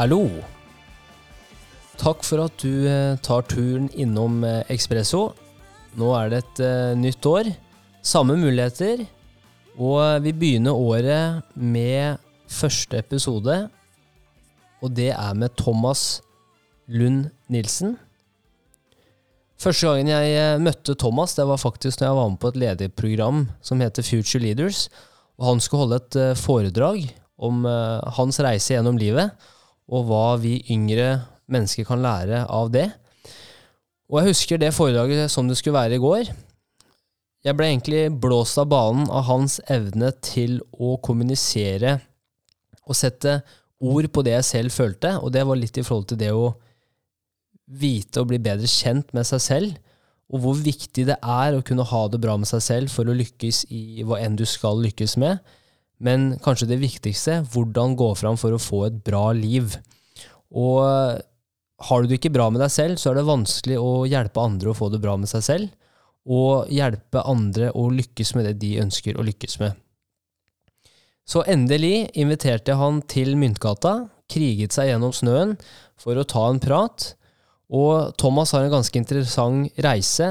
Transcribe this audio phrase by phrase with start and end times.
[0.00, 0.22] Hallo!
[2.00, 4.38] Takk for at du eh, tar turen innom
[4.72, 5.34] Ekspresso.
[6.00, 7.50] Nå er det et eh, nytt år.
[8.00, 9.02] Samme muligheter.
[9.76, 12.16] Og vi begynner året med
[12.48, 13.58] første episode.
[14.80, 16.22] Og det er med Thomas
[16.88, 17.98] Lund Nilsen.
[19.60, 23.46] Første gangen jeg møtte Thomas, det var faktisk når jeg var med på et lederprogram
[23.60, 24.86] som heter Future Leaders.
[25.36, 27.66] Og han skulle holde et foredrag om
[28.16, 29.36] hans reise gjennom livet
[29.90, 31.18] og hva vi yngre
[31.50, 32.86] mennesker kan lære av det.
[34.10, 36.30] Og jeg husker det foredraget som det skulle være i går.
[37.46, 41.98] Jeg ble egentlig blåst av banen av hans evne til å kommunisere
[42.84, 43.38] og sette
[43.80, 46.50] ord på det jeg selv følte, og det var litt i forhold til det å
[47.80, 49.78] vite og bli bedre kjent med seg selv,
[50.30, 53.16] og hvor viktig det er å kunne ha det bra med seg selv for å
[53.16, 55.40] lykkes i hva enn du skal lykkes med.
[56.00, 59.76] Men kanskje det viktigste hvordan gå fram for å få et bra liv.
[60.50, 60.80] Og
[61.80, 64.72] har du det ikke bra med deg selv, så er det vanskelig å hjelpe andre
[64.72, 65.70] å få det bra med seg selv,
[66.28, 69.78] og hjelpe andre å lykkes med det de ønsker å lykkes med.
[71.24, 75.56] Så endelig inviterte han til Myntgata, kriget seg gjennom snøen
[76.00, 77.12] for å ta en prat,
[77.70, 80.28] og Thomas har en ganske interessant reise,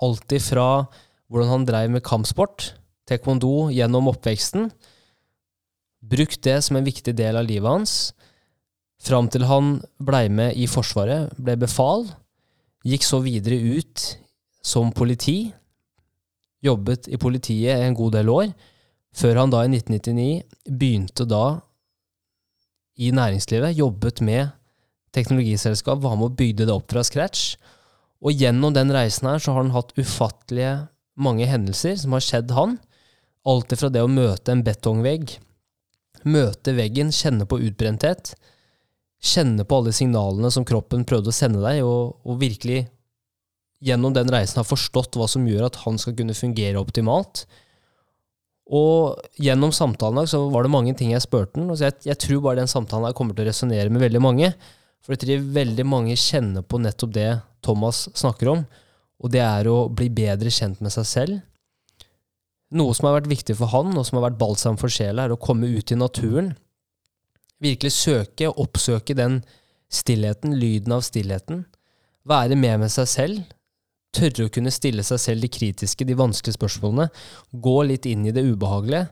[0.00, 0.68] alltid fra
[1.28, 2.72] hvordan han dreiv med kampsport,
[3.08, 4.70] taekwondo, gjennom oppveksten,
[6.08, 7.94] brukt det som en viktig del av livet hans,
[9.02, 12.08] fram til han blei med i Forsvaret, ble befal,
[12.86, 14.04] gikk så videre ut
[14.64, 15.52] som politi,
[16.64, 18.52] jobbet i politiet en god del år,
[19.14, 21.60] før han da i 1999 begynte da
[22.98, 24.50] i næringslivet, jobbet med
[25.14, 27.54] teknologiselskap, var med og bygde det opp fra scratch.
[28.18, 30.72] Og gjennom den reisen her så har han hatt ufattelige
[31.18, 32.76] mange hendelser som har skjedd han.
[33.46, 35.38] Alt fra det å møte en betongvegg
[36.26, 38.32] Møte veggen, kjenne på utbrenthet.
[39.18, 42.86] Kjenne på alle signalene som kroppen prøvde å sende deg, og, og virkelig
[43.84, 47.44] gjennom den reisen har forstått hva som gjør at han skal kunne fungere optimalt.
[48.68, 51.70] Og gjennom samtalen så var det mange ting jeg spurte ham.
[51.78, 54.52] Jeg, jeg, tror bare den samtalen her kommer til å resonnere med veldig mange.
[55.04, 57.30] For jeg tror veldig mange kjenner på nettopp det
[57.64, 58.66] Thomas snakker om.
[59.18, 61.38] Og det er å bli bedre kjent med seg selv,
[62.74, 65.34] noe som har vært viktig for han, og som har vært balsam for sjela, er
[65.34, 66.52] å komme ut i naturen.
[67.64, 69.40] Virkelig søke og oppsøke den
[69.92, 71.64] stillheten, lyden av stillheten.
[72.28, 73.54] Være med med seg selv.
[74.14, 77.08] Tørre å kunne stille seg selv de kritiske, de vanskelige spørsmålene.
[77.52, 79.08] Gå litt inn i det ubehagelige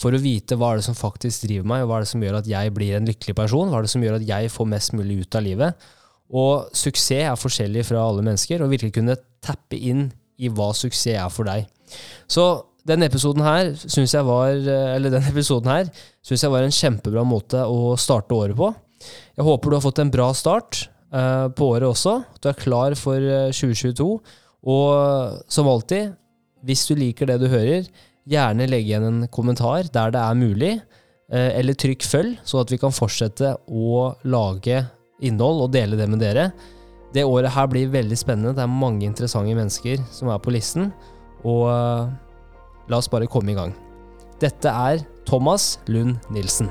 [0.00, 2.22] for å vite hva er det som faktisk driver meg, og hva er det som
[2.24, 4.70] gjør at jeg blir en lykkelig person, hva er det som gjør at jeg får
[4.70, 5.90] mest mulig ut av livet.
[6.30, 10.06] Og suksess er forskjellig fra alle mennesker, og virkelig kunne tappe inn
[10.40, 11.66] i hva suksess er for deg.
[12.30, 12.46] Så
[12.90, 15.90] denne episoden her syns jeg var eh, Eller den episoden her
[16.26, 18.72] syns jeg var en kjempebra måte å starte året på.
[19.38, 20.82] Jeg håper du har fått en bra start
[21.14, 22.18] uh, på året også.
[22.42, 23.16] Du er klar for
[23.56, 24.08] 2022.
[24.20, 26.12] Eh, Og som alltid,
[26.68, 27.86] hvis du liker det du hører,
[28.28, 30.74] gjerne legg igjen en kommentar der det er mulig,
[31.30, 34.82] eller trykk følg, så at vi kan fortsette å lage
[35.24, 36.50] innhold og dele det med dere.
[37.14, 38.52] Det året her blir veldig spennende.
[38.58, 40.90] Det er mange interessante mennesker som er på listen.
[41.48, 41.64] Og
[42.90, 43.70] La oss bare komme i gang.
[44.42, 46.66] Dette er Thomas Lund Nilsen.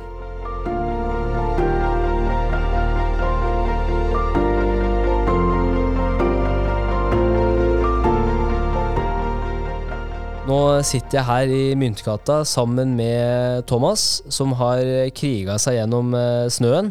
[10.49, 14.81] Nå sitter jeg her i Myntgata sammen med Thomas, som har
[15.15, 16.89] kriga seg gjennom eh, snøen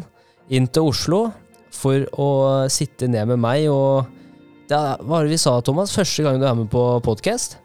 [0.49, 1.25] inn til Oslo
[1.75, 2.29] for å
[2.71, 3.67] sitte ned med meg.
[3.69, 4.07] og
[4.71, 5.93] Hva var det vi sa, Thomas?
[5.93, 7.59] Første gang du er med på podkast?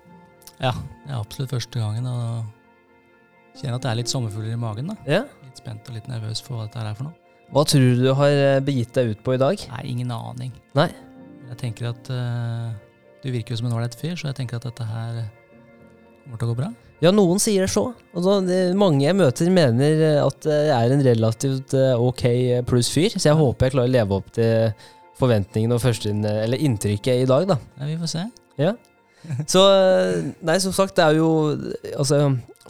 [0.59, 2.07] Ja, det er absolutt første gangen.
[2.09, 4.91] Og kjenner at det er litt sommerfugler i magen.
[4.93, 4.97] da.
[5.09, 5.23] Ja.
[5.45, 7.19] Litt spent og litt nervøs for hva dette er for noe.
[7.55, 9.67] Hva tror du du har eh, begitt deg ut på i dag?
[9.75, 10.55] Nei, ingen aning.
[10.75, 10.89] Nei.
[11.51, 12.73] Jeg tenker at uh,
[13.23, 15.21] Du virker jo som en ålreit fyr, så jeg tenker at dette her
[16.25, 16.71] kommer til å gå bra.
[17.05, 17.91] Ja, noen sier det så.
[18.15, 22.25] Altså, det, mange jeg møter, mener at jeg er en relativt uh, ok
[22.69, 23.13] pluss fyr.
[23.13, 24.73] Så jeg håper jeg klarer å leve opp til
[25.21, 27.61] forventningene og første, eller inntrykket i dag, da.
[27.79, 28.25] Ja, Vi får se.
[28.59, 28.73] Ja.
[29.51, 29.63] Så
[30.45, 31.29] Nei, som sagt, det er jo
[31.95, 32.19] Altså,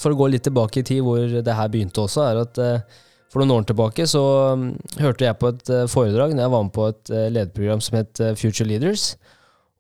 [0.00, 3.00] for å gå litt tilbake i tid hvor det her begynte også, er at eh,
[3.30, 4.22] for noen år tilbake så
[4.54, 4.68] um,
[5.02, 8.22] hørte jeg på et uh, foredrag når jeg var med på et lederprogram som het
[8.38, 9.14] Future Leaders.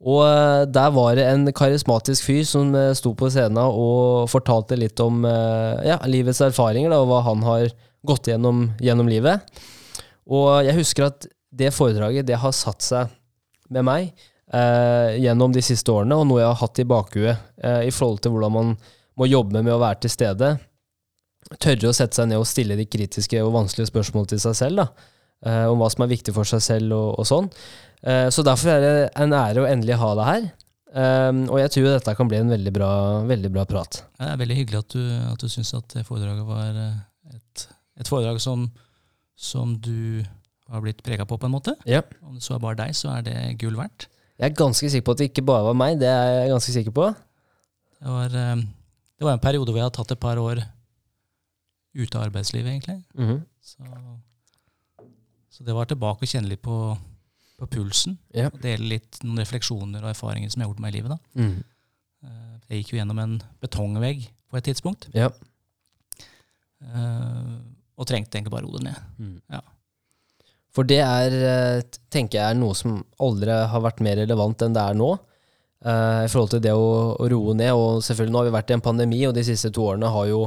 [0.04, 0.26] Og
[0.74, 5.96] der var det en karismatisk fyr som sto på scenen og fortalte litt om ja,
[6.10, 7.70] livets erfaringer da, og hva han har
[8.04, 9.46] gått gjennom gjennom livet.
[10.28, 13.14] Og jeg husker at det foredraget det har satt seg
[13.72, 17.82] med meg eh, gjennom de siste årene, og noe jeg har hatt i bakhuet eh,
[17.88, 18.76] i forhold til hvordan man
[19.18, 20.54] må jobbe med å være til stede.
[21.60, 24.84] Tørre å sette seg ned og stille de kritiske og vanskelige spørsmålene til seg selv.
[24.84, 25.10] da.
[25.44, 27.50] eh, om hva som er viktig for seg selv og, og sånn.
[28.04, 30.46] Eh, så derfor er det en ære å endelig ha deg her.
[30.94, 32.92] Eh, og jeg tror dette kan bli en veldig bra,
[33.28, 34.00] veldig bra prat.
[34.18, 36.80] Det er veldig hyggelig at du, at du syns at det foredraget var
[37.34, 37.66] et,
[38.00, 38.68] et foredrag som,
[39.36, 40.24] som du
[40.72, 41.76] har blitt prega på, på en måte.
[41.88, 42.02] Ja.
[42.24, 44.08] Om det så er bare deg, så er det gull verdt.
[44.38, 45.98] Jeg er ganske sikker på at det ikke bare var meg.
[46.00, 47.04] Det er jeg ganske sikker på.
[48.00, 48.56] Det var, eh,
[49.18, 50.62] det var en periode hvor jeg hadde tatt et par år
[51.94, 53.04] ute av arbeidslivet, egentlig.
[53.14, 53.44] Mhm.
[53.62, 53.84] Så,
[55.54, 56.74] så det var tilbake å kjenne litt på,
[57.60, 58.18] på pulsen.
[58.34, 58.48] Ja.
[58.50, 61.14] Og dele litt noen refleksjoner og erfaringer som jeg har gjort meg i livet.
[61.14, 61.44] da.
[62.24, 65.28] Eh, Jeg gikk jo gjennom en betongvegg på et tidspunkt, Ja.
[66.82, 67.54] eh,
[67.96, 68.98] og trengte egentlig bare roe ned.
[69.20, 69.36] Mm.
[69.52, 69.60] Ja.
[70.74, 74.82] For det er, eh, tenker jeg, noe som aldri har vært mer relevant enn det
[74.82, 75.12] er nå.
[75.84, 77.72] eh, I forhold til det å, å roe ned.
[77.78, 80.26] Og selvfølgelig nå har vi vært i en pandemi, og de siste to årene har
[80.30, 80.40] jo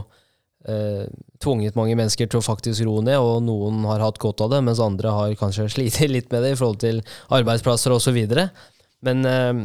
[0.68, 1.06] eh,
[1.44, 4.64] tvunget mange mennesker til å faktisk roe ned, og noen har hatt godt av det,
[4.68, 7.00] mens andre har kanskje slitt litt med det i forhold til
[7.40, 8.20] arbeidsplasser osv.
[9.08, 9.64] Men eh,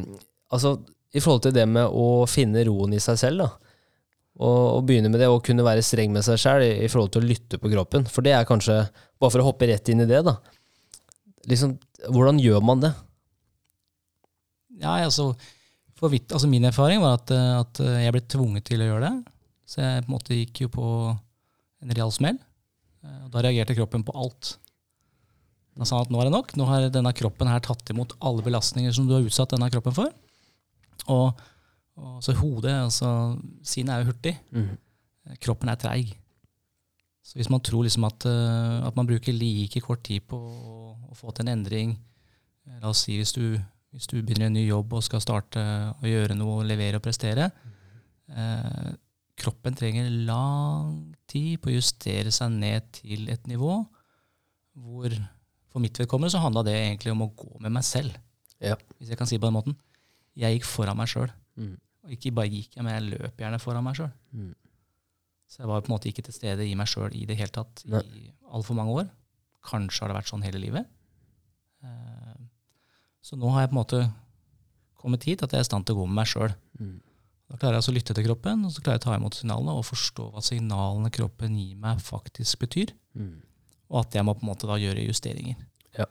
[0.55, 0.77] altså,
[1.13, 3.62] i forhold til det med å finne roen i seg selv, da,
[4.43, 7.23] og begynne med det, og kunne være streng med seg sjæl i, i forhold til
[7.23, 8.07] å lytte på kroppen.
[8.11, 8.81] For det er kanskje,
[9.21, 10.37] bare for å hoppe rett inn i det, da.
[11.51, 11.77] Liksom,
[12.11, 12.93] hvordan gjør man det?
[14.83, 15.33] Ja, altså,
[15.99, 19.11] for vidt, altså Min erfaring var at, eh, at jeg ble tvunget til å gjøre
[19.11, 19.35] det.
[19.69, 22.41] Så jeg på en måte gikk jo på en real smell.
[23.03, 24.57] Eh, og Da reagerte kroppen på alt.
[25.79, 26.53] Da sa at nå er det nok.
[26.59, 29.95] Nå har denne kroppen her tatt imot alle belastninger som du har utsatt denne kroppen
[29.97, 30.11] for.
[31.11, 31.39] Og,
[32.01, 33.09] og så hodet, altså
[33.67, 34.33] Sinnet er jo hurtig.
[34.51, 34.71] Mm.
[35.45, 36.15] Kroppen er treig.
[37.23, 40.79] Så hvis man tror liksom at, eh, at man bruker like kort tid på å,
[41.13, 43.55] å få til en endring eh, La oss si hvis du,
[43.95, 47.47] hvis du begynner en ny jobb og skal starte å gjøre noe, levere og prestere.
[48.33, 48.91] Eh,
[49.39, 53.79] kroppen trenger lang tid på å justere seg ned til et nivå
[54.73, 55.15] hvor
[55.73, 58.17] for mitt vedkommende så handla det egentlig om å gå med meg selv.
[58.61, 58.77] Ja.
[58.99, 59.79] Hvis jeg kan si det på den måten.
[60.39, 61.31] Jeg gikk foran meg sjøl.
[61.59, 61.75] Mm.
[62.03, 64.11] Og ikke bare gikk jeg, men jeg løp gjerne foran meg sjøl.
[64.35, 64.55] Mm.
[65.53, 67.53] Så jeg var på en måte ikke til stede i meg sjøl i det hele
[67.53, 68.01] tatt Nei.
[68.17, 68.23] i
[68.57, 69.11] altfor mange år.
[69.69, 70.89] Kanskje har det vært sånn hele livet.
[71.85, 72.41] Eh,
[73.23, 74.01] Så nå har jeg på en måte
[74.99, 76.55] kommet hit at jeg er i stand til å gå med meg sjøl.
[76.81, 76.97] Mm.
[77.53, 79.37] Da klarer jeg altså å lytte til kroppen, og så klarer jeg å ta imot
[79.39, 82.95] signalene og forstå hva signalene kroppen gir meg, faktisk betyr.
[83.15, 83.43] Mm.
[83.93, 85.61] Og at jeg må på en måte da gjøre justeringer.
[85.99, 86.09] Ja.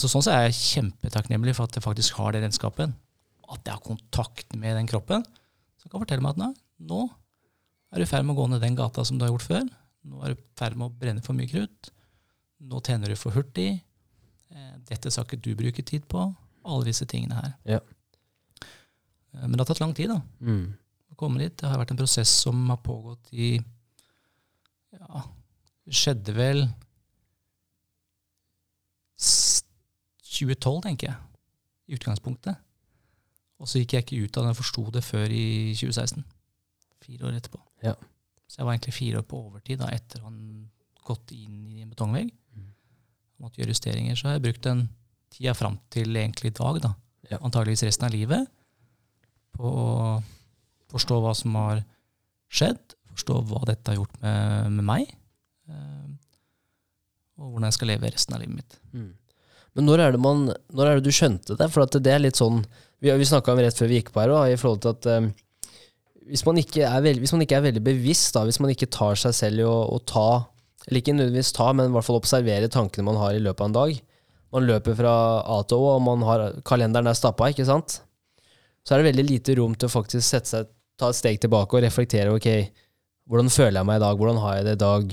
[0.00, 2.96] Så sånn så er jeg kjempetakknemlig for at jeg faktisk har den redskapen.
[3.50, 5.24] At jeg har kontakt med den kroppen.
[5.80, 6.52] Som kan fortelle meg at nei,
[6.86, 7.00] nå
[7.90, 9.64] er du i ferd med å gå ned den gata som du har gjort før.
[10.06, 11.90] Nå er du i ferd med å brenne for mye krutt.
[12.60, 13.80] Nå tjener du for hurtig.
[14.52, 16.28] Eh, Dette skal ikke du bruke tid på.
[16.64, 17.54] Alle disse tingene her.
[17.64, 17.80] Ja.
[18.62, 20.76] Eh, Men det har tatt lang tid, da Mm.
[21.12, 21.56] å komme dit.
[21.56, 23.58] Det har vært en prosess som har pågått i
[24.92, 25.22] Ja,
[25.88, 26.68] skjedde vel
[29.18, 31.16] 2012, tenker jeg,
[31.90, 32.56] i utgangspunktet.
[33.60, 35.46] Og så gikk jeg ikke ut av den jeg forsto det før i
[35.76, 36.24] 2016.
[37.04, 37.60] Fire år etterpå.
[37.84, 37.94] Ja.
[38.48, 40.38] Så jeg var egentlig fire år på overtid da, etter han
[41.06, 42.32] gått inn i en betongvegg.
[42.56, 42.70] Mm.
[43.44, 44.16] Måtte gjøre justeringer.
[44.18, 44.86] Så har jeg brukt den
[45.30, 46.94] tida fram til egentlig i dag, da.
[47.30, 47.38] Ja.
[47.46, 48.48] antageligvis resten av livet,
[49.54, 49.88] på å
[50.90, 51.84] forstå hva som har
[52.50, 55.12] skjedd, forstå hva dette har gjort med, med meg,
[55.70, 56.08] eh,
[57.38, 58.78] og hvordan jeg skal leve resten av livet mitt.
[58.90, 59.12] Mm.
[59.78, 61.68] Men når er, det man, når er det du skjønte det?
[61.70, 62.64] For at det er litt sånn
[63.00, 65.08] Vi, vi snakka om rett før vi gikk på her da, i forhold til at
[65.16, 65.30] um,
[66.30, 69.34] hvis, man veld, hvis man ikke er veldig bevisst, da, hvis man ikke tar seg
[69.36, 70.28] selv i å, å ta
[70.86, 73.68] Eller ikke nødvendigvis ta, men i hvert fall observere tankene man har i løpet av
[73.68, 73.98] en dag.
[74.50, 75.14] Man løper fra
[75.44, 78.00] A til Å, og man har, kalenderen er stappa, ikke sant?
[78.80, 81.76] Så er det veldig lite rom til å faktisk sette seg, ta et steg tilbake
[81.76, 82.32] og reflektere.
[82.32, 82.48] ok,
[83.30, 84.16] Hvordan føler jeg meg i dag?
[84.18, 85.12] Hvordan har jeg det i dag?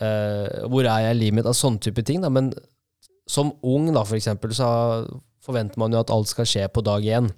[0.00, 1.50] Uh, hvor er jeg i livet mitt?
[1.50, 2.22] Av sånne type ting.
[2.24, 2.30] Da.
[2.32, 2.52] Men
[3.28, 4.70] som ung, da, for eksempel, så
[5.42, 7.30] forventer man jo at alt skal skje på dag én.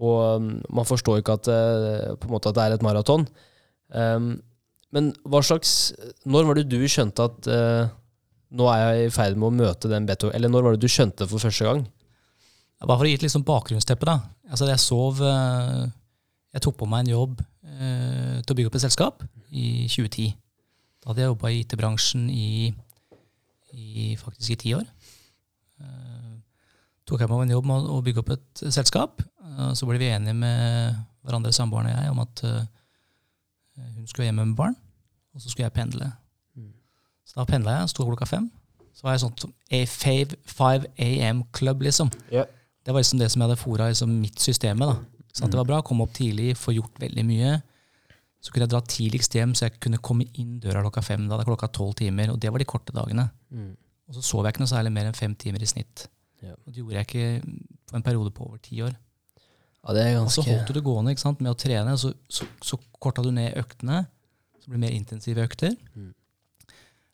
[0.00, 3.26] Og um, man forstår ikke at, eh, på en måte at det er et maraton.
[3.92, 4.34] Um,
[4.92, 5.92] men hva slags
[6.28, 7.90] Når var det du skjønte at eh,
[8.56, 10.28] nå er jeg i ferd med å møte den beto...
[10.32, 11.80] Eller når var det du skjønte det for første gang?
[12.82, 14.08] Bare for å gi et liksom bakgrunnsteppe.
[14.08, 14.18] da.
[14.50, 15.86] Altså, jeg sov eh,
[16.52, 17.40] Jeg tok på meg en jobb
[17.72, 20.34] til å bygge opp et selskap i 2010.
[21.02, 22.68] Da hadde jeg jobba i IT-bransjen i,
[23.74, 24.84] i faktisk i ti år.
[25.82, 26.11] Eh,
[27.08, 29.22] tok jeg meg en jobb med å bygge opp et selskap.
[29.42, 32.64] Eh, så ble vi enige med hverandre, samboeren og jeg, om at eh,
[33.98, 34.76] hun skulle hjemme med barn,
[35.32, 36.10] og så skulle jeg pendle.
[36.58, 36.72] Mm.
[37.28, 38.50] Så da pendla jeg, sto klokka fem.
[38.92, 42.12] Så var jeg sånn som a 5 AM-klubb, liksom.
[42.32, 42.50] Yeah.
[42.82, 44.96] Det var liksom det som jeg hadde fora liksom mitt system da.
[45.32, 47.54] Sånn at det var bra, Komme opp tidlig, få gjort veldig mye.
[48.42, 51.24] Så kunne jeg dra tidligst hjem, så jeg kunne komme inn døra klokka fem.
[51.24, 53.28] Da hadde jeg klokka tolv timer, og det var de korte dagene.
[53.54, 53.70] Mm.
[54.10, 56.08] Og så sov jeg ikke noe særlig mer enn fem timer i snitt.
[56.42, 56.56] Ja.
[56.58, 57.56] Og det gjorde jeg ikke
[57.90, 58.94] på en periode på over ti år.
[59.82, 62.12] Ja, det er Og så holdt du det gående ikke sant, med å trene, så,
[62.30, 64.04] så, så korta du ned øktene.
[64.62, 65.74] Så ble det mer intensive økter.
[65.98, 66.12] Mm.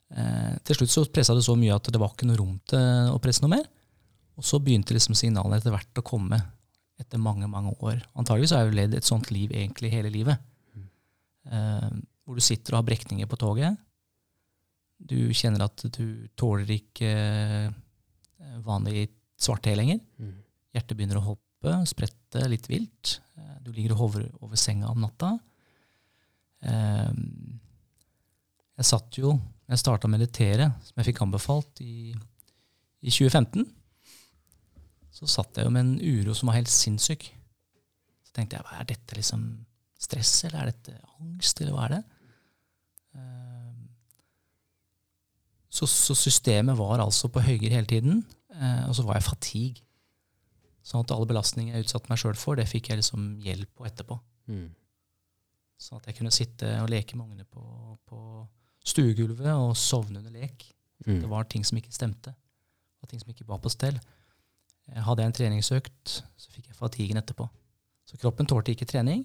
[0.09, 3.09] Eh, til slutt så pressa du så mye at det var ikke noe rom til
[3.13, 3.65] å presse noe mer.
[4.39, 6.39] Og så begynte liksom signalene etter hvert å komme
[6.99, 8.01] etter mange mange år.
[8.19, 10.41] Antageligvis har jeg jo levd et sånt liv egentlig hele livet.
[11.49, 11.91] Eh,
[12.25, 13.77] hvor du sitter og har brekninger på toget.
[14.99, 19.07] Du kjenner at du tåler ikke eh, vanlig
[19.39, 19.99] svarte lenger.
[20.19, 20.33] Mm.
[20.75, 23.19] Hjertet begynner å hoppe, sprette litt vilt.
[23.37, 25.33] Eh, Du ligger og hovrer over senga om natta.
[26.61, 27.11] Eh,
[28.79, 29.33] Jeg satt jo,
[29.67, 32.13] jeg starta å meditere, som jeg fikk anbefalt i,
[33.03, 33.65] i 2015.
[35.11, 37.25] Så satt jeg jo med en uro som var helt sinnssyk.
[38.23, 39.43] Så tenkte jeg, hva er dette liksom
[39.99, 42.03] stress, eller er dette angst, eller hva er det?
[43.19, 43.65] Eh,
[45.69, 48.23] Så, så systemet var altså på høyere hele tiden,
[48.59, 49.85] og så var jeg fatigue.
[50.85, 53.85] Sånn at alle belastninger jeg utsatte meg sjøl for, det fikk jeg liksom hjelp på
[53.87, 54.17] etterpå.
[54.49, 54.69] Mm.
[55.79, 57.63] Sånn at jeg kunne sitte og leke med ungene på,
[58.09, 58.19] på
[58.89, 60.65] stuegulvet og sovne under lek.
[61.05, 61.21] Mm.
[61.21, 62.33] Det var ting som ikke stemte,
[62.99, 63.99] og ting som ikke var på stell.
[64.89, 67.47] Eh, Hadde jeg en treningsøkt, så fikk jeg fatiguen etterpå.
[68.09, 69.23] Så kroppen tålte ikke trening,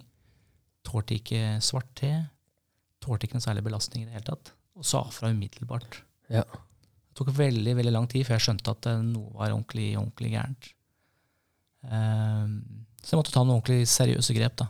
[0.85, 2.13] tålte ikke svart te,
[3.03, 5.99] tålte ikke noen særlig belastning i det hele tatt, og sa fra umiddelbart.
[6.29, 6.45] Ja.
[7.15, 10.33] Det tok veldig veldig lang tid før jeg skjønte at eh, noe var ordentlig, ordentlig
[10.33, 10.67] gærent.
[11.87, 12.57] Ehm,
[12.99, 14.57] så jeg måtte ta noen ordentlig seriøse grep.
[14.59, 14.67] da.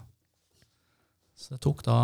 [1.34, 1.98] Så det tok da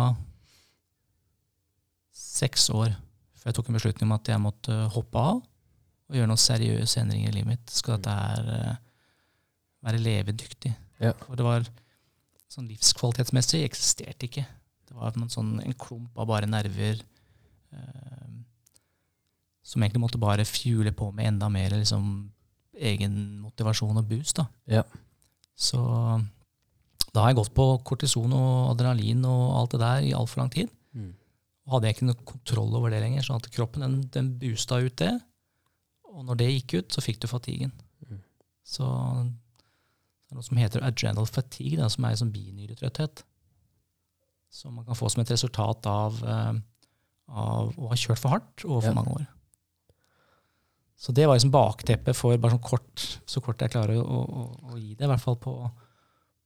[2.16, 2.90] seks år
[3.38, 7.00] før jeg tok en beslutning om at jeg måtte hoppe av og gjøre noen seriøse
[7.00, 7.70] endringer i livet mitt.
[7.70, 8.82] Skal dette her eh,
[9.86, 10.74] være levedyktig.
[11.02, 11.14] Ja.
[11.22, 11.70] For det var
[12.52, 14.44] sånn livskvalitetsmessig eksisterte ikke.
[14.90, 18.41] Det var en, sånn, en klump av bare nerver eh,
[19.72, 22.04] som egentlig måtte bare fjule på med enda mer liksom,
[22.76, 24.36] egen motivasjon og boost.
[24.36, 24.46] da.
[24.68, 24.82] Ja.
[25.56, 25.80] Så
[27.12, 30.52] da har jeg gått på kortison og adrenalin og alt det der i altfor lang
[30.52, 30.70] tid.
[30.96, 31.10] Mm.
[31.72, 34.96] Hadde jeg ikke noe kontroll over det lenger, sånn at kroppen den, den boosta ut
[35.00, 35.12] det.
[36.12, 37.72] Og når det gikk ut, så fikk du fatiguen.
[38.08, 38.18] Mm.
[38.66, 43.22] Så det er noe som heter adrenal fatigue, da, som er sånn binyretrøtthet.
[44.52, 46.58] Som man kan få som et resultat av, eh,
[47.32, 48.96] av å ha kjørt for hardt over for Ja.
[48.98, 49.26] mange år.
[51.02, 54.42] Så det var liksom bakteppet for bare sånn kort, så kort jeg klarer å, å,
[54.70, 55.54] å gi det, i hvert fall på,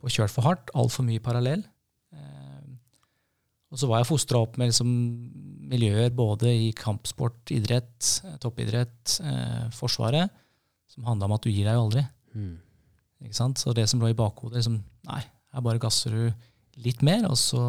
[0.00, 1.64] på kjørt for hardt, altfor mye parallell.
[2.16, 2.70] Eh,
[3.68, 4.94] og så var jeg fostra opp med liksom
[5.68, 10.32] miljøer både i kampsport, idrett, eh, toppidrett, eh, Forsvaret,
[10.88, 12.06] som handla om at du gir deg jo aldri.
[12.32, 12.54] Mm.
[13.26, 13.60] Ikke sant?
[13.60, 15.20] Så det som lå i bakhodet, liksom, nei,
[15.52, 17.62] her bare gasser du litt mer, og så,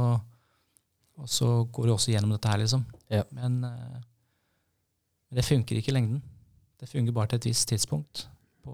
[1.20, 2.88] og så går du også gjennom dette her, liksom.
[3.12, 3.28] Ja.
[3.36, 4.02] Men, eh,
[5.36, 6.24] det funker ikke i lengden.
[6.80, 8.28] Det fungerer bare til et visst tidspunkt
[8.64, 8.74] på,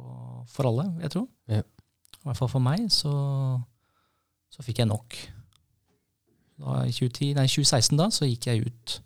[0.51, 1.27] for alle, jeg tror.
[1.47, 1.61] Ja.
[1.63, 3.11] I hvert fall for meg, så,
[4.51, 5.15] så fikk jeg nok.
[6.63, 8.97] Da, i 2010, nei, 2016 da, så gikk jeg ut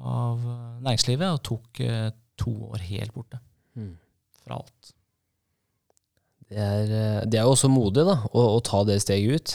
[0.00, 2.08] av eh, næringslivet og tok eh,
[2.40, 3.40] to år helt borte
[3.78, 3.92] Mm.
[4.42, 4.88] fra alt.
[6.50, 9.52] Det er, eh, det er jo også modig, da, å, å ta det steget ut.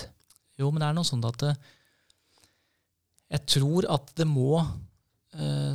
[0.62, 1.58] Jo, men det er noe sånn at eh,
[3.36, 4.62] jeg tror at det må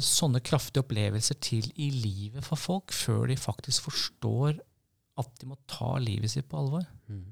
[0.05, 4.59] sånne kraftige opplevelser til i livet for folk før de faktisk forstår
[5.21, 6.87] at de må ta livet sitt på alvor.
[7.11, 7.27] Mm.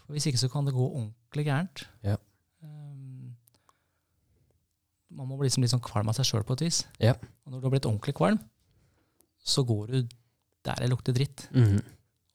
[0.00, 1.82] For Hvis ikke så kan det gå ordentlig gærent.
[2.06, 2.16] Ja.
[2.62, 3.34] Um,
[5.10, 6.84] man må bli liksom litt sånn kvalm av seg sjøl på et vis.
[7.02, 7.16] Ja.
[7.44, 8.40] Og når du har blitt ordentlig kvalm,
[9.46, 9.98] så går du
[10.66, 11.46] der det lukter dritt.
[11.54, 11.80] Mm.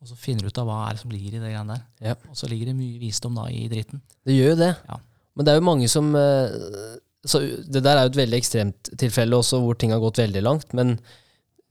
[0.02, 2.12] Og så finner du ut av hva er det som ligger i det greiene der.
[2.12, 2.18] Ja.
[2.32, 4.02] Og så ligger det mye visdom da i dritten.
[4.26, 4.72] Det gjør jo det.
[4.88, 4.98] Ja.
[5.36, 6.56] Men det er jo mange som eh,
[7.26, 10.42] så Det der er jo et veldig ekstremt tilfelle også, hvor ting har gått veldig
[10.42, 10.74] langt.
[10.74, 10.98] Men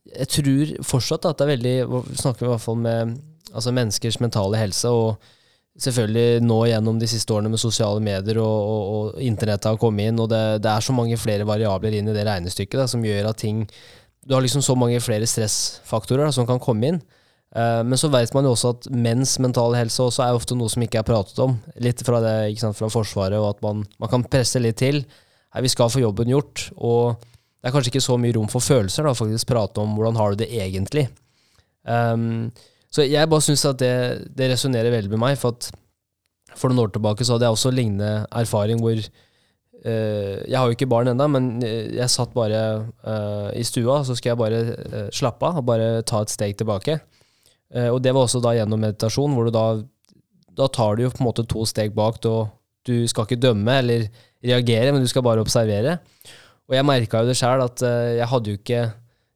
[0.07, 1.75] jeg tror fortsatt at det er veldig
[2.07, 3.19] Vi snakker i hvert fall med
[3.51, 5.17] altså menneskers mentale helse, og
[5.81, 10.07] selvfølgelig nå gjennom de siste årene med sosiale medier og, og, og internettet har kommet
[10.07, 13.03] inn, og det, det er så mange flere variabler inn i det regnestykket da, som
[13.03, 13.65] gjør at ting
[14.21, 17.01] Du har liksom så mange flere stressfaktorer da, som kan komme inn.
[17.55, 20.69] Uh, Men så vet man jo også at menns mentale helse også er ofte noe
[20.69, 21.57] som ikke er pratet om.
[21.81, 25.01] Litt fra det, ikke sant, fra Forsvaret, og at man, man kan presse litt til.
[25.51, 26.67] Nei, vi skal få jobben gjort.
[26.77, 30.19] Og det er kanskje ikke så mye rom for følelser, da, faktisk prate om hvordan
[30.19, 31.07] har du det egentlig.
[31.83, 32.51] Um,
[32.91, 33.93] så jeg bare syns at det,
[34.37, 35.69] det resonnerer veldig med meg, for at
[36.57, 38.99] for noen år tilbake så hadde jeg også lignende erfaring hvor
[39.81, 42.59] Uh, Jeg har jo ikke barn ennå, men eh, jeg satt bare
[43.01, 46.53] uh, i stua, så skal jeg bare uh, slappe av og bare ta et steg
[46.59, 46.99] tilbake.
[47.71, 49.79] Og det var også da gjennom meditasjon, hvor du da
[50.59, 52.17] Da tar du jo på en måte to steg bak.
[52.19, 52.49] Da,
[52.87, 54.07] du skal ikke dømme eller
[54.41, 55.99] reagere, men du skal bare observere.
[56.69, 58.81] Og jeg merka jo det sjøl, at eh, jeg hadde jo ikke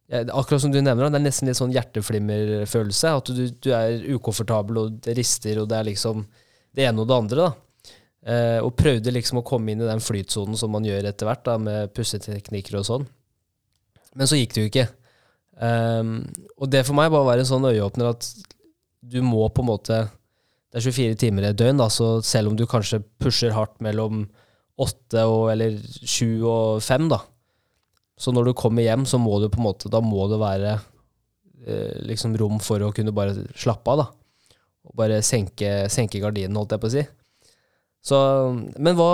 [0.05, 3.09] Akkurat som du nevner, det er nesten litt sånn hjerteflimmerfølelse.
[3.17, 6.21] At du, du er ukomfortabel, og det rister, og det er liksom
[6.77, 7.47] det ene og det andre.
[7.47, 7.89] da.
[8.25, 11.43] Eh, og prøvde liksom å komme inn i den flytsonen som man gjør etter hvert,
[11.45, 13.07] da, med pusseteknikker og sånn.
[14.17, 14.85] Men så gikk det jo ikke.
[15.55, 16.17] Um,
[16.59, 18.27] og det for meg bare var en sånn øyeåpner at
[19.05, 19.99] du må på en måte
[20.75, 23.77] Det er 24 timer i et døgn, da, så selv om du kanskje pusher hardt
[23.79, 24.25] mellom
[24.75, 25.21] åtte
[25.53, 27.21] eller sju og fem, da,
[28.19, 30.73] så når du kommer hjem, så må du på en måte Da må det være
[30.75, 34.57] eh, liksom rom for å kunne bare slappe av, da.
[34.91, 37.05] Og bare senke, senke gardinen, holdt jeg på å si.
[38.05, 38.19] Så,
[38.75, 39.09] men hva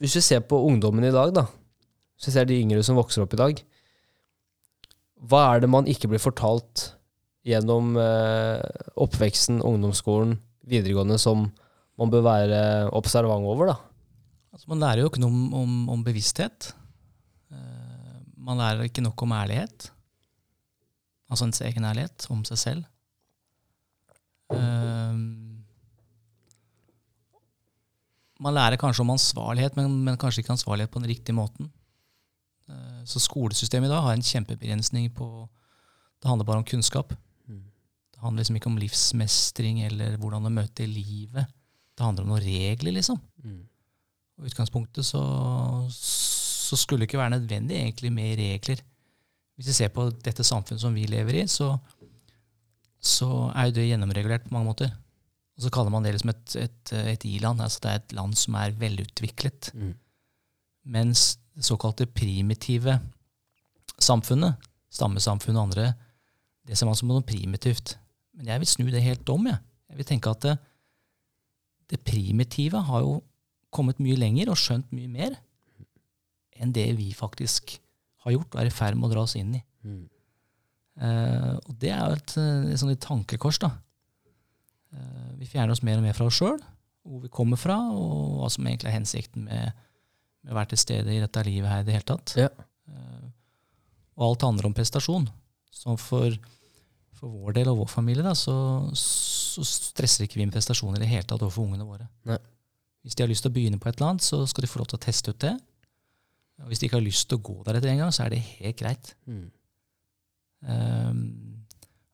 [0.00, 1.44] Hvis vi ser på ungdommen i dag, da.
[2.16, 3.64] Hvis vi ser de yngre som vokser opp i dag.
[5.28, 6.92] Hva er det man ikke blir fortalt
[7.44, 8.62] gjennom eh,
[8.96, 10.36] oppveksten, ungdomsskolen,
[10.68, 11.46] videregående, som
[11.98, 12.60] man bør være
[12.96, 13.76] observant over, da?
[14.54, 16.72] Altså, man lærer jo ikke noe om, om, om bevissthet.
[17.52, 19.90] Uh, man lærer ikke nok om ærlighet.
[21.28, 22.86] Altså ens egen ærlighet om seg selv.
[24.48, 25.12] Uh,
[28.40, 31.70] man lærer kanskje om ansvarlighet, men, men, kanskje ikke ansvarlighet på den riktige måten.
[32.68, 35.48] Uh, så skolesystemet i dag har en kjempebegrensning på
[36.18, 37.12] Det handler bare om kunnskap.
[38.18, 41.46] Det handler liksom ikke om livsmestring eller hvordan å møte livet.
[41.94, 43.20] Det handler om noen regler, liksom.
[43.44, 43.60] Mm.
[44.38, 45.20] Og utgangspunktet så,
[45.94, 48.82] så, skulle det ikke være nødvendig egentlig med regler.
[49.54, 51.76] Hvis vi ser på dette samfunnet som vi lever i, så,
[52.98, 54.90] så er jo det gjennomregulert på mange måter.
[55.54, 57.62] Og så kaller man det liksom et, et, et i-land.
[57.62, 59.70] altså Det er et land som er velutviklet.
[59.78, 59.94] Mm.
[60.90, 62.98] Mens det såkalte primitive
[64.02, 64.58] samfunnet,
[64.90, 65.88] stammesamfunnet og andre,
[66.66, 67.94] det ser man som noe primitivt.
[68.38, 69.48] Men jeg vil snu det helt om.
[69.50, 69.58] Jeg,
[69.90, 70.54] jeg vil tenke at det,
[71.90, 73.18] det primitive har jo
[73.74, 75.36] kommet mye lenger og skjønt mye mer
[76.58, 77.76] enn det vi faktisk
[78.24, 79.60] har gjort og er i ferd med å dra oss inn i.
[79.86, 80.06] Mm.
[80.98, 83.60] Uh, og det er jo et, eh, et sånt tankekors.
[83.62, 83.70] da.
[84.90, 86.58] Uh, vi fjerner oss mer og mer fra oss sjøl,
[87.06, 89.84] hvor vi kommer fra, og hva som egentlig er hensikten med,
[90.42, 92.34] med å være til stede i dette livet her i det hele tatt.
[92.40, 92.50] Ja.
[92.90, 93.28] Uh,
[94.18, 95.28] og alt handler om prestasjon.
[95.70, 96.34] Som for,
[97.18, 98.54] for, vår del og vår familie da, så,
[98.96, 102.08] så stresser ikke vi med prestasjoner i det hele tatt overfor ungene våre.
[102.28, 102.38] Nei.
[103.04, 104.80] Hvis de har lyst til å begynne på et eller annet, så skal de få
[104.80, 105.54] lov til å teste ut det.
[106.62, 108.34] Og hvis de ikke har lyst til å gå der etter en gang, så er
[108.34, 109.12] det helt greit.
[109.30, 109.46] Mm.
[110.66, 111.20] Um,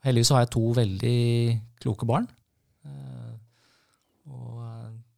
[0.04, 1.20] heldigvis har jeg to veldig
[1.80, 2.28] kloke barn.
[2.84, 3.32] Uh,
[4.28, 4.60] og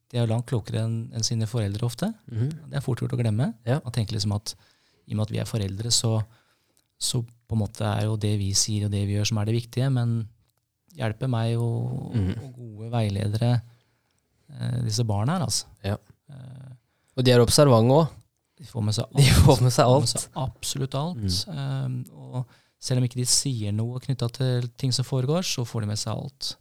[0.07, 2.13] de er jo langt klokere enn en sine foreldre ofte.
[2.31, 2.51] Mm.
[2.71, 3.51] Det er fort gjort å glemme.
[3.67, 3.81] Ja.
[3.83, 4.55] Man tenker liksom at
[5.07, 6.17] i og med at vi er foreldre, så,
[6.99, 9.49] så, på en måte er jo det vi sier og det vi gjør, som er
[9.49, 9.89] det viktige.
[9.93, 10.19] Men
[10.97, 12.31] hjelper meg og, mm.
[12.41, 13.55] og gode veiledere
[14.47, 15.67] Eh, disse barna her, altså.
[15.85, 15.97] Ja.
[16.31, 16.71] Eh,
[17.17, 18.15] og de er observante òg.
[18.57, 19.19] De får med seg alt.
[19.19, 20.13] De får med seg alt.
[20.15, 21.35] Med seg absolutt alt.
[21.51, 21.59] Mm.
[21.59, 25.85] Um, og selv om ikke de sier noe knytta til ting som foregår, så får
[25.85, 26.55] de med seg alt.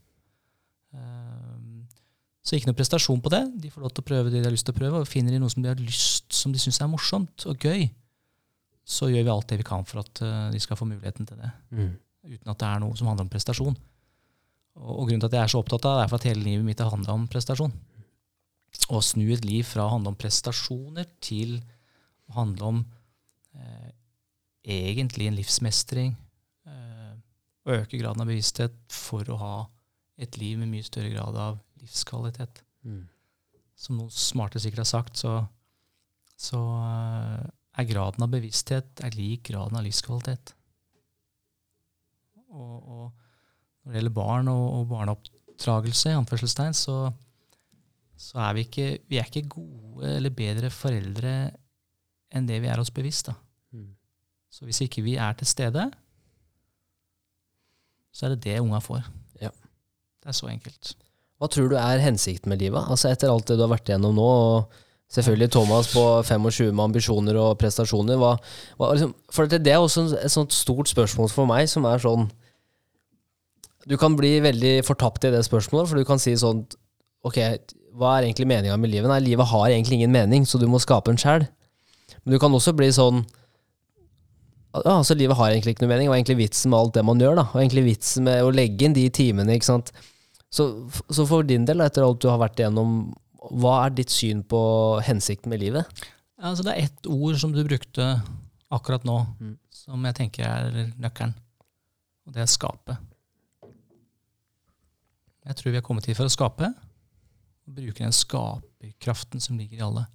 [0.91, 1.85] Um,
[2.43, 3.45] så ikke noe prestasjon på det.
[3.63, 5.03] De får lov til å prøve det de har lyst til å prøve.
[5.05, 7.87] Og finner de noe som de har lyst, som de syns er morsomt og gøy,
[8.85, 11.41] så gjør vi alt det vi kan for at uh, de skal få muligheten til
[11.41, 11.51] det.
[11.73, 11.91] Mm.
[12.25, 13.77] Uten at det er noe som handler om prestasjon.
[14.75, 16.67] Og grunnen til at jeg er så opptatt av det, er for at hele livet
[16.67, 17.73] mitt har handla om prestasjon.
[18.91, 21.55] Å snu et liv fra å handle om prestasjoner til
[22.27, 22.81] å handle om
[23.55, 23.91] eh,
[24.75, 26.11] egentlig en livsmestring.
[26.67, 27.13] Eh,
[27.77, 29.55] øke graden av bevissthet for å ha
[30.19, 32.61] et liv med mye større grad av livskvalitet.
[32.83, 33.05] Mm.
[33.79, 35.37] Som noen smarte sikkert har sagt, så,
[36.35, 40.53] så eh, er graden av bevissthet er lik graden av livskvalitet.
[42.55, 43.05] Og, og
[43.83, 46.97] når det gjelder barn og, og barneoppdragelse, i anførselstegn, så,
[48.15, 51.35] så, er vi ikke, vi er ikke gode eller bedre foreldre
[52.35, 53.29] enn det vi er oss bevisst.
[53.29, 53.35] da.
[53.75, 53.91] Mm.
[54.51, 55.89] Så hvis ikke vi er til stede,
[58.15, 59.03] så er det det unga får.
[59.41, 59.51] Ja.
[60.23, 60.95] Det er så enkelt.
[61.35, 62.87] Hva tror du er hensikten med livet?
[62.87, 66.83] Altså Etter alt det du har vært igjennom nå, og selvfølgelig Thomas på 25 med
[66.89, 68.33] ambisjoner og prestasjoner hva,
[68.79, 72.27] hva, liksom, For det er også et sånt stort spørsmål for meg, som er sånn
[73.85, 76.65] du kan bli veldig fortapt i det spørsmålet, for du kan si sånn
[77.25, 77.39] Ok,
[77.97, 79.09] hva er egentlig meninga med livet?
[79.09, 81.47] Nei, livet har egentlig ingen mening, så du må skape en sjæl.
[82.21, 83.23] Men du kan også bli sånn
[84.75, 86.09] ja, altså Livet har egentlig ikke noe mening.
[86.09, 87.37] Hva er egentlig vitsen med alt det man gjør?
[87.39, 87.45] da?
[87.47, 89.55] Hva er egentlig vitsen med å legge inn de timene?
[89.55, 89.93] ikke sant?
[90.51, 90.67] Så,
[91.07, 93.13] så for din del, etter alt du har vært igjennom,
[93.51, 94.61] hva er ditt syn på
[95.05, 96.05] hensikten med livet?
[96.41, 98.07] Altså det er ett ord som du brukte
[98.73, 99.55] akkurat nå, mm.
[99.73, 101.35] som jeg tenker er nøkkelen.
[102.25, 102.97] Og det er skape.
[105.45, 106.71] Jeg tror vi er kommet hit for å skape.
[107.65, 110.05] Og bruke den skaperkraften som ligger i alle.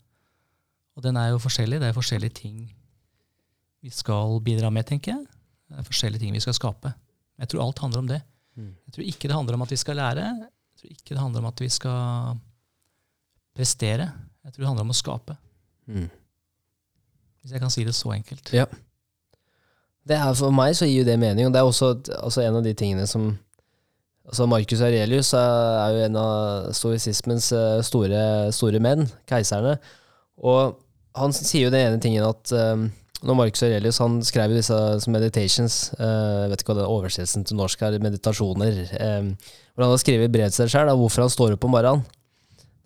[0.98, 1.78] Og den er jo forskjellig.
[1.80, 2.64] Det er forskjellige ting
[3.80, 5.24] vi skal bidra med, tenker jeg.
[5.70, 6.92] Det er forskjellige ting vi skal skape.
[7.40, 8.20] Jeg tror alt handler om det.
[8.58, 8.74] Mm.
[8.74, 10.26] Jeg tror ikke det handler om at vi skal lære.
[10.26, 12.40] Jeg tror ikke det handler om at vi skal
[13.60, 14.08] prestere.
[14.46, 15.36] Jeg tror det handler om å skape.
[15.90, 16.08] Mm.
[17.40, 18.52] Hvis jeg kan si det så enkelt.
[18.56, 18.66] Ja.
[20.08, 22.58] Det er For meg så gir jo det mening, og det er også altså en
[22.60, 23.30] av de tingene som
[24.30, 28.22] altså Marcus Aurelius er jo en av stoisismens eh, store,
[28.54, 29.76] store menn, keiserne.
[30.40, 30.78] Og
[31.18, 32.86] han sier jo den ene tingen at um,
[33.26, 34.76] når Marcus Aurelius han skrev disse
[35.10, 39.34] meditations, uh, vet ikke hva det er oversettelsen til norsk er, meditasjoner, um,
[39.74, 42.06] hvor han har skrevet brev til seg sjøl hvorfor han står opp om morgenen.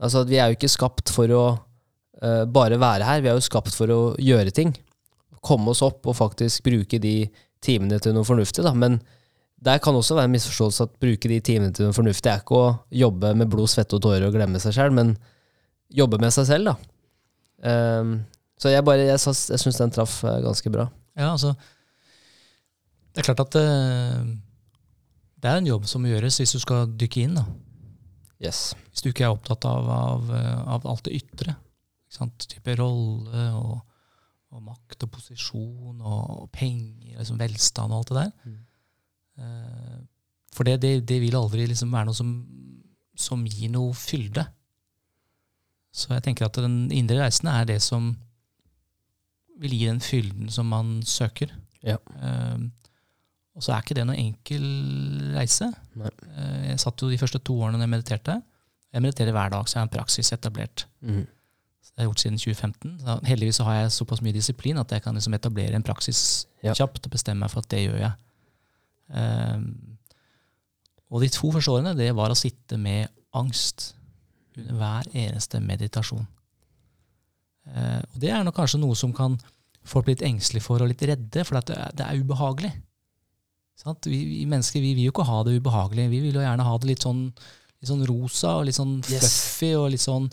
[0.02, 3.44] Altså Vi er jo ikke skapt for å uh, bare være her, vi er jo
[3.44, 4.74] skapt for å gjøre ting
[5.44, 7.18] komme oss opp og faktisk bruke de
[7.64, 8.64] timene til noe fornuftig.
[8.64, 8.72] Da.
[8.76, 8.98] Men
[9.64, 12.60] der kan også være en misforståelse at bruke de timene til noe fornuftig er ikke
[12.60, 12.72] å
[13.04, 15.14] jobbe med blod, svette og tårer og glemme seg selv, men
[15.94, 16.72] jobbe med seg selv.
[16.72, 16.76] da.
[18.00, 18.16] Um,
[18.60, 20.86] så jeg, bare, jeg, jeg syns den traff eh, ganske bra.
[21.18, 21.54] Ja, altså
[23.12, 23.64] Det er klart at det,
[25.42, 27.38] det er en jobb som må gjøres hvis du skal dykke inn.
[27.38, 27.44] da.
[28.44, 28.74] Yes.
[28.90, 30.30] Hvis du ikke er opptatt av, av,
[30.76, 31.56] av alt det ytre.
[32.14, 33.80] Type rolle og
[34.54, 38.34] og makt og posisjon og, og penger, liksom velstand og alt det der.
[38.44, 38.60] Mm.
[39.34, 39.96] Uh,
[40.54, 42.30] for det, det, det, vil aldri liksom være noe som,
[43.18, 44.46] som, gir noe fylde.
[45.94, 48.12] Så jeg tenker at den indre reisen er det som
[49.62, 51.50] vil gi den fylden som man søker.
[51.82, 51.98] Ja.
[52.22, 52.70] Uh,
[53.54, 54.64] og så er ikke det noen enkel
[55.36, 55.68] reise.
[55.98, 56.10] Nei.
[56.70, 58.34] jeg satt jo de første to årene når jeg mediterte.
[58.94, 60.86] Jeg mediterer hver dag, så jeg har en praksis etablert.
[61.02, 61.24] Mm.
[61.94, 62.94] Det har jeg gjort siden 2015.
[63.00, 66.20] Så heldigvis så har jeg såpass mye disiplin at jeg kan liksom etablere en praksis
[66.64, 66.74] ja.
[66.74, 68.14] kjapt og bestemme meg for at det gjør jeg.
[69.14, 69.66] Um,
[71.14, 73.92] og de to første årene det var å sitte med angst
[74.58, 76.26] under hver eneste meditasjon.
[77.70, 79.38] Uh, og det er nok kanskje noe som kan
[79.86, 82.72] folk bli litt engstelige for og litt redde, for det er, det, er ubehagelig.
[83.82, 86.08] Vi, vi, mennesker vi vil jo ikke ha det ubehagelig.
[86.12, 87.26] Vi vil jo gjerne ha det litt sånn,
[87.80, 89.78] litt sånn rosa og litt sånn fluffy yes.
[89.80, 90.28] og litt sånn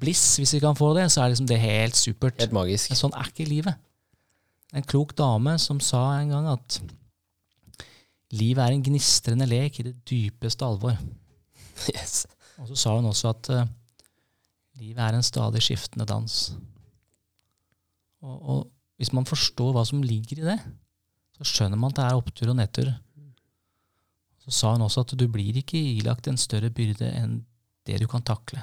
[0.00, 2.38] bliss, hvis vi kan få det, så er liksom det helt supert.
[2.40, 2.90] Helt magisk.
[2.92, 3.78] Men sånn er ikke livet.
[4.76, 6.78] En klok dame som sa en gang at
[8.38, 10.98] livet er en gnistrende lek i det dypeste alvor.
[11.88, 12.26] Yes.
[12.60, 13.68] Og så sa hun også at uh,
[14.76, 16.34] livet er en stadig skiftende dans.
[18.20, 18.60] Og, og,
[19.00, 20.58] hvis man forstår hva som ligger i det,
[21.40, 22.90] så skjønner man at det er opptur og nedtur.
[24.44, 27.40] Så sa hun også at du blir ikke ilagt en større byrde enn
[27.88, 28.60] det du kan takle.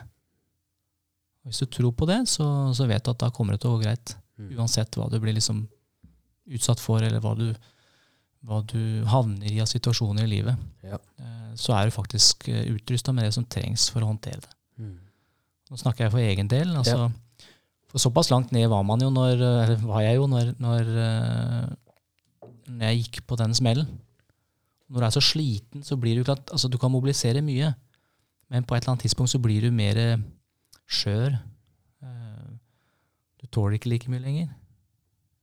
[1.48, 3.78] Hvis du tror på det, så, så, vet du at da kommer det til å
[3.78, 4.14] gå greit.
[4.38, 4.52] Mm.
[4.60, 5.64] Uansett hva du blir liksom
[6.54, 7.48] utsatt for, eller hva du,
[8.46, 10.68] hva du havner i av situasjoner i livet.
[10.86, 11.00] Ja.
[11.24, 14.54] Eh, så er du faktisk eh, utrusta med det som trengs for å håndtere det.
[14.84, 15.00] Mm.
[15.72, 16.76] Nå snakker jeg for egen del.
[16.78, 17.10] altså ja.
[17.88, 21.76] For såpass langt ned var man jo når, eller var jeg jo når, når, eh,
[22.68, 23.88] når jeg gikk på den smellen.
[24.88, 27.74] Når du er så sliten, så blir du klart altså Du kan mobilisere mye,
[28.50, 30.00] men på et eller annet tidspunkt så blir du mer
[30.88, 31.36] skjør.
[32.04, 32.48] Eh,
[33.42, 34.48] du tåler ikke like mye lenger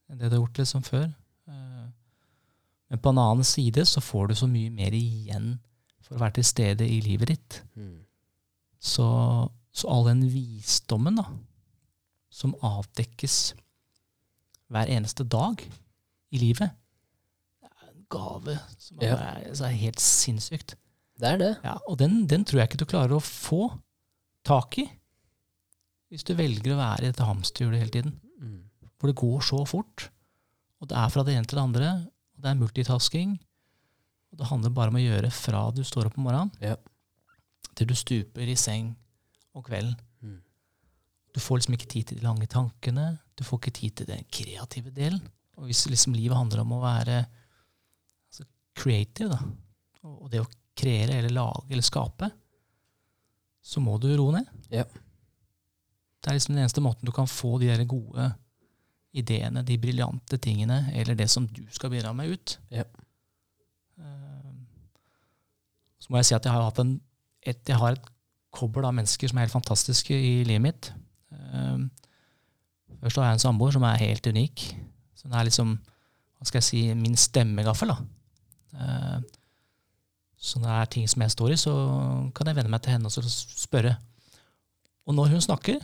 [0.08, 1.06] enn det du har gjort liksom før.
[1.48, 1.86] Eh,
[2.92, 5.56] men på en annen side så får du så mye mer igjen
[6.04, 7.60] for å være til stede i livet ditt.
[7.74, 8.04] Mm.
[8.84, 9.06] Så,
[9.72, 11.24] så, all den visdommen da,
[12.28, 13.54] som avdekkes
[14.72, 15.62] hver eneste dag
[16.34, 16.74] i livet,
[18.12, 19.16] gave som er, ja.
[19.44, 20.76] er, er helt sinnssykt.
[21.20, 21.52] Det er det.
[21.64, 23.68] Ja, og den, den tror jeg ikke du klarer å få
[24.46, 24.88] tak i
[26.12, 28.12] hvis du velger å være i dette hamsterhjulet hele tiden.
[28.38, 28.90] Mm.
[29.00, 30.08] For det går så fort.
[30.78, 31.88] Og det er fra det ene til det andre.
[32.36, 33.32] Og det er multitasking.
[34.30, 36.76] Og det handler bare om å gjøre fra du står opp om morgenen, ja.
[37.74, 38.92] til du stuper i seng
[39.54, 39.96] om kvelden.
[40.22, 40.40] Mm.
[41.34, 43.08] Du får liksom ikke tid til de lange tankene.
[43.34, 45.22] Du får ikke tid til den kreative delen.
[45.58, 47.43] Og hvis liksom livet handler om å være altså,
[48.74, 49.40] creative, da,
[50.10, 52.30] og det å kreere eller lage eller skape,
[53.64, 54.48] så må du roe ned.
[54.74, 54.84] Ja.
[54.84, 58.30] Det er liksom den eneste måten du kan få de der gode
[59.14, 62.56] ideene, de briljante tingene, eller det som du skal bidra med, ut.
[62.74, 62.84] Ja.
[64.00, 64.50] Uh,
[66.02, 66.96] så må jeg si at jeg har hatt en,
[67.44, 68.08] et, jeg har et
[68.54, 70.90] kobbel av mennesker som er helt fantastiske i livet mitt.
[71.30, 71.86] Uh,
[73.04, 74.66] først har jeg en samboer som er helt unik.
[75.14, 77.94] Så det er liksom, hva skal jeg si, min stemmegaffel.
[77.94, 78.00] da.
[78.74, 79.22] Uh,
[80.44, 81.74] så når det er ting som jeg står i, så
[82.36, 83.94] kan jeg vende meg til henne og spørre.
[85.08, 85.80] Og når hun snakker,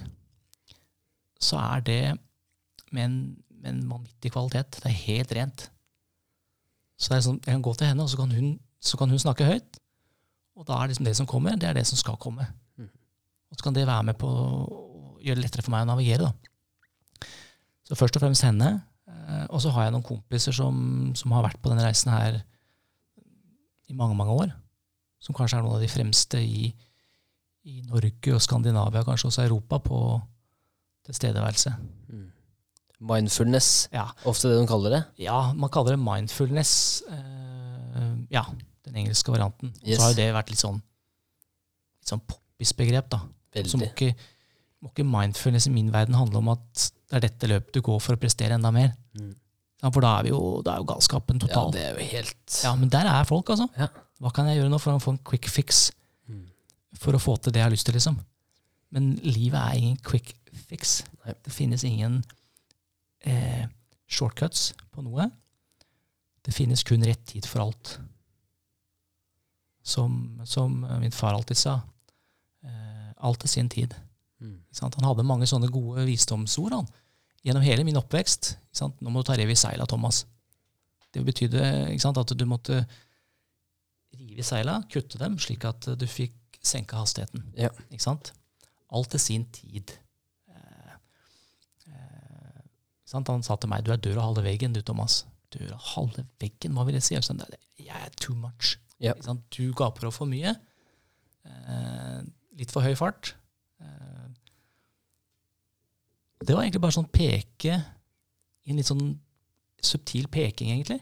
[1.41, 2.03] så er det
[2.93, 3.21] med en,
[3.63, 4.81] med en vanvittig kvalitet.
[4.83, 5.71] Det er helt rent.
[7.01, 8.53] Så sånn, jeg kan gå til henne, og så kan, hun,
[8.85, 9.81] så kan hun snakke høyt.
[10.61, 12.45] Og da er liksom det som kommer, det er det som skal komme.
[12.77, 12.91] Mm.
[13.49, 16.29] Og så kan det være med på å gjøre det lettere for meg å navigere.
[16.29, 17.31] da.
[17.89, 18.75] Så først og fremst henne.
[19.09, 20.77] Eh, og så har jeg noen kompiser som,
[21.17, 22.43] som har vært på denne reisen her
[23.91, 24.53] i mange, mange år.
[25.21, 26.71] Som kanskje er noen av de fremste i,
[27.69, 29.99] i Norge og Skandinavia, kanskje også Europa, på
[31.09, 31.75] tilstedeværelse.
[33.01, 35.05] Mindfulness, Ja, ofte det de kaller det.
[35.25, 37.03] ja man kaller det mindfulness.
[37.09, 38.43] Uh, ja,
[38.85, 39.73] den engelske varianten.
[39.81, 39.97] Yes.
[39.97, 40.77] Så har jo det vært litt sånn,
[42.01, 43.23] litt sånn poppis-begrep, da.
[43.65, 44.13] Så må ikke,
[44.85, 47.99] må ikke mindfulness i min verden handle om at det er dette løpet du går
[48.05, 48.93] for å prestere enda mer.
[49.17, 49.33] Mm.
[49.81, 52.57] Ja, for da er, vi jo, da er jo galskapen Ja, det er jo helt
[52.65, 53.67] Ja, men der er folk, altså.
[53.79, 53.87] Ja.
[54.21, 55.91] Hva kan jeg gjøre nå for å få en quick fix
[56.29, 56.45] Mm.
[57.01, 58.19] for å få til det jeg har lyst til, liksom?
[58.93, 60.35] Men livet er ingen quick
[60.69, 61.03] fix.
[61.25, 61.33] Nei.
[61.43, 62.21] Det finnes ingen
[63.25, 63.65] eh,
[64.07, 65.31] shortcuts på noe.
[66.45, 67.97] Det finnes kun rett tid for alt.
[69.83, 71.81] Som, som min far alltid sa.
[72.65, 73.95] Eh, alt til sin tid.
[74.41, 74.59] Mm.
[74.83, 76.89] Han hadde mange sånne gode visdomsord han.
[77.47, 78.55] Gjennom hele min oppvekst.
[79.01, 80.25] Nå må du ta rev i seila, Thomas.
[81.11, 81.63] Det betydde
[82.03, 82.85] sant, at du måtte
[84.15, 87.49] rive i seila, kutte dem, slik at du fikk senka hastigheten.
[87.59, 87.71] Ja.
[88.91, 89.93] Alt til sin tid.
[90.51, 90.95] Eh,
[91.91, 92.63] eh?
[93.15, 95.25] Han sa til meg 'du er døra halve veggen, du, Thomas'.
[95.51, 97.15] Døra halve veggen, hva vil det si?
[97.15, 98.77] Jeg sa, «Nei, det- Jeg er too much.
[99.01, 99.13] Ja.
[99.51, 100.55] Du gaper opp for mye.
[101.47, 102.23] Eh,
[102.59, 103.35] litt for høy fart.
[103.81, 104.29] Eh,
[106.41, 107.75] det var egentlig bare sånn peke
[108.69, 109.15] En litt sånn
[109.83, 110.99] subtil peking, egentlig.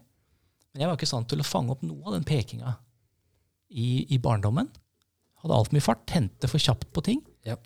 [0.71, 2.71] Men jeg var ikke i stand til å fange opp noe av den pekinga
[3.75, 4.69] i, i barndommen.
[5.43, 7.19] Hadde altfor mye fart, tente for kjapt på ting.
[7.47, 7.57] Ja.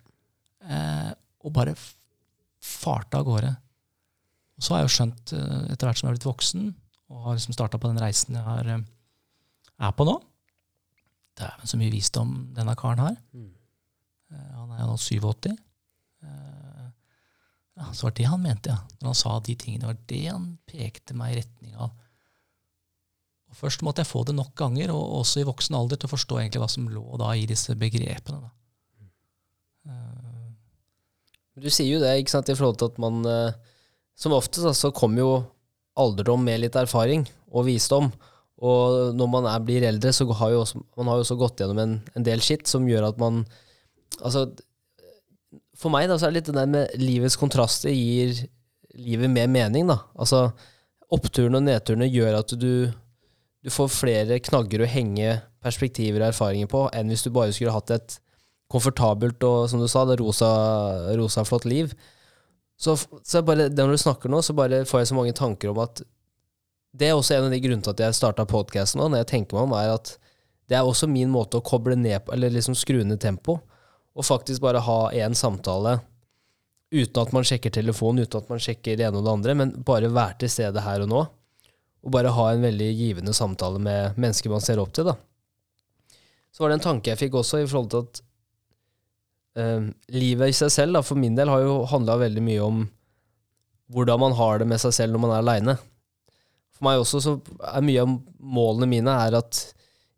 [0.64, 1.10] Eh,
[1.44, 3.52] og bare farta av gårde.
[4.56, 6.66] Og så har jeg jo skjønt, eh, etter hvert som jeg har blitt voksen,
[7.12, 8.86] og har liksom starta på den reisen jeg har, eh,
[9.82, 10.16] er på nå
[11.36, 13.14] Dæven, så mye visdom denne karen har.
[13.32, 13.52] Mm.
[14.32, 15.56] Eh, Han er jo nå 87.
[17.78, 18.96] Ja, så var det han mente, ja.
[19.00, 21.94] Når han sa de tingene, var det han pekte meg i retning av.
[23.52, 26.14] Og Først måtte jeg få det nok ganger, og også i voksen alder, til å
[26.14, 28.40] forstå egentlig hva som lå da i disse begrepene.
[28.44, 28.52] Da.
[29.92, 30.28] Eh,
[31.62, 33.52] Du sier jo det, ikke sant, i forhold til at man eh,
[34.16, 35.30] Som oftest så kommer jo
[35.96, 38.10] alderdom med litt erfaring og visdom.
[38.62, 41.60] Og når man er, blir eldre, så har jo også, man har jo også gått
[41.60, 43.44] gjennom en, en del skitt som gjør at man
[44.20, 44.44] Altså,
[45.82, 48.36] for meg da, så er det litt det der med livets kontraster gir
[48.94, 49.98] livet mer mening, da.
[50.14, 50.50] Altså,
[51.12, 52.92] oppturene og nedturene gjør at du,
[53.62, 57.74] du får flere knagger å henge perspektiver og erfaringer på, enn hvis du bare skulle
[57.74, 58.18] hatt et
[58.72, 60.50] komfortabelt og, som du sa, det rosa,
[61.18, 61.92] rosa flott liv.
[62.80, 65.82] Så, så bare, når du snakker nå, så bare får jeg så mange tanker om
[65.84, 66.02] at
[66.92, 69.30] det er også en av de grunnene til at jeg starta podkasten nå, når jeg
[69.32, 70.16] tenker meg om, er at
[70.68, 73.58] det er også min måte å koble ned på, eller liksom skru ned tempo,
[74.12, 75.98] og faktisk bare ha én samtale
[76.92, 79.70] uten at man sjekker telefonen, uten at man sjekker det ene og det andre, men
[79.86, 81.22] bare være til stede her og nå,
[82.02, 85.16] og bare ha en veldig givende samtale med mennesker man ser opp til, da.
[86.52, 88.20] Så var det en tanke jeg fikk også i forhold til at
[89.62, 92.82] eh, livet i seg selv, da, for min del, har jo handla veldig mye om
[93.92, 95.76] hvordan man har det med seg selv når man er aleine.
[96.76, 97.38] For meg også så
[97.72, 99.62] er mye av målene mine er at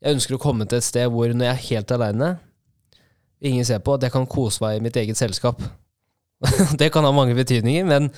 [0.05, 2.35] jeg ønsker å komme til et sted hvor når jeg er helt aleine,
[3.45, 5.61] ingen ser på, at jeg kan kose meg i mitt eget selskap.
[6.81, 8.11] det kan ha mange betydninger, men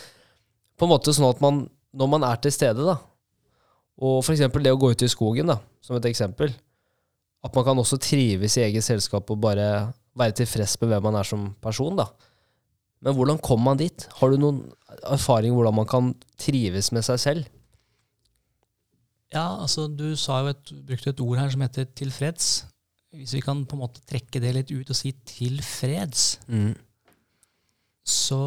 [0.77, 1.65] på en måte sånn at man,
[1.97, 2.99] når man er til stede, da,
[3.97, 6.53] og eksempel det å gå ut i skogen, da, som et eksempel,
[7.47, 9.69] at man kan også trives i eget selskap og bare
[10.17, 12.09] være tilfreds med hvem man er som person, da.
[13.05, 14.07] Men hvordan kommer man dit?
[14.19, 14.63] Har du noen
[15.05, 17.53] erfaring hvordan man kan trives med seg selv?
[19.37, 22.67] ja, altså du sa jo et, brukte et ord her som heter tilfreds.
[23.17, 26.27] Hvis vi kan på en måte trekke det litt ut og si tilfreds,
[28.07, 28.41] så,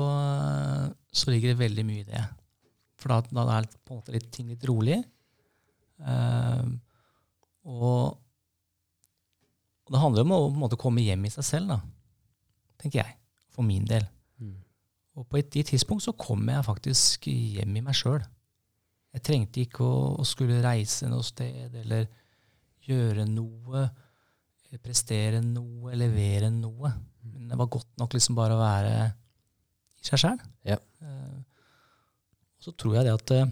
[1.12, 2.22] så ligger det veldig mye i det.
[3.00, 5.00] For da, da er på en måte litt, ting litt rolig.
[6.00, 6.64] Uh,
[7.68, 8.16] og,
[9.86, 11.80] og det handler om å måte komme hjem i seg selv, da,
[12.80, 13.18] tenker jeg,
[13.52, 14.06] for min del.
[14.40, 14.58] Mm.
[15.20, 18.22] Og på et, et tidspunkt så kom jeg faktisk hjem i meg sjøl.
[19.16, 22.08] Jeg trengte ikke å, å skulle reise noe sted eller
[22.86, 23.88] gjøre noe,
[24.78, 26.92] prestere noe, levere noe.
[27.26, 28.94] Men det var godt nok liksom bare å være
[30.00, 30.38] i seg sjæl.
[30.68, 30.78] Ja.
[30.78, 31.40] Eh,
[32.60, 33.50] og så tror jeg det at eh,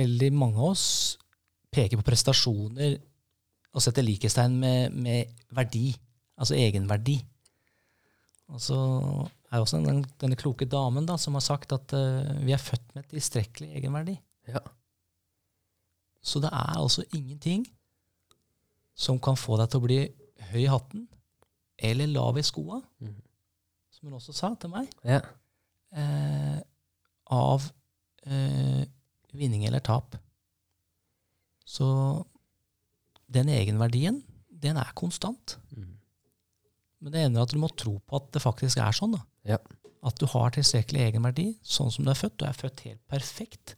[0.00, 0.86] veldig mange av oss
[1.70, 2.98] peker på prestasjoner
[3.70, 5.92] og setter likhetstegn med, med verdi,
[6.40, 7.20] altså egenverdi.
[8.50, 8.78] Og så
[9.50, 12.62] er det også den, denne kloke damen da, som har sagt at uh, vi er
[12.62, 14.16] født med tilstrekkelig egenverdi.
[14.50, 14.62] Ja.
[16.22, 17.62] Så det er altså ingenting
[19.00, 20.00] som kan få deg til å bli
[20.50, 21.06] høy i hatten
[21.80, 23.14] eller lav i skoa, mm.
[23.94, 24.90] som hun også sa til meg.
[25.06, 25.22] Ja.
[25.96, 26.58] Eh,
[27.32, 27.64] av
[28.26, 28.82] eh,
[29.32, 30.18] vinning eller tap.
[31.64, 31.86] Så
[33.30, 35.56] den egenverdien, den er konstant.
[35.72, 35.94] Mm.
[37.00, 39.16] Men det ender at du må tro på at det faktisk er sånn.
[39.16, 39.24] da.
[39.54, 39.60] Ja.
[40.04, 42.40] At du har tilstrekkelig egenverdi sånn som du er født.
[42.40, 43.76] Du er født helt perfekt.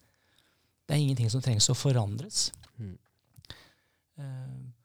[0.87, 2.49] Det er ingenting som trengs å forandres.
[2.81, 2.97] Mm.
[4.19, 4.82] Eh,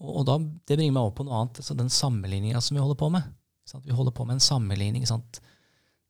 [0.00, 1.60] og, og da, det bringer meg over på noe annet.
[1.62, 3.28] Altså den sammenligninga som vi holder på med.
[3.84, 5.06] Vi holder på med en sammenligning.
[5.06, 5.40] sant?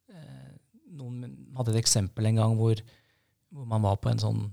[0.09, 0.53] Eh,
[0.97, 1.27] noen
[1.59, 2.81] hadde et eksempel en gang hvor,
[3.51, 4.47] hvor man var på en sånn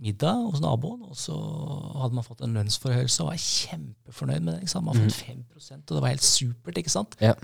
[0.00, 1.34] middag hos naboen, og så
[2.00, 4.68] hadde man fått en lønnsforhøyelse og var kjempefornøyd med det.
[4.76, 5.42] Man hadde fått 5
[5.80, 6.78] og det var helt supert.
[6.78, 7.16] ikke sant?
[7.20, 7.34] Ja.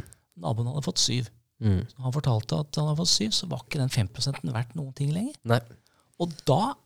[0.41, 1.27] Naboen hadde fått 7.
[1.65, 1.83] Mm.
[2.05, 4.09] Han fortalte at han hadde fått 7, så var ikke den 5
[4.53, 5.37] verdt noen ting lenger.
[5.49, 5.61] Nei.
[6.21, 6.77] Og da?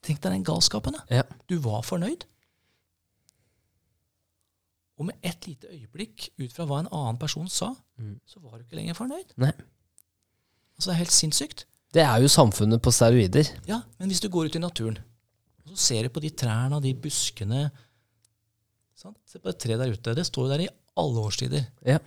[0.00, 0.96] Tenk deg den galskapen.
[1.12, 1.26] Ja.
[1.50, 2.24] Du var fornøyd.
[5.00, 8.18] Og med ett lite øyeblikk ut fra hva en annen person sa, Mm.
[8.28, 9.32] så var du ikke lenger fornøyd.
[9.40, 9.52] Nei.
[10.76, 11.64] Altså Det er helt sinnssykt.
[11.92, 13.48] Det er jo samfunnet på steroider.
[13.66, 14.98] Ja, Men hvis du går ut i naturen,
[15.64, 17.70] og så ser du på de trærne og de buskene
[18.94, 19.16] sant?
[19.26, 20.14] Se på det tre der ute.
[20.14, 21.66] Det står jo der i alle årstider.
[21.86, 21.98] Ja.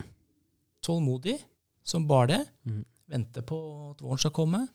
[0.84, 1.40] Tålmodig
[1.84, 2.42] som bare det.
[2.66, 2.86] Mm.
[3.10, 3.58] Venter på
[3.92, 4.68] at våren skal komme.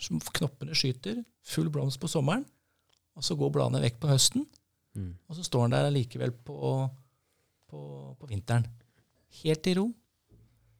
[0.00, 1.24] som Knoppene skyter.
[1.42, 2.44] Full blomst på sommeren.
[3.16, 4.46] Og så går bladene vekk på høsten.
[4.96, 5.14] Mm.
[5.28, 6.90] Og så står den der allikevel på,
[7.74, 8.66] på, på vinteren.
[9.42, 9.88] Helt i ro.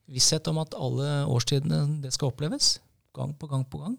[0.07, 2.77] Visshet om at alle årstidene det skal oppleves.
[3.15, 3.97] Gang på gang på gang.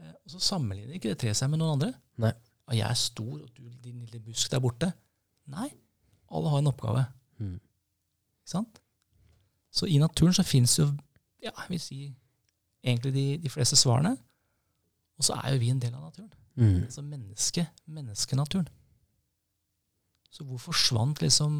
[0.00, 1.92] Eh, Og så sammenligner ikke det treet seg med noen andre.
[2.22, 2.32] Nei.
[2.70, 4.92] Og jeg er stor, og du din lille busk der borte.
[5.52, 5.68] Nei.
[6.32, 7.04] Alle har en oppgave.
[7.42, 7.56] Mm.
[7.58, 8.80] Ikke sant?
[9.72, 10.86] Så i naturen så fins jo
[11.42, 11.96] ja, jeg vil si
[12.84, 14.14] egentlig de, de fleste svarene.
[15.18, 16.30] Og så er jo vi en del av naturen.
[16.54, 16.84] Mm.
[16.86, 18.68] Altså menneske, menneskenaturen.
[20.32, 21.56] Så hvor forsvant liksom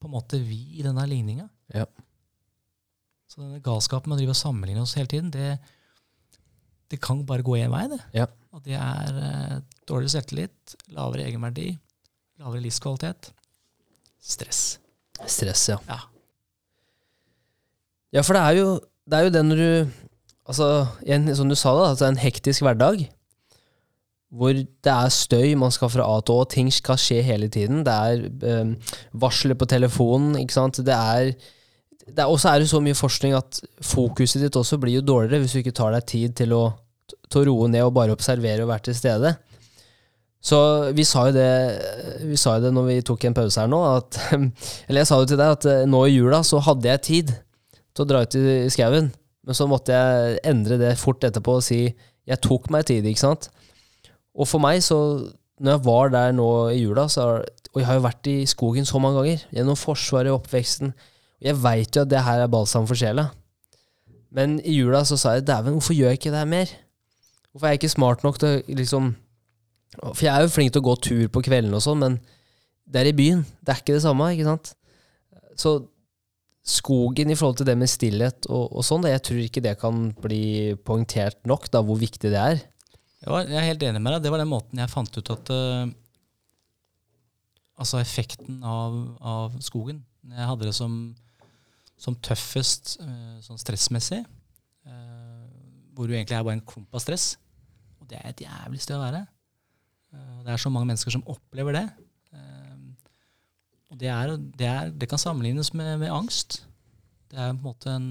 [0.00, 1.46] på en måte vi i denne ligninga?
[1.72, 1.86] Ja.
[3.30, 5.56] Så denne galskapen med å drive og sammenligne oss hele tiden, det,
[6.92, 8.00] det kan bare gå én vei, det.
[8.14, 8.28] Ja.
[8.54, 9.56] Og det er eh,
[9.88, 11.72] dårlig selvtillit, lavere egenverdi,
[12.42, 13.32] lavere livskvalitet,
[14.22, 14.64] stress.
[15.24, 15.80] Stress, ja.
[15.88, 16.02] Ja.
[18.14, 20.00] Ja, for det er jo det, er jo det når du
[20.44, 20.66] Altså,
[21.08, 23.06] en, som du sa, da, altså en hektisk hverdag.
[24.34, 27.84] Hvor det er støy, man skal fra A til Å, ting skal skje hele tiden.
[27.86, 30.80] Det er eh, varsler på telefonen, ikke sant.
[30.82, 31.30] Det er,
[32.10, 35.54] er også er det så mye forskning at fokuset ditt også blir jo dårligere hvis
[35.54, 36.64] du ikke tar deg tid til å,
[37.30, 39.36] til å roe ned og bare observere og være til stede.
[40.44, 40.58] Så
[40.92, 41.52] vi sa jo det
[42.28, 44.18] Vi sa jo det når vi tok en pause her nå, at
[44.88, 47.32] Eller jeg sa jo til deg at eh, nå i jula så hadde jeg tid
[47.94, 49.12] til å dra ut i skauen,
[49.46, 53.22] men så måtte jeg endre det fort etterpå og si jeg tok meg tid, ikke
[53.22, 53.46] sant.
[54.34, 54.98] Og for meg, så
[55.62, 57.44] når jeg var der nå i jula, så
[57.74, 61.48] og jeg har jo vært i skogen så mange ganger, gjennom Forsvaret og oppveksten, og
[61.48, 63.32] jeg veit jo at det her er balsam for sjela.
[64.34, 66.70] Men i jula så sa jeg dæven, hvorfor gjør jeg ikke det her mer?
[67.50, 69.12] Hvorfor er jeg ikke smart nok til å liksom
[69.94, 72.16] For jeg er jo flink til å gå tur på kvelden og sånn, men
[72.90, 73.44] det er i byen.
[73.62, 74.72] Det er ikke det samme, ikke sant?
[75.54, 75.76] Så
[76.66, 80.08] skogen i forhold til det med stillhet og, og sånn, jeg tror ikke det kan
[80.18, 82.64] bli poengtert nok, da, hvor viktig det er.
[83.24, 84.24] Var, jeg er helt enig med deg.
[84.24, 85.84] Det var den måten jeg fant ut at uh,
[87.74, 90.04] Altså effekten av, av skogen.
[90.30, 90.92] Jeg hadde det som,
[91.98, 94.24] som tøffest uh, sånn stressmessig,
[94.84, 95.46] Uh,
[95.96, 97.38] hvor du egentlig er bare en klump av stress.
[98.02, 99.22] Og det er et jævlig sted å være.
[100.44, 101.86] Det er så mange mennesker som opplever det.
[103.94, 106.64] Og det, er, det, er, det kan sammenlignes med, med angst.
[107.30, 108.08] Det er på en måte en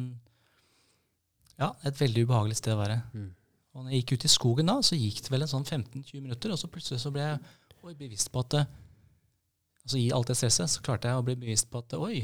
[1.60, 3.02] Ja, et veldig ubehagelig sted å være.
[3.12, 3.28] Mm.
[3.74, 6.22] Og når jeg gikk ut i skogen da, så gikk det vel en sånn 15-20
[6.22, 10.72] minutter, og så plutselig så ble jeg bevisst på at altså I alt det stresset
[10.72, 12.22] så klarte jeg å bli bevisst på at oi,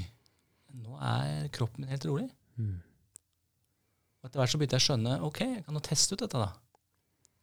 [0.80, 2.30] nå er kroppen min helt rolig.
[2.60, 2.78] Mm.
[4.20, 6.40] Og etter hvert så begynte jeg å skjønne ok, jeg kan jo teste ut dette.
[6.46, 6.50] da.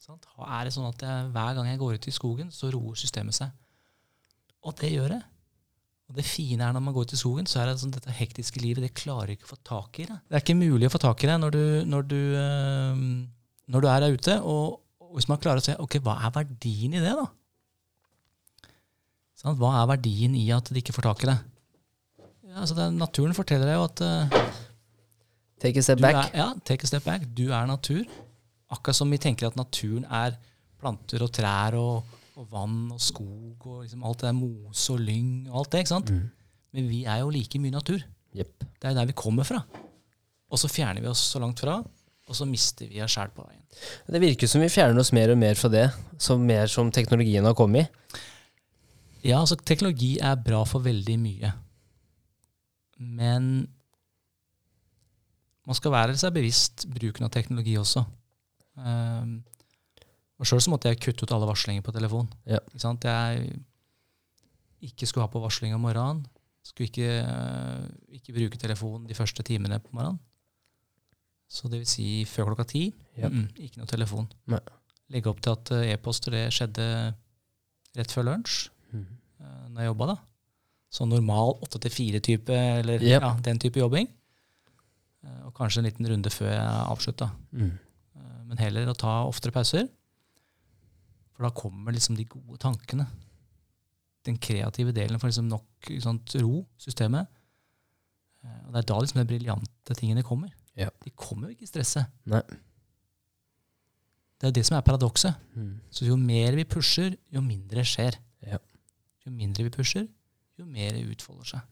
[0.06, 0.20] Sånn?
[0.44, 3.36] Er det sånn at jeg, hver gang jeg går ut i skogen, så roer systemet
[3.36, 3.54] seg?
[4.66, 5.22] Og det gjør det.
[6.06, 8.12] Og det fine er når man går ut i skogen, så er det sånn dette
[8.14, 10.18] hektiske livet, det klarer ikke å få tak i det.
[10.28, 13.00] Det er ikke mulig å få tak i det når du, når du, øh,
[13.72, 14.36] når du er der ute.
[14.42, 17.26] Og, og hvis man klarer å se ok, hva er verdien i det, da?
[19.36, 21.36] Sånn, Hva er verdien i at de ikke får tak i det?
[22.48, 24.54] Ja, altså det, naturen forteller deg jo at uh,
[25.60, 26.16] Take a step back.
[26.30, 27.24] Er, ja, take a step back.
[27.36, 28.04] Du er natur.
[28.72, 30.36] Akkurat som vi tenker at naturen er
[30.80, 35.04] planter og trær og, og vann og skog og liksom alt det der mose og
[35.04, 35.84] lyng og alt det.
[35.84, 36.12] ikke sant?
[36.12, 36.26] Mm.
[36.76, 38.02] Men vi er jo like mye natur.
[38.36, 38.66] Yep.
[38.76, 39.62] Det er der vi kommer fra.
[40.52, 41.80] Og så fjerner vi oss så langt fra,
[42.26, 43.62] og så mister vi oss sjæl på veien.
[44.10, 45.86] Det virker som vi fjerner oss mer og mer fra det,
[46.18, 47.92] som mer som teknologien har kommet.
[49.22, 51.52] Ja, altså teknologi er bra for veldig mye.
[52.98, 53.66] Men
[55.66, 58.04] man skal være seg bevisst bruken av teknologi også.
[58.76, 59.40] Um,
[60.36, 62.28] og Sjøl så måtte jeg kutte ut alle varslinger på telefon.
[62.46, 62.60] Ja.
[62.76, 63.08] Ikke?
[63.08, 66.26] Jeg ikke skulle ha på varsling om morgenen.
[66.66, 70.18] Skulle ikke, eh, ikke bruke telefonen de første timene på morgenen.
[71.48, 72.84] Så det vil si før klokka ti.
[73.18, 73.32] Yep.
[73.32, 74.26] Mm, ikke noe telefon.
[74.50, 74.60] Nei.
[75.14, 76.86] Legge opp til at eh, e-poster det skjedde
[77.96, 79.06] rett før lunsj Mhm.
[79.40, 80.06] eh, når jeg jobba.
[80.06, 80.16] da.
[80.90, 83.20] Så normal åtte til fire-type, eller Yep.
[83.22, 84.08] ja, den type jobbing.
[85.24, 87.30] Eh, Og kanskje en liten runde før jeg avslutta.
[87.52, 87.78] Mm.
[88.46, 89.88] Men heller å ta oftere pauser.
[91.34, 93.06] For da kommer liksom de gode tankene.
[94.24, 97.26] Den kreative delen får liksom nok sant, ro, systemet.
[98.66, 100.48] Og det er da liksom de briljante tingene kommer.
[100.76, 100.90] Ja.
[101.04, 102.08] De kommer jo ikke i stresset.
[102.28, 102.42] Nei.
[104.36, 105.36] Det er det som er paradokset.
[105.56, 105.76] Mm.
[105.90, 108.18] Så jo mer vi pusher, jo mindre skjer.
[108.44, 108.58] Ja.
[109.24, 110.04] Jo mindre vi pusher,
[110.60, 111.62] jo mer utfolder seg.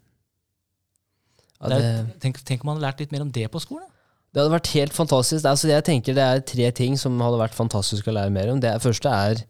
[1.61, 3.87] Ja, Det det, tenk, tenk om man hadde lært litt mer om det på skolen.
[4.35, 5.45] det hadde vært helt fantastisk.
[5.47, 8.61] Altså, jeg tenker det er tre ting som hadde vært fantastisk å lære mer om.
[8.61, 9.45] Det første er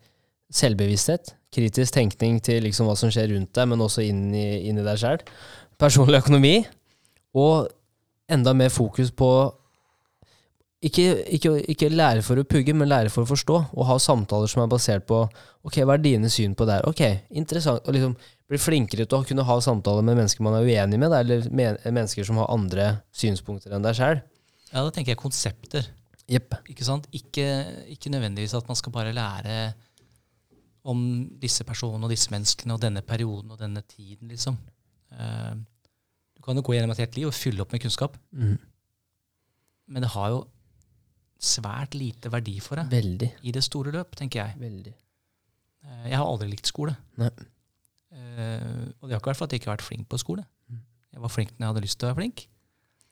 [0.53, 1.35] selvbevissthet.
[1.55, 4.85] Kritisk tenkning til liksom hva som skjer rundt deg, men også inn i, inn i
[4.85, 5.23] deg sjøl.
[5.81, 6.57] Personlig økonomi.
[7.39, 7.71] Og
[8.31, 9.29] enda mer fokus på
[10.85, 13.57] ikke, ikke, ikke lære for å pugge, men lære for å forstå.
[13.72, 15.22] Og ha samtaler som er basert på
[15.64, 16.89] Ok, hva er dine syn på det her?
[16.91, 17.01] Ok,
[17.41, 17.81] interessant.
[17.89, 18.12] Og liksom
[18.53, 22.27] bli flinkere til å kunne ha samtaler med mennesker man er uenig med, eller mennesker
[22.29, 24.20] som har andre synspunkter enn deg sjøl.
[24.68, 25.89] Ja, da tenker jeg konsepter.
[26.29, 26.59] Yep.
[26.75, 27.09] Ikke sant?
[27.16, 27.49] Ikke,
[27.95, 29.72] ikke nødvendigvis at man skal bare lære
[30.85, 31.01] om
[31.41, 34.61] disse personene og disse menneskene og denne perioden og denne tiden, liksom.
[35.09, 35.74] Du
[36.45, 38.59] kan jo gå gjennom et helt liv og fylle opp med kunnskap, Mm.
[39.89, 40.43] men det har jo
[41.45, 43.31] svært lite verdi for deg Veldig.
[43.43, 44.57] i det store løp, tenker jeg.
[44.61, 44.95] Veldig.
[45.85, 46.97] Eh, Jeg har aldri likt skole.
[47.21, 47.29] Nei.
[48.15, 50.45] Eh, og det har ikke vært for at jeg ikke har vært flink på skole.
[50.71, 50.81] Mm.
[51.15, 52.45] Jeg var flink når jeg hadde lyst til å være flink.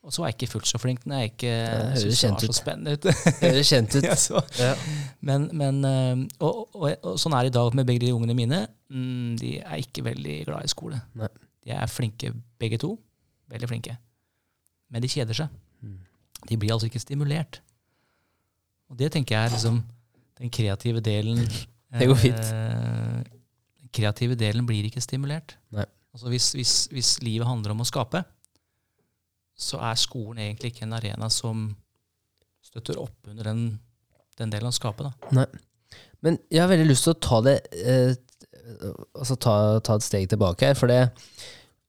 [0.02, 2.40] Og så var jeg ikke fullt så flink når jeg ikke det syntes det var
[2.48, 3.04] så spennende ut.
[3.42, 4.02] Høres kjent ut.
[4.08, 4.40] Ja, så.
[4.58, 4.72] Ja.
[5.20, 8.34] Men, men eh, og, og, og sånn er det i dag med begge de ungene
[8.34, 8.62] mine.
[8.90, 10.98] Mm, de er ikke veldig glad i skole.
[11.20, 11.28] Nei.
[11.62, 12.96] De er flinke begge to.
[13.52, 13.96] Veldig flinke.
[14.92, 15.52] Men de kjeder seg.
[15.84, 15.98] Mm.
[16.48, 17.60] De blir altså ikke stimulert.
[18.90, 19.78] Og det tenker jeg er liksom
[20.40, 21.40] den kreative delen
[22.00, 22.38] Det går fint.
[22.40, 23.18] eh,
[23.82, 25.56] Den kreative delen blir ikke stimulert.
[25.76, 25.84] Nei.
[26.12, 28.20] Altså hvis, hvis, hvis livet handler om å skape,
[29.56, 31.70] så er skolen egentlig ikke en arena som
[32.64, 33.62] støtter opp under den,
[34.40, 35.08] den delen av skapet.
[35.32, 35.44] Da.
[36.24, 38.12] Men jeg har veldig lyst til å ta det eh,
[39.18, 41.00] Altså ta, ta et steg tilbake her, for det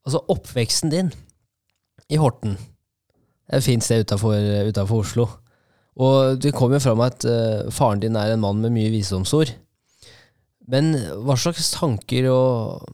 [0.03, 1.11] Altså, oppveksten din
[2.13, 5.27] i Horten Det er et fint sted utafor Oslo.
[5.99, 9.51] Og det kommer jo fram at uh, faren din er en mann med mye visdomsord.
[10.71, 10.93] Men
[11.25, 12.85] hva slags tanker og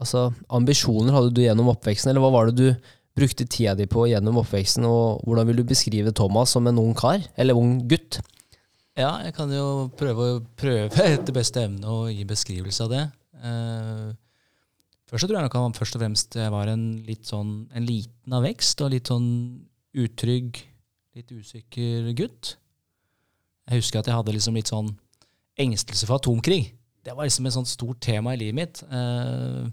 [0.00, 4.06] altså, ambisjoner hadde du gjennom oppveksten, eller hva var det du brukte tida di på
[4.10, 8.20] gjennom oppveksten, og hvordan vil du beskrive Thomas som en ung kar, eller ung gutt?
[8.96, 13.02] Ja, jeg kan jo prøve, prøve etter beste evne å gi beskrivelse av det.
[13.44, 14.06] Eh,
[15.06, 18.36] først så tror jeg nok han først og fremst var en litt sånn en liten
[18.36, 19.28] av vekst, og litt sånn
[19.96, 20.60] utrygg,
[21.16, 22.56] litt usikker gutt.
[23.66, 24.92] Jeg husker at jeg hadde liksom litt sånn
[25.58, 26.68] engstelse for atomkrig.
[27.06, 28.82] Det var liksom et sånt stort tema i livet mitt.
[28.82, 29.64] Eh,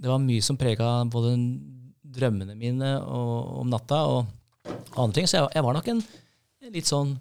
[0.00, 1.34] det var mye som prega både
[2.14, 4.26] drømmene mine om natta og
[4.94, 5.28] andre ting.
[5.30, 6.02] Så jeg, var nok en,
[6.74, 7.14] litt sånn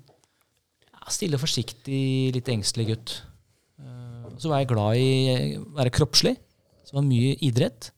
[1.11, 3.15] stille og forsiktig, litt engstelig gutt.
[3.81, 5.09] Eh, så var jeg glad i
[5.59, 6.37] å være kroppslig.
[6.83, 7.91] Så det var mye idrett.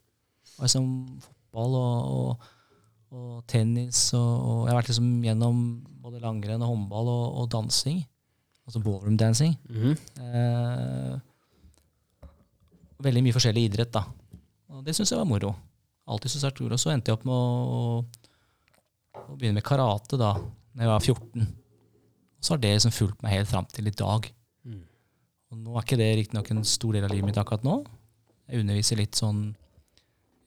[0.55, 0.89] Var liksom
[1.25, 2.49] fotball og, og,
[3.15, 4.07] og tennis.
[4.17, 5.61] Og, og jeg har vært liksom gjennom
[6.05, 8.03] både langrenn og håndball og, og dansing.
[8.65, 9.53] Altså ballroom dancing.
[10.17, 11.15] Eh,
[13.05, 14.05] veldig mye forskjellig idrett, da.
[14.73, 15.53] Og det syns jeg var moro.
[16.05, 16.79] Alltid syntes det var.
[16.81, 17.83] Så endte jeg opp med å,
[19.25, 21.53] å begynne med karate da når jeg var 14.
[22.41, 24.27] Så har det liksom fulgt meg helt fram til i dag.
[24.65, 24.81] Mm.
[25.51, 27.79] Og nå er ikke det riktignok en stor del av livet mitt akkurat nå.
[28.50, 29.46] Jeg underviser litt sånn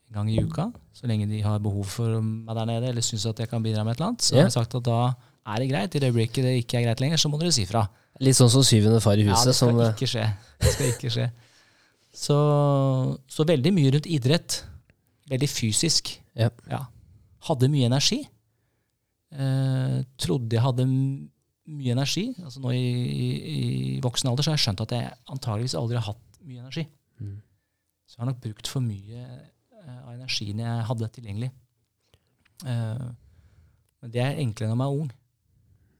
[0.09, 3.27] en gang i uka, så lenge de har behov for meg der nede, eller syns
[3.29, 4.25] at jeg kan bidra med et eller annet.
[4.25, 4.41] Så yeah.
[4.41, 5.01] har jeg sagt at da
[5.49, 5.95] er det greit.
[5.95, 7.83] I det øyeblikket det ikke er greit lenger, så må dere si fra.
[8.23, 9.51] Litt sånn som syvende far i Ja, huset.
[9.51, 10.25] det skal som, eh, ikke skje.
[10.59, 11.27] Det skal ikke skje.
[12.19, 12.37] Så,
[13.31, 14.63] så veldig mye rundt idrett.
[15.29, 16.15] Veldig fysisk.
[16.35, 16.81] Ja.
[17.47, 18.23] Hadde mye energi.
[19.29, 22.25] Eh, trodde jeg hadde mye energi.
[22.43, 25.99] Altså nå i, i, i voksen alder så har jeg skjønt at jeg antageligvis aldri
[25.99, 26.87] har hatt mye energi.
[27.21, 27.37] Mm.
[28.09, 31.51] Så jeg har nok brukt for mye eh, av energien jeg hadde tilgjengelig.
[32.65, 33.05] Eh,
[34.01, 35.11] men det er enklere når man er ung.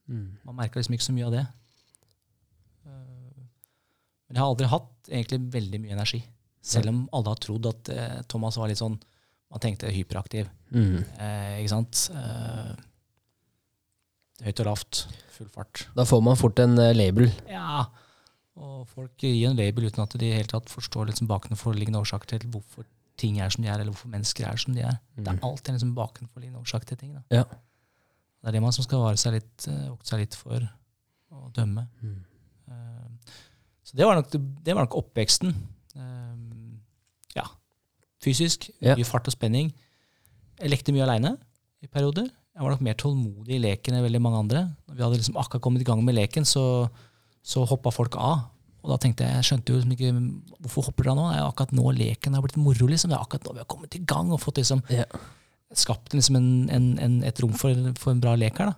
[0.10, 0.28] mm.
[0.50, 1.46] Man merker liksom ikke så mye av det.
[2.88, 3.46] Eh,
[4.30, 6.20] Men jeg har aldri hatt egentlig veldig mye energi.
[6.70, 7.90] Selv om alle har trodd at
[8.30, 8.98] Thomas var litt sånn
[9.50, 10.46] Man tenkte hyperaktiv.
[10.70, 11.00] Mm.
[11.18, 12.02] Eh, ikke sant?
[12.14, 12.74] Eh,
[14.46, 15.00] høyt og lavt.
[15.38, 15.88] Full fart.
[15.98, 17.32] Da får man fort en label.
[17.50, 17.88] Ja,
[18.60, 22.50] og folk gir en label uten at de helt tatt forstår liksom bakenforliggende årsaker til
[22.52, 22.86] hvorfor
[23.20, 24.98] ting er som de er, eller hvorfor mennesker er som de er.
[25.18, 27.16] Det er alltid en liksom bakenforliggende årsak til ting.
[27.32, 27.44] Ja.
[27.50, 30.64] Det er det man som skal vare seg litt, eh, vokte seg litt for
[31.36, 31.88] å dømme.
[32.02, 32.20] Mm.
[32.72, 33.36] Eh,
[33.90, 34.30] Så det var nok,
[34.64, 35.56] det var nok oppveksten.
[35.96, 36.36] Eh,
[37.36, 37.46] Ja.
[38.24, 38.70] Fysisk.
[38.82, 38.96] Ja.
[38.96, 39.74] Mye fart og spenning.
[40.60, 41.38] Jeg lekte mye aleine
[41.84, 42.28] i perioder.
[42.56, 44.64] Jeg var nok mer tålmodig i leken enn veldig mange andre.
[44.88, 46.90] Når vi hadde liksom akkurat kommet i gang med leken, så,
[47.44, 48.48] så hoppa folk av.
[48.84, 50.12] Og da tenkte jeg, jeg skjønte jo liksom ikke
[50.64, 51.26] hvorfor hopper dere av nå?
[51.30, 52.88] Det er jo akkurat nå leken har blitt moro.
[52.88, 53.10] liksom.
[53.12, 55.04] Det er akkurat nå vi har kommet i gang og fått liksom Ja.
[55.76, 58.72] skapt liksom en, en, en, et rom for, for en bra lek her.
[58.72, 58.76] da.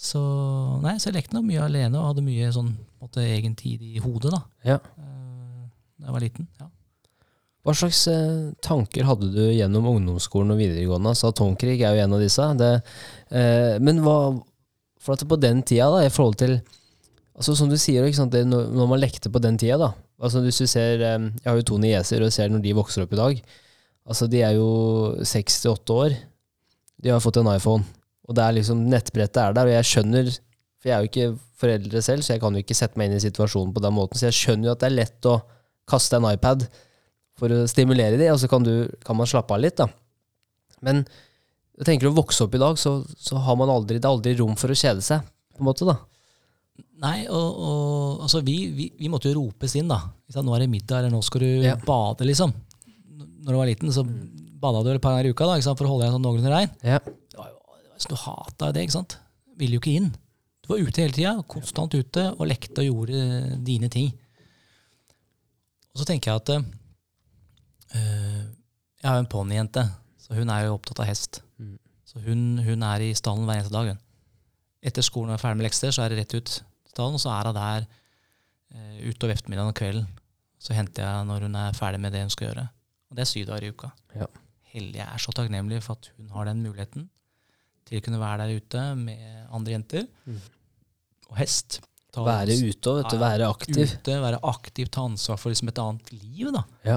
[0.00, 0.20] Så
[0.80, 3.82] nei, så jeg lekte nok mye alene og hadde mye sånn på måte, egen tid
[3.84, 4.76] i hodet da Ja.
[4.76, 5.66] eh,
[6.00, 6.46] da jeg var liten.
[6.60, 6.68] ja.
[7.66, 11.12] Hva slags eh, tanker hadde du gjennom ungdomsskolen og videregående?
[11.18, 12.46] Så atomkrig er jo en av disse.
[12.56, 12.70] Det,
[13.36, 14.42] eh, men hva
[15.00, 16.58] For at på den tida, da, i forhold til
[17.36, 20.66] altså Som du sier, det, når, man lekte på den tida, da altså Hvis du
[20.66, 23.42] ser Jeg har jo to nieser, og ser når de vokser opp i dag
[24.10, 26.14] Altså De er jo seks til åtte år.
[27.00, 27.84] De har fått en iPhone.
[28.26, 31.28] Og det er liksom nettbrettet er der, og jeg skjønner For jeg er jo ikke
[31.60, 34.18] foreldre selv, så jeg kan jo ikke sette meg inn i situasjonen på den måten.
[34.18, 35.36] Så jeg skjønner jo at det er lett å
[35.90, 36.64] kaste en iPad
[37.40, 39.88] for å stimulere de, og så kan, du, kan man slappe av litt, da.
[40.84, 41.02] Men
[41.80, 44.34] jeg tenker å vokse opp i dag, så, så har man aldri, det er aldri
[44.38, 45.96] rom for å kjede seg, på en måte, da.
[47.00, 50.00] Nei, og, og altså, vi, vi, vi måtte jo ropes inn, da.
[50.36, 51.76] Nå er det middag, eller nå skal du Ja.
[51.86, 52.52] bade, liksom.
[53.40, 54.04] Når du var liten, så
[54.60, 55.78] bada du et par ganger i uka da, ikke sant?
[55.80, 56.72] for å holde deg sånn noenlunde rein.
[56.84, 56.98] Ja.
[58.00, 59.18] Så du hata det, ikke sant?
[59.60, 60.10] Ville jo ikke inn.
[60.64, 64.12] Du var ute hele tida, konstant ute, og lekte og gjorde dine ting.
[65.94, 66.52] Og så tenker jeg at
[67.96, 68.42] øh,
[69.00, 69.84] Jeg har jo en ponnijente,
[70.20, 71.40] så hun er jo opptatt av hest.
[71.58, 71.76] Mm.
[72.08, 73.92] Så hun, hun er i stallen hver eneste dag.
[73.94, 74.00] Hun.
[74.84, 76.52] Etter skolen og er ferdig med lekser, så er det rett ut
[76.90, 77.86] stallen, og så er hun der
[78.74, 80.08] eh, utover ettermiddagen og kvelden.
[80.60, 82.66] Så henter jeg når hun er ferdig med det hun skal gjøre.
[83.10, 83.88] Og det er syv dager i uka.
[84.14, 84.26] Ja.
[84.74, 85.00] Heldig.
[85.02, 87.08] Er så takknemlig for at hun har den muligheten
[87.88, 90.04] til å kunne være der ute med andre jenter.
[90.28, 90.36] Mm.
[91.30, 91.80] Og hest.
[92.14, 93.86] Ta Være ute og være aktiv.
[93.96, 96.50] Ute, være aktiv, ta ansvar for liksom et annet liv.
[96.54, 96.62] da.
[96.86, 96.96] Ja.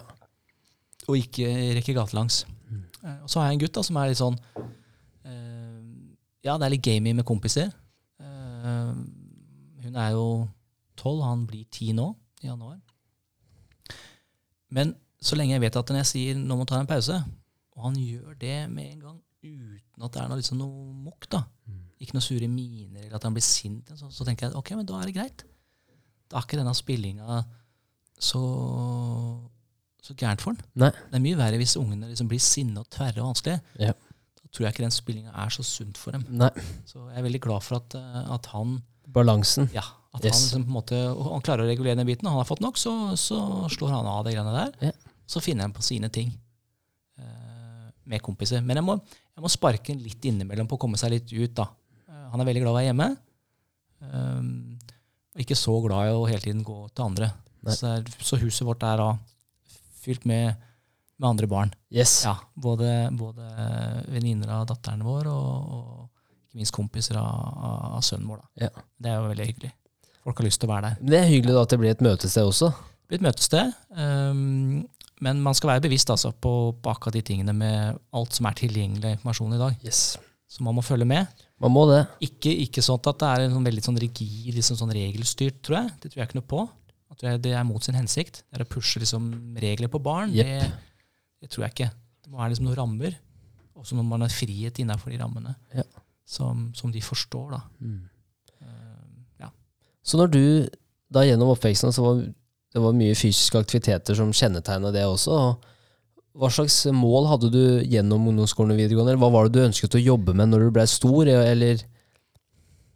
[1.07, 2.43] Og ikke rekke gatelangs.
[2.69, 2.83] Mm.
[3.03, 5.81] Eh, Og så har jeg en gutt da, som er litt sånn eh,
[6.45, 7.71] Ja, det er litt gamey med kompiser.
[8.19, 8.93] Eh,
[9.93, 10.27] hun er jo
[10.97, 12.07] tolv, han blir ti nå,
[12.41, 12.79] i januar.
[14.73, 17.21] Men så lenge jeg vet at når jeg sier 'nå må ta en pause',
[17.77, 21.29] og han gjør det med en gang uten at det er noe, liksom noe mokk,
[21.29, 21.43] da,
[21.99, 24.87] ikke noe sure miner eller at han blir sint, så, så tenker jeg ok, men
[24.89, 25.45] da er det greit.
[26.29, 27.43] Da er ikke denne spillinga
[28.17, 28.41] så,
[30.01, 30.61] så gærent for han.
[30.73, 30.89] Nei.
[30.89, 33.61] Det er mye verre hvis ungene liksom blir sinne og tverre og vanskelige.
[33.79, 33.93] Ja.
[34.39, 36.25] Da tror jeg ikke den spillinga er så sunt for dem.
[36.29, 36.49] Nei.
[36.89, 39.69] Så jeg er veldig glad for at, eh, at han Balansen.
[39.73, 39.83] ja,
[40.13, 40.51] at Yes.
[40.53, 40.95] han, liksom måte,
[41.31, 42.27] han klarer å regulere den biten.
[42.29, 44.89] Han har fått nok, så, så slår han av de greiene der.
[44.91, 45.13] Ja.
[45.25, 46.31] Så finner han på sine ting
[47.19, 48.61] uh, med kompiser.
[48.61, 48.97] Men jeg må,
[49.33, 51.53] jeg må sparke ham litt innimellom på å komme seg litt ut.
[51.57, 51.67] da.
[52.09, 53.09] Uh, han er veldig glad i å være hjemme.
[54.03, 54.79] Um,
[55.33, 57.31] og ikke så glad i å hele tiden gå til andre.
[57.73, 59.11] Så, så huset vårt er da
[60.03, 60.59] fylt med,
[61.17, 61.71] med andre barn.
[61.95, 62.19] Yes.
[62.27, 63.47] Ja, Både, både
[64.11, 66.09] venninner av datteren vår og, og
[66.53, 68.41] ikke minst kompiser av, av, sønnen vår.
[68.41, 68.67] Da.
[68.67, 68.83] Ja.
[69.01, 69.71] Det er jo veldig hyggelig.
[70.23, 70.99] Folk har lyst til å være der.
[71.01, 72.69] Men Det er hyggelig da at det blir et møtested også.
[72.69, 73.73] Det blir et møtested.
[73.97, 74.83] Um,
[75.23, 78.59] men man skal være bevisst altså, på, på akkurat de tingene med alt som er
[78.59, 79.81] tilgjengelig informasjon i dag.
[79.83, 80.03] Yes.
[80.47, 81.43] Så man må følge med.
[81.63, 82.03] Man må det.
[82.27, 85.79] Ikke, ikke sånn at det er en sånn veldig sånn rigid, liksom sånn regelstyrt, tror
[85.79, 85.91] jeg.
[86.03, 86.63] Det tror jeg ikke noe på.
[87.13, 88.43] At det er mot sin hensikt.
[88.45, 90.33] Det er å pushe liksom regler på barn.
[90.35, 90.45] Yep.
[90.45, 91.03] Det,
[91.43, 91.89] det tror jeg ikke.
[92.23, 93.17] Det må være liksom noen rammer,
[93.73, 95.83] og så må man ha frihet innenfor de rammene Ja.
[96.33, 97.53] Som, som de forstår.
[97.79, 97.99] Mm.
[98.63, 99.51] Um, ja.
[100.03, 100.43] Så når du
[101.13, 102.23] da gjennom oppveksten så var
[102.73, 105.35] det var mye fysiske aktiviteter som kjennetegna det også.
[106.33, 109.19] Hva slags mål hadde du gjennom ungdomsskolen og videregående?
[109.21, 111.29] Hva var det du ønsket å jobbe med når du ble stor?
[111.29, 111.83] Eller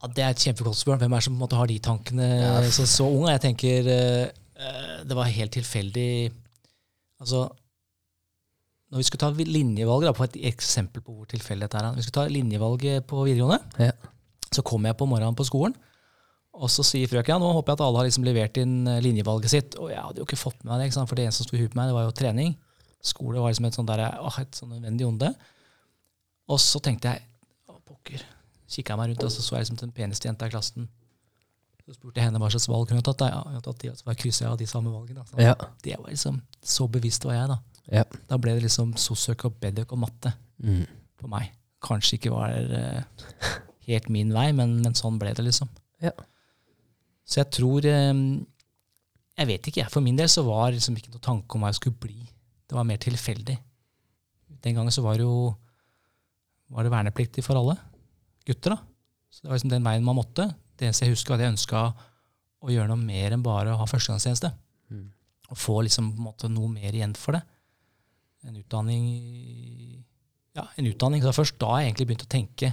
[0.01, 1.03] Ja, det er et kjempegodt spørsmål.
[1.03, 2.55] Hvem er det som måte har de tankene Ja.
[2.73, 3.27] så, så ung?
[3.29, 4.25] Jeg tenker eh,
[4.57, 6.09] eh, det var helt tilfeldig
[7.21, 7.47] Altså,
[8.91, 11.99] når vi skulle ta linjevalget, da, på et eksempel på hvor tilfeldig dette er Når
[11.99, 13.91] vi skulle ta linjevalget på videregående, Ja.
[14.51, 15.75] så kom jeg på morgenen på skolen,
[16.57, 19.01] og så sier frøken ja, nå håper jeg at alle har liksom levert inn eh,
[19.03, 19.75] linjevalget sitt.
[19.77, 21.61] Og jeg hadde jo ikke fått med meg det, for det eneste som sto i
[21.61, 22.55] huet på meg, det var jo trening.
[23.05, 25.29] Skole var liksom et et sånn nødvendig onde.
[26.49, 27.21] Og så tenkte jeg
[27.69, 28.23] å, pokker.
[28.67, 30.87] Kikka jeg meg rundt, og så så jeg liksom den peneste jenta i klassen.
[31.85, 33.21] Så spurte jeg henne hva slags valg hun hadde tatt.
[33.21, 33.27] Da.
[33.31, 35.23] Ja, hun hadde tatt de, og så bare krysset jeg av de samme valgene.
[35.39, 35.53] Ja.
[35.83, 37.61] Det var liksom, Så bevisst var jeg, da.
[37.91, 38.03] Ja.
[38.27, 40.85] Da ble det liksom sosiøk og bedøk og matte Mm.
[41.21, 41.51] på meg.
[41.85, 43.51] Kanskje ikke var uh,
[43.85, 45.69] helt min vei, men, men sånn ble det, liksom.
[46.01, 46.11] Ja.
[47.27, 48.21] Så jeg tror um,
[49.37, 49.91] Jeg vet ikke, jeg.
[49.93, 52.17] For min del så var liksom ikke noe tanke om hva jeg skulle bli.
[52.67, 53.57] Det var mer tilfeldig.
[54.65, 55.53] Den gangen så var det jo
[56.73, 57.77] var det vernepliktig for alle
[58.47, 58.73] gutter.
[58.73, 58.79] da.
[59.29, 60.47] Så det var liksom den veien man måtte.
[60.75, 61.83] Det eneste jeg husker, var at jeg ønska
[62.65, 64.49] å gjøre noe mer enn bare å ha førstegangstjeneste.
[64.89, 65.05] Mm.
[65.53, 67.43] Og få liksom på en måte noe mer igjen for det.
[68.45, 69.05] En utdanning
[70.57, 71.21] Ja, en utdanning.
[71.21, 72.71] Så det var først da jeg egentlig begynte å tenke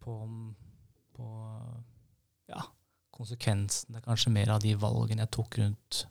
[0.00, 0.16] på,
[1.16, 1.28] på
[2.52, 2.64] ja,
[3.16, 6.02] konsekvensene kanskje mer av de valgene jeg tok rundt,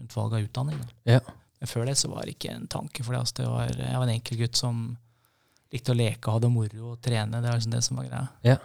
[0.00, 0.80] rundt valg av utdanning.
[0.80, 1.18] Da.
[1.18, 1.22] Ja.
[1.62, 3.20] Men før det så var det ikke en tanke for det.
[3.22, 4.82] Altså, det var, jeg var en enkel gutt som
[5.72, 7.38] likte å leke og ha moro og trene.
[7.38, 8.24] Det var liksom det som var greia.
[8.46, 8.56] Ja.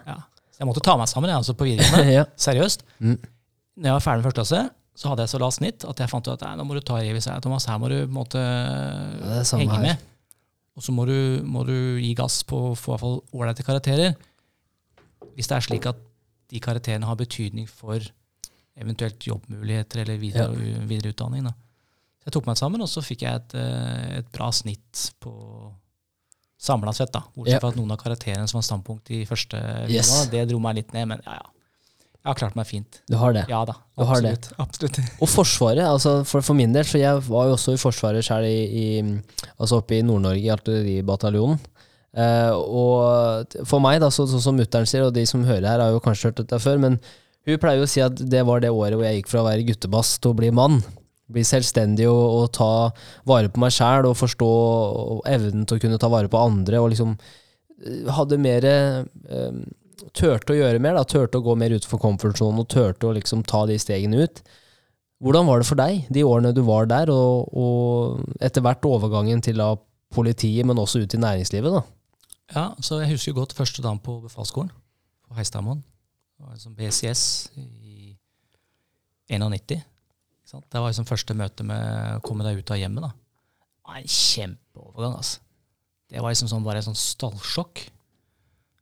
[0.51, 2.15] Så jeg måtte ta meg sammen jeg, altså på videregående.
[2.20, 2.26] ja.
[2.41, 2.88] Seriøst.
[2.97, 3.20] Mm.
[3.78, 4.61] Når jeg var ferdig med første klasse,
[4.97, 6.81] så hadde jeg så lavt snitt at jeg fant ut at nei, nå må du
[6.81, 7.67] ta i hvis jeg Thomas.
[7.69, 9.83] Her må du det er henge her.
[9.83, 10.05] med.
[10.77, 14.15] Og så må du, må du gi gass på å få ålreite karakterer.
[15.37, 15.97] Hvis det er slik at
[16.49, 18.01] de karakterene har betydning for
[18.77, 20.53] eventuelt jobbmuligheter eller videre,
[20.89, 21.47] videreutdanning.
[21.49, 21.53] Da.
[22.21, 25.33] Så jeg tok meg sammen, og så fikk jeg et, eh, et bra snitt på
[26.61, 27.11] samla sett.
[27.13, 27.21] da.
[27.35, 27.59] Bortsett Ja.
[27.59, 29.57] fra at noen av karakterene som var standpunkt i første
[29.89, 30.09] Yes.
[30.09, 31.07] videregående, det dro meg litt ned.
[31.07, 31.49] Men ja, ja.
[32.24, 32.97] Jeg har klart meg fint.
[33.07, 33.45] Du har det.
[33.47, 33.76] Ja da.
[33.97, 34.49] Absolutt.
[34.59, 34.97] absolutt.
[35.24, 38.88] Og Forsvaret, altså for, for min del, for jeg var jo også i Forsvaret i,
[39.57, 41.61] altså oppe i Nord-Norge, i artilleribataljonen.
[42.18, 45.80] Eh, og for meg, da, så- sånn som mutter'n sier, og de som hører her,
[45.86, 46.99] har jo kanskje hørt dette før, men
[47.47, 49.47] hun pleier jo å si at det var det året hvor jeg gikk fra å
[49.47, 50.82] være guttebass til å bli mann.
[51.32, 52.70] Bli selvstendig og, og ta
[53.28, 56.80] vare på meg sjæl og forstå og evnen til å kunne ta vare på andre.
[56.84, 57.13] Og liksom
[57.86, 59.53] eh, hadde mer eh,
[60.15, 63.43] Turte å gjøre mer, da, turte å gå mer utenfor komfortsonen og turte å liksom
[63.47, 64.41] ta de stegene ut.
[65.23, 69.41] Hvordan var det for deg de årene du var der, og, og etter hvert overgangen
[69.43, 69.73] til da
[70.13, 71.73] politiet, men også ut i næringslivet?
[71.73, 71.83] da?
[72.53, 74.71] Ja, så jeg husker godt første dagen på befalsskolen
[75.27, 75.83] på Heistadmoen.
[76.61, 78.13] Som BCS i
[79.33, 79.81] 91.
[80.47, 81.81] Det var liksom første møte med
[82.19, 83.03] å komme deg ut av hjemmet.
[83.03, 83.11] da.
[83.11, 85.17] Det var en kjempeovergang.
[85.17, 85.41] altså.
[86.07, 87.81] Det var liksom sånn, bare et sånn stallsjokk.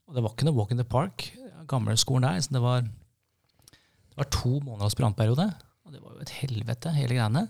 [0.05, 1.27] Og det var ikke noe walk in the park.
[1.69, 2.41] Gamle skolen der.
[2.45, 5.47] Så det var, det var to måneders brannperiode.
[5.85, 7.47] Og det var jo et helvete, hele greiene.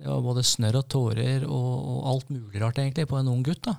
[0.00, 3.42] Det var både snørr og tårer og, og alt mulig rart egentlig på en ung
[3.44, 3.62] gutt.
[3.66, 3.76] da.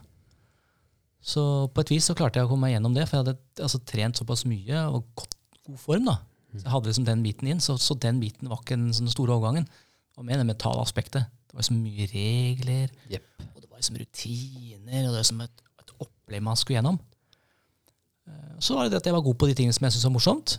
[1.22, 1.43] Så
[1.74, 3.82] på et vis så klarte jeg å komme meg gjennom det, for jeg hadde altså,
[3.86, 5.38] trent såpass mye og gått
[5.70, 6.10] god form.
[6.10, 6.18] da.
[6.52, 9.10] Så jeg hadde liksom den biten inn, så, så den biten var ikke den sånn
[9.14, 9.70] store overgangen.
[10.18, 11.30] Og med det mentale aspektet.
[11.49, 13.26] Det var så mye regler, yep.
[13.43, 16.99] og det var liksom rutiner, og det var som et, et opplegg man skulle gjennom.
[18.32, 20.08] Eh, Så var det det at jeg var god på de tingene som jeg syntes
[20.08, 20.56] var morsomt,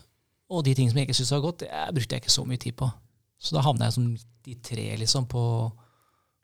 [0.53, 2.61] og de tingene som jeg ikke syntes var godt, det brukte jeg ikke så mye
[2.61, 2.91] tid på.
[3.43, 5.43] Så da havna jeg sånn midt i treet liksom, på,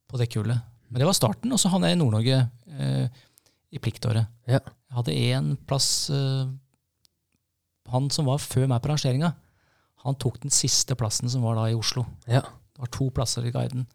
[0.09, 0.63] på det kullet.
[0.89, 2.39] Men det var starten, og så havna jeg i Nord-Norge
[2.79, 3.21] eh,
[3.75, 4.31] i pliktåret.
[4.49, 4.63] Ja.
[4.63, 6.49] Jeg hadde én plass eh,
[7.93, 9.35] Han som var før meg på rangeringa,
[10.05, 12.05] han tok den siste plassen som var da i Oslo.
[12.31, 12.41] Ja.
[12.73, 13.87] Det var to plasser i guiden.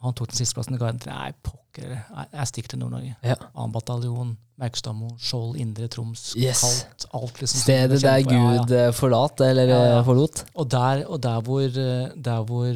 [0.00, 1.00] Han tok den siste plassen i guiden.
[1.06, 1.90] Nei, pokker.
[2.32, 3.16] Jeg stikker til Nord-Norge.
[3.22, 3.34] Ja.
[3.52, 3.66] 2.
[3.74, 4.30] bataljon,
[4.60, 6.60] Merkestadmo, Skjold, Indre Troms, Yes.
[6.64, 7.04] kaldt.
[7.16, 7.60] Alt liksom.
[7.60, 8.62] Stedet der Ja, ja.
[8.62, 9.98] Gud eh, forlat, eller Ja, ja.
[9.98, 10.44] eh, forlot.
[10.54, 12.72] Og der, og der hvor, eh, der hvor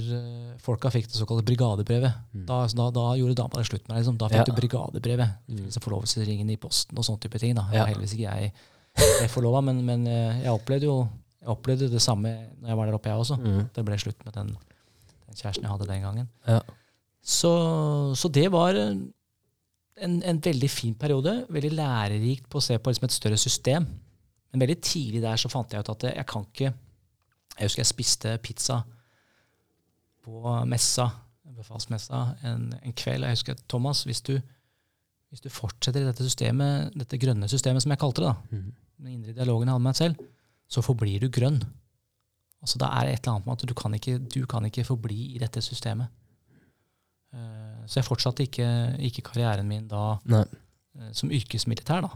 [0.64, 2.12] folka fikk det såkalte brigadebrevet,
[2.46, 4.04] da, altså da, da gjorde dama det slutt med deg.
[4.04, 4.18] Liksom.
[4.18, 4.44] Da fikk Ja.
[4.44, 5.28] du brigadebrevet.
[5.48, 5.64] Mm.
[5.64, 7.54] Liksom Forlovelsesringen i posten og sånne type ting.
[7.56, 7.66] Da.
[7.72, 7.78] Ja.
[7.78, 7.84] Ja.
[7.86, 8.52] Heldigvis ikke jeg,
[9.20, 11.08] jeg forlova, men, men jeg opplevde jo
[11.40, 13.36] jeg opplevde det samme når jeg var der oppe, jeg også.
[13.36, 13.68] Mm.
[13.74, 14.46] Det ble slutt med den,
[15.26, 16.28] den kjæresten jeg hadde den gangen.
[16.48, 16.60] Ja.
[17.24, 17.50] Så,
[18.20, 19.04] så det var en,
[20.22, 21.46] en veldig fin periode.
[21.48, 23.86] Veldig lærerikt på å se på liksom et større system.
[24.52, 26.68] Men veldig tidlig der så fant jeg ut at jeg kan ikke
[27.54, 28.80] Jeg husker jeg spiste pizza
[30.24, 31.04] på messa,
[31.54, 33.22] befalsmessa, en, en kveld.
[33.28, 34.32] Jeg husker Thomas, hvis du,
[35.30, 38.72] hvis du fortsetter i dette systemet, dette grønne systemet som jeg kalte det, da, Mhm.
[38.98, 40.24] den indre dialogen jeg hadde med meg selv,
[40.68, 41.60] så forblir du grønn.
[42.64, 45.34] Altså Det er et eller annet med at du kan ikke, du kan ikke forbli
[45.36, 46.08] i dette systemet.
[47.34, 48.66] Eh, så jeg fortsatte ikke,
[49.10, 50.44] ikke karrieren min da Nei.
[50.98, 52.10] eh, som yrkesmilitær, da.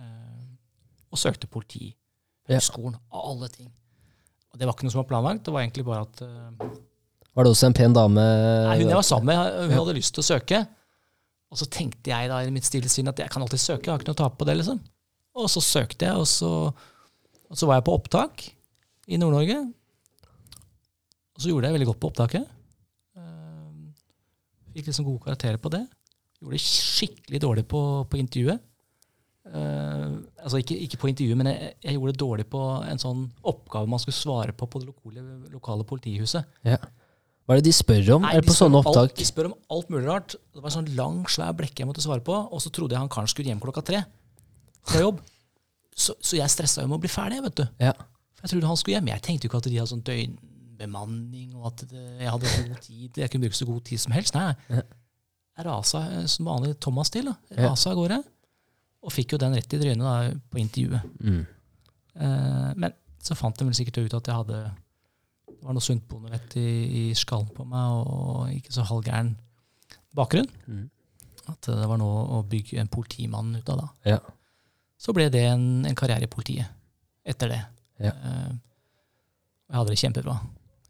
[0.00, 0.46] Eh,
[1.12, 1.90] og søkte politi.
[2.48, 2.56] Ja.
[2.58, 3.68] Høgskolen, av alle ting.
[4.52, 5.44] Og det var ikke noe som var planlagt.
[5.46, 6.20] Det var egentlig bare at
[7.34, 8.22] Var det også en pen dame?
[8.22, 9.78] Nei, hun jeg var sammen med, hun Ja.
[9.82, 10.60] hadde lyst til å søke.
[11.50, 13.92] Og så tenkte jeg da i mitt stille sinn at jeg kan alltid søke, jeg
[13.94, 14.56] har ikke noe å tape på det.
[14.58, 14.80] liksom.
[15.34, 16.50] Og så søkte jeg, og så,
[17.50, 18.44] og så var jeg på opptak
[19.08, 19.58] i Nord-Norge.
[21.34, 22.46] Og så gjorde jeg veldig godt på opptaket.
[24.74, 25.84] Fikk liksom gode karakterer på det.
[26.42, 28.62] Gjorde det skikkelig dårlig på, på intervjuet.
[29.44, 33.26] Uh, altså ikke, ikke på intervjuet, men jeg, jeg gjorde det dårlig på en sånn
[33.44, 36.48] oppgave man skulle svare på på det lokale, lokale politihuset.
[36.64, 36.78] Ja.
[37.44, 38.24] Hva er det de spør om?
[38.24, 40.36] Nei, er på de spør sånne om alt- de spør om alt mulig rart.
[40.48, 43.04] Det var en sånn lang, svær blekke jeg måtte svare på, og så trodde jeg
[43.04, 44.00] han karen skulle hjem klokka tre
[44.84, 45.20] fra jobb.
[45.94, 47.66] så, så jeg stressa jo med å bli ferdig, vet du.
[47.84, 47.92] Ja.
[48.34, 49.12] For jeg trodde han skulle hjem.
[49.12, 50.06] Jeg tenkte jo ikke at de hadde sånn
[50.78, 53.18] døgnbemanning, og at det, jeg hadde god tid.
[53.18, 54.34] Jeg kunne bruke så god tid som helst.
[54.34, 54.54] Nei.
[55.54, 57.24] Jeg rasa eh, som vanlig Thomas til.
[57.30, 57.34] da.
[57.50, 57.70] Jeg Ja.
[57.70, 58.22] Rasa av gårde.
[59.04, 61.02] Og fikk jo den rett i trynet da, på intervjuet.
[61.20, 61.46] Mm.
[62.16, 64.62] Eh, men så fant de vel sikkert ut at jeg hadde
[65.46, 69.30] Det var noe sunt bondevett i, i skallen på meg, og ikke så halvgæren
[70.14, 70.50] bakgrunn.
[70.66, 70.90] Mm.
[71.48, 73.86] At det var noe å bygge en politimann ut av da.
[74.04, 74.18] Ja.
[75.00, 76.68] Så ble det en, en karriere i politiet
[77.24, 77.62] etter det.
[78.04, 78.12] Ja.
[78.12, 78.52] Eh,
[79.70, 80.36] jeg hadde det kjempebra.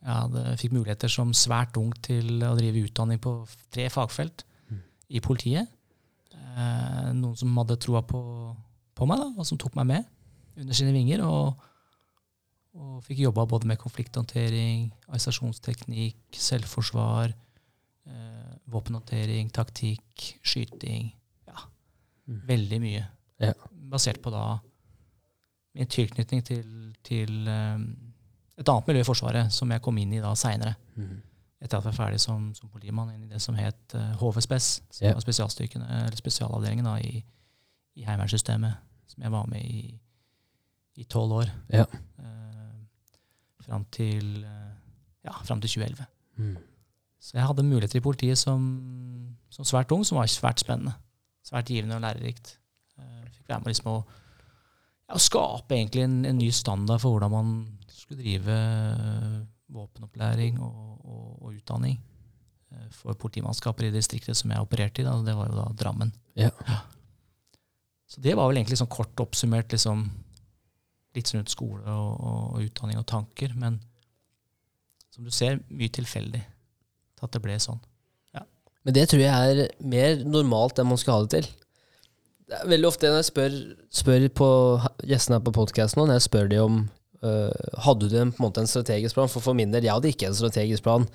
[0.04, 3.38] Jeg hadde, fikk muligheter som svært ung til å drive utdanning på
[3.72, 4.80] tre fagfelt Mm.
[5.10, 5.68] i politiet.
[6.34, 8.20] Eh, noen som hadde troa på,
[8.94, 10.04] på meg, da, og som tok meg med
[10.60, 11.22] under sine vinger.
[11.24, 11.56] Og,
[12.74, 17.32] og fikk jobba både med konflikthåndtering, arrestasjonsteknikk, selvforsvar,
[18.06, 21.12] eh, våpenhåndtering, taktikk, skyting.
[21.48, 21.64] Ja,
[22.26, 22.40] Mm.
[22.46, 23.06] veldig mye.
[23.40, 23.52] Ja.
[23.90, 24.58] Basert på da
[25.74, 27.78] min tilknytning til, til eh,
[28.58, 30.76] et annet miljø i Forsvaret, som jeg kom inn i da seinere.
[30.96, 31.16] Mm.
[31.64, 34.68] Etter at jeg var ferdig som, som politimann, inn i det som het uh, HVSPES,
[34.90, 35.14] som Ja.
[35.14, 37.24] var eller spesialavdelingen da, i,
[37.96, 38.76] i Heimevernssystemet,
[39.10, 40.00] som jeg var med i
[40.96, 41.50] i tolv år.
[41.74, 41.84] Ja.
[42.18, 42.74] Uh,
[43.64, 44.74] fram til, uh,
[45.24, 46.06] ja, fram til 2011.
[46.36, 46.56] Mm.
[47.24, 48.66] Så jeg hadde muligheter i politiet som,
[49.50, 50.92] som svært ung, som var svært spennende.
[51.44, 52.58] Svært givende og lærerikt.
[52.98, 53.96] Uh, fikk være med liksom å,
[55.08, 57.54] ja, skape egentlig en, en ny standard for hvordan man
[58.04, 59.38] skulle drive eh,
[59.74, 65.06] våpenopplæring og, og, og utdanning eh, for politimannskaper i distriktet som jeg opererte i.
[65.06, 65.16] Da.
[65.24, 66.12] Det var jo da Drammen.
[66.38, 66.52] Ja.
[68.06, 70.04] Så det var vel egentlig sånn kort oppsummert liksom,
[71.16, 73.56] litt sånn rundt skole og, og, og utdanning og tanker.
[73.58, 73.80] Men
[75.14, 77.82] som du ser, mye tilfeldig til at det ble sånn.
[78.84, 81.46] Men det tror jeg er mer normalt enn man skal ha det til.
[82.44, 83.54] Det er veldig ofte når jeg spør,
[84.02, 84.48] spør på
[85.08, 86.82] gjestene her på podkasten, når jeg spør de om
[87.22, 89.30] Hadde du en, på en måte en strategisk plan?
[89.32, 91.06] For for min del, jeg hadde ikke en strategisk plan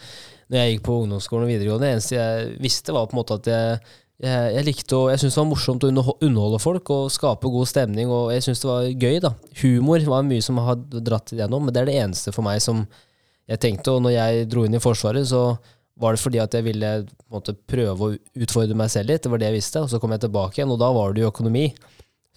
[0.50, 1.86] når jeg gikk på ungdomsskolen og videregående.
[1.86, 3.82] Det eneste jeg visste, var på en måte at jeg,
[4.26, 7.52] jeg, jeg likte å Jeg syntes det var morsomt å underho- underholde folk og skape
[7.54, 9.34] god stemning, og jeg syntes det var gøy, da.
[9.62, 12.82] Humor var mye som har dratt igjennom, men det er det eneste for meg som
[13.50, 13.94] jeg tenkte.
[13.94, 15.44] Og når jeg dro inn i Forsvaret, så
[16.00, 19.22] var det fordi at jeg ville på en måte, prøve å utfordre meg selv litt.
[19.26, 19.82] Det var det jeg visste.
[19.84, 21.68] Og så kom jeg tilbake igjen, og da var det jo økonomi.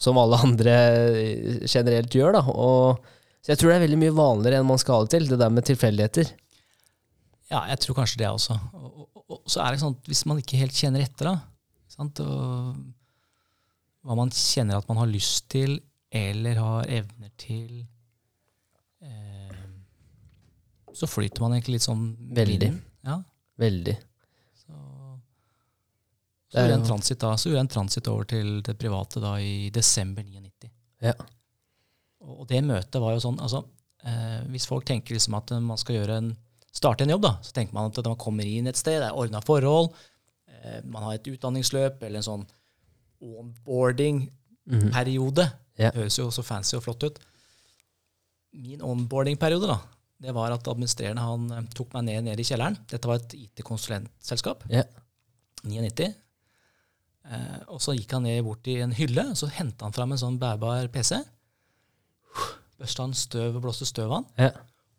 [0.02, 0.72] Som alle andre
[1.14, 2.36] eh, generelt gjør.
[2.36, 2.44] da.
[2.50, 3.04] Og,
[3.42, 5.24] så jeg tror det er veldig mye vanligere enn man skal ha det til.
[5.32, 6.28] Det der med tilfeldigheter.
[7.50, 8.54] Ja, jeg tror kanskje det også.
[8.78, 11.34] Og, og, og, så er det sånn at hvis man ikke helt kjenner etter, da,
[11.90, 12.22] sant?
[12.22, 12.76] Og,
[14.02, 15.76] hva man kjenner at man har lyst til,
[16.12, 17.82] eller har evner til,
[19.02, 19.60] eh,
[20.94, 22.72] så flyter man egentlig litt sånn Veldig.
[23.08, 23.18] Ja,
[23.58, 23.98] Veldig.
[24.62, 24.74] så,
[26.46, 29.22] så gjorde jeg en transit da, så gjorde jeg en transit over til det private
[29.24, 30.70] da i desember 99.
[31.10, 31.16] Ja.
[32.22, 33.60] Og, det møtet var jo sånn, altså,
[34.06, 36.28] eh, hvis folk tenker liksom at man skal en,
[36.72, 39.18] starte en jobb, da, så tenker man at man kommer inn et sted, det er
[39.18, 39.88] ordna forhold,
[40.54, 42.46] eh, man har et utdanningsløp eller en sånn
[43.22, 45.44] onboarding-periode.
[45.46, 45.52] Mm.
[45.78, 45.88] Ja.
[45.90, 47.16] Det høres jo så fancy og flott ut.
[48.62, 49.78] Min onboarding-periode da,
[50.22, 52.76] det var at administrerende han eh, tok meg ned, ned i kjelleren.
[52.90, 54.58] Dette var et IT-konsulentselskap.
[54.70, 54.88] Yeah.
[55.62, 56.14] 99.
[57.22, 60.14] Eh, og så gikk han ned bort i en hylle, og så henta han fram
[60.14, 61.20] en sånn bærbar PC.
[62.82, 64.26] Børsta han støv blåste støv av han.
[64.42, 64.50] Ja.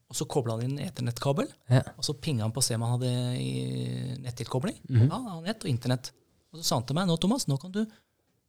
[0.10, 1.48] Og så kobla han inn en eternettkabel.
[1.72, 1.82] Ja.
[1.98, 3.10] Og så pinga han på å se om han hadde
[3.42, 4.78] i- nettilkobling.
[4.90, 5.08] Mhm.
[5.10, 6.06] Ja, han nett og internett.
[6.54, 7.82] Og så sa han til meg nå, Thomas, nå kan du,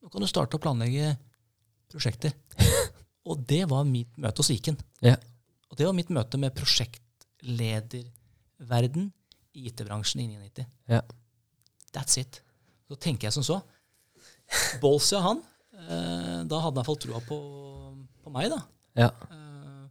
[0.02, 1.06] nå kan du starte å planlegge
[1.90, 2.32] prosjekter.
[3.28, 4.76] og det var mitt møte hos Viken.
[5.00, 5.16] Ja.
[5.70, 9.04] Og det var mitt møte med prosjektlederverden
[9.54, 10.66] i IT-bransjen i 1990.
[10.90, 11.00] Ja.
[11.94, 12.42] That's it.
[12.90, 13.56] Så tenker jeg som så.
[14.82, 15.38] Bolsia, han,
[15.72, 17.38] eh, da hadde han iallfall trua på,
[18.22, 18.60] på meg, da.
[18.98, 19.10] Ja.
[19.30, 19.86] Eh,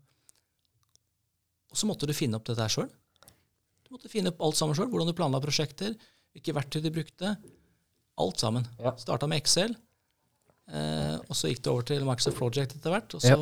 [1.73, 2.91] og så måtte du finne opp dette her sjøl.
[3.83, 4.89] Du måtte finne opp alt sammen sjøl.
[4.91, 5.95] Hvordan du planla prosjekter,
[6.33, 7.35] hvilke verktøy du brukte.
[8.23, 8.67] Alt sammen.
[8.81, 8.93] Ja.
[9.01, 9.73] Starta med Excel,
[10.69, 13.17] eh, og så gikk det over til Microsoft Project etter hvert.
[13.17, 13.37] Og så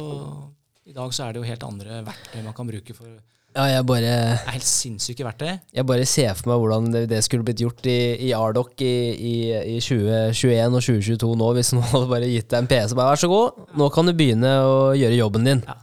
[0.88, 3.20] i dag så er det jo helt andre verktøy man kan bruke for
[3.52, 4.16] ja, jeg bare Det
[4.48, 5.50] er helt sinnssyke verktøy.
[5.76, 7.98] Jeg bare ser for meg hvordan det, det skulle blitt gjort i,
[8.28, 9.36] i Ardoc i, i,
[9.76, 12.96] i 2021 og 2022 nå, hvis noen hadde bare gitt deg en PC.
[12.96, 15.64] Bare, Vær så god, nå kan du begynne å gjøre jobben din.
[15.68, 15.78] Ja.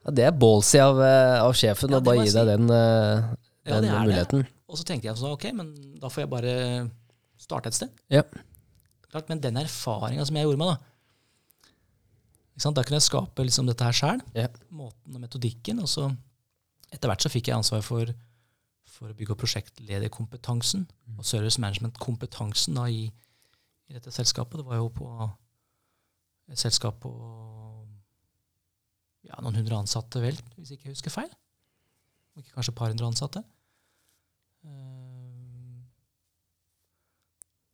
[0.00, 3.34] Ja, det er ballsy av, eh, av sjefen Ja, å bare gi deg den, den,
[3.68, 3.98] Ja, den det det.
[4.06, 4.46] muligheten.
[4.70, 6.54] Og så tenkte jeg sånn, ok, men da får jeg bare
[7.40, 7.92] starte et sted.
[8.08, 8.22] Ja.
[9.10, 10.86] Klart, men den erfaringa som jeg gjorde meg, da?
[12.60, 14.20] Da kunne jeg skape liksom dette her sjøl.
[14.36, 14.48] Ja.
[14.72, 15.80] Måten og metodikken.
[15.80, 16.08] Og så
[16.90, 18.10] etter hvert så fikk jeg ansvar for,
[18.90, 20.86] for å bygge opp prosjektlederkompetansen
[21.16, 23.06] og service management-kompetansen da i,
[23.90, 24.60] i dette selskapet.
[24.60, 25.10] Det var jo på
[26.50, 27.12] et selskap på
[29.28, 31.30] ja, noen hundre ansatte, vel, hvis jeg ikke husker feil.
[32.40, 33.42] Ikke kanskje et par hundre ansatte.
[34.66, 35.76] Eh,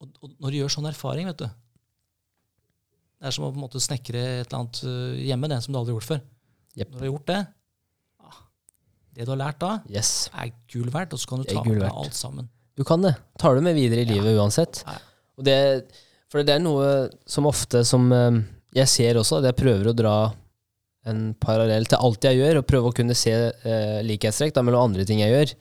[0.03, 3.65] og, og når du gjør sånn erfaring, vet du Det er som å på en
[3.65, 6.25] måte snekre et eller annet eh, hjemme, det som du aldri har gjort før.
[6.77, 6.91] Yep.
[6.91, 7.41] Når du har gjort det,
[9.17, 10.29] det du har lært da, Yes.
[10.37, 12.49] er gull verdt, og så kan du ta med deg alt sammen.
[12.77, 13.15] Du kan det.
[13.41, 14.83] Tar det med videre i livet uansett.
[14.87, 14.99] Ja.
[15.41, 15.57] Og det,
[16.33, 16.91] for det er noe
[17.29, 18.43] som ofte som eh,
[18.77, 20.17] jeg ser også, at jeg prøver å dra
[21.07, 25.07] en parallell til alt jeg gjør, og prøve å kunne se eh, likhetstrekk mellom andre
[25.09, 25.55] ting jeg gjør.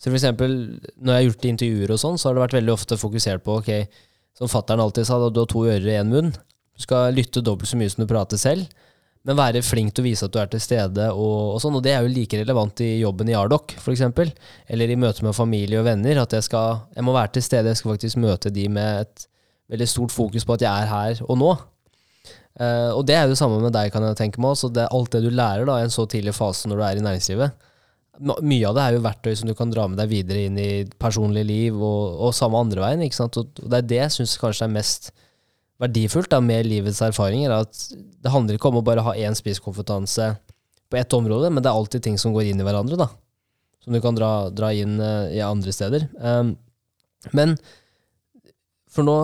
[0.00, 0.54] Så for eksempel,
[0.98, 3.58] når jeg har gjort intervjuer og sånn, så har det vært veldig ofte fokusert på,
[3.60, 3.98] ok,
[4.38, 6.32] som fatteren alltid sa, du har to ører og én munn.
[6.72, 8.64] Du skal lytte dobbelt så mye som du prater selv,
[9.28, 11.84] men være flink til å vise at du er til stede og, og sånn, og
[11.84, 14.32] det er jo like relevant i jobben i Ardoc, eksempel,
[14.66, 17.70] eller i møte med familie og venner, at jeg skal, jeg må være til stede,
[17.70, 19.28] jeg skal faktisk møte de med et
[19.72, 21.52] veldig stort fokus på at jeg er her og nå.
[22.60, 24.84] Eh, og det er jo det samme med deg, kan jeg tenke meg Så Det,
[24.92, 27.68] alt det du lærer da, i en så tidlig fase når du er i næringslivet.
[28.44, 30.84] Mye av det er jo verktøy som du kan dra med deg videre inn i
[31.00, 33.06] personlig liv, og, og samme andre veien.
[33.06, 33.38] ikke sant?
[33.40, 35.12] Og det er det jeg syns kanskje er mest
[35.82, 37.52] verdifullt da, med livets erfaringer.
[37.64, 40.32] At det handler ikke om å bare ha én spisskompetanse
[40.92, 43.08] på ett område, men det er alltid ting som går inn i hverandre, da.
[43.82, 46.06] Som du kan dra, dra inn uh, i andre steder.
[46.22, 46.54] Um,
[47.34, 47.56] men
[48.92, 49.16] for nå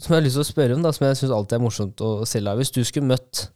[0.00, 2.02] som jeg har lyst til å spørre om, da, som jeg syns alltid er morsomt
[2.02, 3.46] å stille deg Hvis du skulle møtt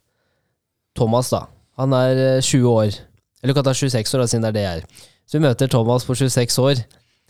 [0.97, 1.45] Thomas, da.
[1.79, 2.95] Han er eh, 20 år.
[3.43, 5.07] Eller kan ta 26 år, da, siden det er det jeg er.
[5.29, 6.81] Så vi møter Thomas på 26 år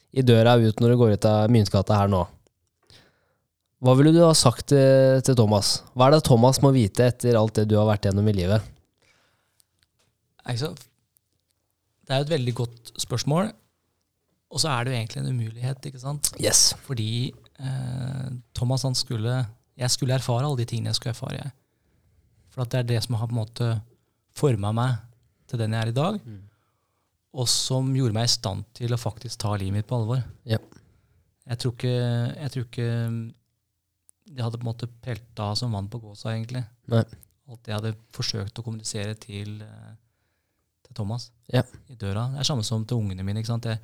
[0.10, 2.24] i døra ut når du går ut av Myntgata her nå.
[3.80, 5.80] Hva ville du ha sagt til, til Thomas?
[5.96, 8.66] Hva er det Thomas må vite etter alt det du har vært gjennom i livet?
[12.04, 13.52] Det er jo et veldig godt spørsmål,
[14.50, 16.32] og så er det jo egentlig en umulighet, ikke sant?
[16.42, 16.74] Yes.
[16.88, 18.28] Fordi eh,
[18.58, 19.46] Thomas han skulle
[19.80, 21.38] Jeg skulle erfare alle de tingene jeg skulle erfare.
[21.38, 21.52] Jeg.
[22.52, 23.68] For at det er det som har på en måte
[24.36, 24.98] forma meg
[25.48, 26.18] til den jeg er i dag.
[26.20, 26.42] Mm.
[27.40, 30.26] Og som gjorde meg i stand til å faktisk ta livet mitt på alvor.
[30.50, 30.66] Yep.
[31.50, 31.96] Jeg tror ikke,
[32.42, 32.90] jeg tror ikke
[34.30, 36.62] det hadde på en måte pelta som vann på gåsa, egentlig.
[36.92, 37.04] Nei.
[37.50, 39.96] Alt de jeg hadde forsøkt å kommunisere til, eh,
[40.86, 41.64] til Thomas Ja.
[41.90, 42.28] i døra.
[42.32, 43.40] Det er samme som til ungene mine.
[43.42, 43.64] ikke sant?
[43.64, 43.80] Det,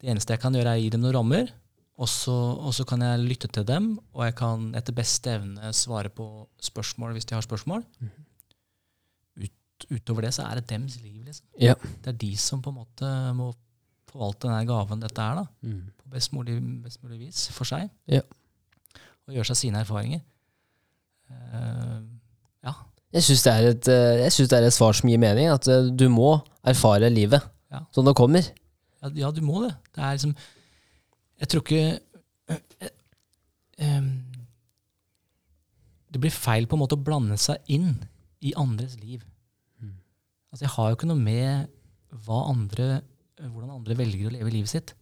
[0.00, 1.52] det eneste jeg kan gjøre, er å gi dem noen rammer.
[1.98, 2.30] Og så,
[2.62, 6.46] og så kan jeg lytte til dem, og jeg kan etter beste evne svare på
[6.62, 7.82] spørsmål hvis de har spørsmål.
[9.38, 11.24] Ut, utover det så er det dems liv.
[11.26, 11.46] liksom.
[11.58, 11.74] Ja.
[12.02, 13.52] Det er de som på en måte må
[14.08, 15.90] forvalte denne gaven dette er, da, Mm.
[15.98, 17.90] på best mulig, best mulig vis for seg.
[18.06, 18.20] Ja.
[19.28, 20.22] Og gjøre seg sine erfaringer.
[21.28, 22.00] Uh,
[22.64, 22.72] ja.
[23.12, 25.48] Jeg syns det, er et, eh, jeg synes det er et svar som gir mening.
[25.52, 27.82] At eh, du må erfare livet Ja.
[27.92, 28.44] som det kommer.
[29.02, 29.74] Ja, ja, du må det.
[29.94, 30.34] Det er liksom
[31.38, 32.00] Jeg tror ikke
[32.50, 32.88] eh,
[33.78, 34.08] em,
[36.10, 37.92] Det blir feil på en måte å blande seg inn
[38.40, 39.22] i andres liv.
[39.80, 39.94] Mm.
[40.50, 41.68] Altså, jeg har jo ikke noe med
[42.24, 43.02] hva andre,
[43.40, 44.94] hvordan andre velger å leve livet sitt.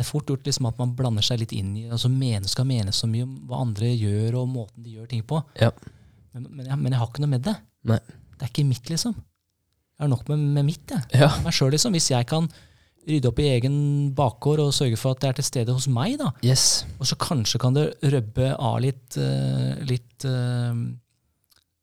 [0.00, 2.64] Det er fort gjort liksom at man blander seg litt inn i altså mener, skal
[2.68, 5.42] mene så mye om hva andre gjør, og måten de gjør ting på.
[5.60, 5.68] Ja.
[6.32, 7.56] Men, men, jeg, men jeg har ikke noe med det.
[7.90, 7.98] Nei.
[8.38, 9.12] Det er ikke mitt, liksom.
[9.20, 10.88] Jeg har nok med, med mitt.
[10.94, 11.28] jeg Ja.
[11.44, 11.92] meg selv, liksom.
[11.92, 12.48] Hvis jeg kan
[13.10, 13.76] rydde opp i egen
[14.16, 16.30] bakgård og sørge for at det er til stede hos meg, da.
[16.44, 16.86] Yes.
[16.98, 20.72] Og så kanskje kan det røbbe av litt, uh, litt uh,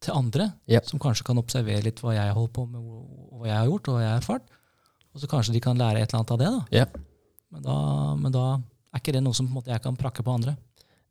[0.02, 0.82] til andre, Ja.
[0.86, 3.88] som kanskje kan observere litt hva jeg holder på med, og hva jeg har gjort,
[3.90, 4.50] og hva jeg har erfart.
[5.14, 6.50] Og så kanskje de kan lære et eller annet av det.
[6.54, 6.66] da.
[6.82, 6.86] Ja.
[7.54, 7.78] Men, da
[8.20, 10.56] men da er ikke det noe som jeg kan prakke på andre.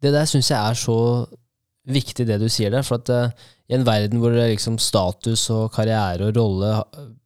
[0.03, 0.99] Det der syns jeg er så
[1.87, 2.85] viktig, det du sier der.
[2.87, 6.73] For at uh, i en verden hvor liksom status og karriere og rolle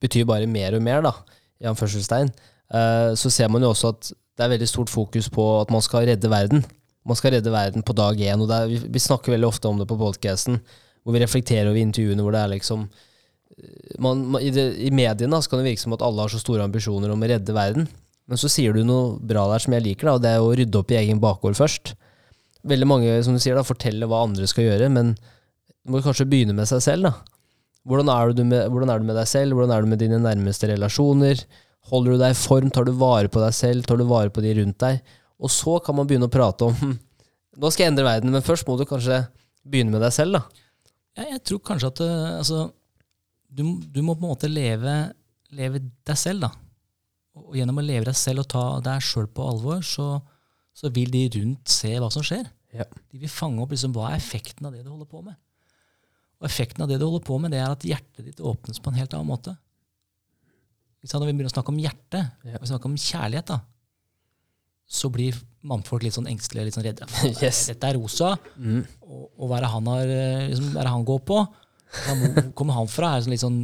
[0.02, 1.14] betyr bare mer og mer, da,
[1.60, 2.30] i anførselstegn,
[2.74, 5.82] uh, så ser man jo også at det er veldig stort fokus på at man
[5.84, 6.64] skal redde verden.
[7.04, 8.40] Man skal redde verden på dag én.
[8.40, 10.60] Og er, vi, vi snakker veldig ofte om det på podcasten,
[11.02, 14.92] hvor vi reflekterer over intervjuene hvor det er liksom eh, man, man, i, det, I
[14.94, 17.30] mediene da, så kan det virke som at alle har så store ambisjoner om å
[17.32, 17.88] redde verden.
[18.30, 20.52] Men så sier du noe bra der som jeg liker, da, og det er å
[20.54, 21.96] rydde opp i egen bakgård først.
[22.70, 26.28] Veldig mange som du sier da, forteller hva andre skal gjøre, men du må kanskje
[26.30, 27.08] begynne med seg selv.
[27.08, 27.40] da.
[27.88, 29.56] Hvordan er, du med, hvordan er du med deg selv?
[29.56, 31.42] Hvordan er du med dine nærmeste relasjoner?
[31.90, 32.70] Holder du deg i form?
[32.70, 33.86] Tar du vare på deg selv?
[33.88, 35.00] Tar du vare på de rundt deg?
[35.40, 36.76] Og så kan man begynne å prate om
[37.60, 39.24] Nå skal jeg endre verden, men først må du kanskje
[39.66, 40.38] begynne med deg selv.
[40.38, 40.68] da.
[41.18, 42.60] Jeg, jeg tror kanskje at eh, altså,
[43.50, 44.94] du, du må på en måte leve,
[45.58, 46.69] leve deg selv, da.
[47.38, 50.18] Og gjennom å leve deg selv og ta deg sjøl på alvor, så,
[50.74, 52.48] så vil de rundt se hva som skjer.
[52.74, 52.84] Ja.
[53.10, 55.38] De vil fange opp liksom, hva er effekten av det du holder på med.
[56.40, 58.90] Og effekten av det du holder på med, det er at hjertet ditt åpnes på
[58.92, 59.54] en helt annen måte.
[61.00, 62.58] Når vi begynner å snakke om hjerte, Ja.
[62.60, 63.60] og snakke om kjærlighet, da,
[64.90, 67.06] så blir mannfolk litt sånn engstelige, litt sånn redde.
[67.44, 67.66] Yes.
[67.70, 68.82] Dette er rosa, Mm.
[69.06, 71.38] og, og hva er det han har eh, liksom, er det han går på?
[72.06, 73.14] Hvor kommer han fra?
[73.14, 73.60] Er det sånn litt sånn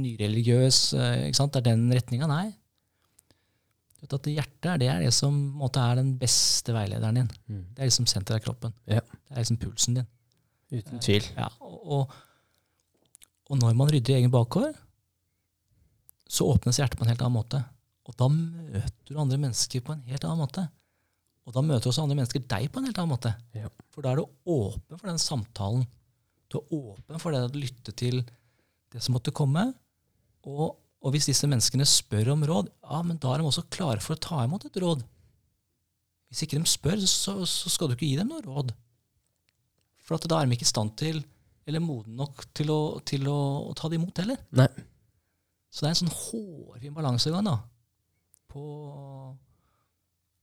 [0.00, 1.56] nyreligiøs, eh, ikke sant?
[1.58, 2.28] er den retninga.
[2.30, 2.48] Nei.
[4.00, 7.30] Du vet at Hjertet er det, er det som måte, er den beste veilederen din.
[7.52, 7.64] Mm.
[7.74, 8.72] Det er liksom senteret av kroppen.
[8.88, 9.02] Ja.
[9.04, 10.08] Det er liksom pulsen din.
[10.72, 11.26] Uten tvil.
[11.36, 12.14] Ja, og, og,
[13.50, 14.78] og når man rydder i egen bakgård,
[16.30, 17.60] så åpnes hjertet på en helt annen måte.
[18.08, 20.64] Og da møter du andre mennesker på en helt annen måte.
[21.44, 23.34] Og da møter også andre mennesker deg på en helt annen måte.
[23.56, 23.68] Ja.
[23.92, 25.84] For da er du åpen for den samtalen.
[26.50, 28.22] Du er åpen for det å lytte til
[28.90, 29.68] det som måtte komme.
[30.46, 34.02] Og, og hvis disse menneskene spør om råd, ja, men da er de også klare
[34.04, 35.02] for å ta imot et råd.
[36.30, 38.74] Hvis ikke de spør, så, så skal du ikke gi dem noe råd.
[40.04, 41.22] For at da er de ikke i stand til,
[41.68, 43.38] eller moden nok til å, til å,
[43.70, 44.40] å ta det imot heller.
[44.60, 44.68] Nei.
[45.70, 47.56] Så det er en sånn hårfin balansegang da.
[48.50, 48.62] På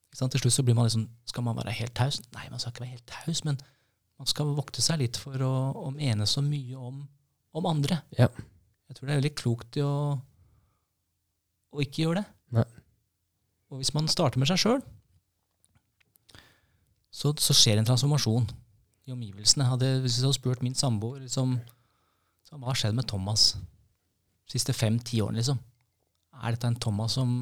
[0.08, 0.34] ikke sant?
[0.34, 2.22] Til slutt så blir man liksom Skal man være helt taus?
[2.34, 3.60] Nei, man skal ikke være helt taus, men
[4.18, 7.04] man skal vokte seg litt for å, å mene så mye om,
[7.54, 8.00] om andre.
[8.18, 8.32] Ja.
[8.88, 10.16] Jeg tror det er veldig klokt i å,
[11.74, 12.28] å ikke gjøre det.
[12.58, 12.68] Nei.
[13.72, 14.84] Og hvis man starter med seg sjøl,
[17.12, 18.46] så, så skjer en transformasjon
[19.08, 19.68] i omgivelsene.
[19.68, 21.58] Hadde, hvis jeg hadde spurt min samboer liksom,
[22.52, 25.60] hva har skjedd med Thomas de siste fem-ti årene, liksom?
[26.38, 27.42] Er dette en Thomas som,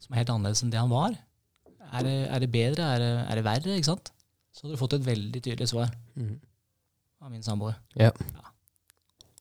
[0.00, 1.16] som er helt annerledes enn det han var?
[1.92, 2.88] Er det, er det bedre?
[2.94, 3.76] Er det, er det verre?
[3.76, 4.12] ikke sant?
[4.52, 6.36] Så hadde du fått et veldig tydelig svar mm.
[7.24, 7.76] av min samboer.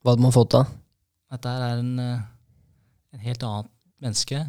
[0.01, 0.65] Hva hadde man fått da?
[1.31, 2.23] Dette er en, eh,
[3.15, 3.71] en helt annet
[4.01, 4.39] menneske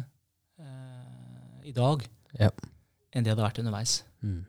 [0.59, 2.05] eh, i dag
[2.39, 2.49] Ja.
[3.13, 4.03] enn det hadde vært underveis.
[4.21, 4.41] Mm.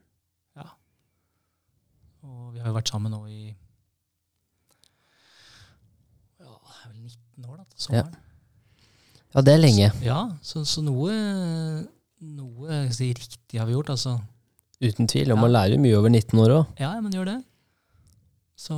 [2.25, 3.51] Og vi har jo vært sammen nå i
[6.41, 8.15] ja, det er vel 19 år, da, til sommeren.
[9.35, 9.89] Ja, det er lenge.
[10.07, 11.13] Ja, så, så noe,
[12.25, 13.91] noe si, riktig har vi gjort.
[13.97, 14.15] altså.
[14.81, 15.33] Uten tvil.
[15.33, 15.41] Og Ja.
[15.43, 16.73] man lærer mye over 19 år òg.
[16.81, 17.37] Ja, men gjør det.
[18.57, 18.75] Så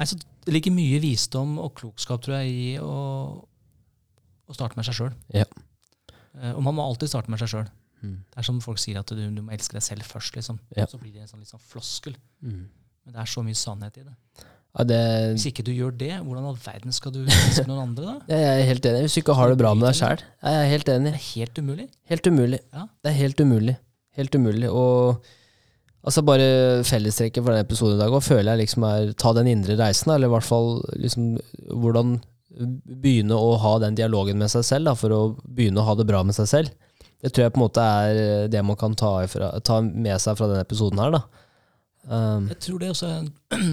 [0.00, 0.16] Nei, så
[0.46, 2.94] det ligger mye visdom og klokskap, tror jeg, i å,
[4.50, 5.14] å starte med seg sjøl.
[5.34, 5.46] Ja.
[6.54, 7.70] Og man må alltid starte med seg sjøl.
[8.00, 8.16] Mm.
[8.32, 10.36] Det er som folk sier, at du, du må elske deg selv først.
[10.38, 10.60] liksom.
[10.76, 10.86] Ja.
[10.90, 12.16] Så blir det en sånn, sånn floskel.
[12.44, 12.64] Mm.
[13.04, 14.14] Men det er så mye sannhet i det.
[14.70, 15.00] Ja, det,
[15.34, 18.06] Hvis ikke du gjør det, hvordan all verden skal du elske noen andre?
[18.06, 18.16] da?
[18.36, 19.02] jeg er helt enig.
[19.06, 20.24] Hvis du ikke har det bra med deg sjæl.
[20.46, 21.12] Jeg er helt enig.
[21.16, 21.86] Det er helt umulig.
[22.12, 22.62] Helt umulig.
[22.70, 22.86] Ja.
[23.02, 23.76] Det er helt umulig.
[24.20, 24.70] Helt umulig.
[24.70, 25.30] Og
[26.06, 26.48] altså bare
[26.86, 30.14] fellestrekket for den episoden i dag og føler jeg liksom er ta den indre reisen,
[30.14, 31.34] eller i hvert fall liksom
[31.82, 32.20] hvordan
[32.50, 36.06] begynne å ha den dialogen med seg selv, da, for å begynne å ha det
[36.08, 36.90] bra med seg selv.
[37.20, 40.38] Det tror jeg på en måte er det man kan ta, ifra, ta med seg
[40.38, 41.14] fra denne episoden her.
[41.18, 41.22] da.
[42.08, 43.26] Um, Jeg tror det også er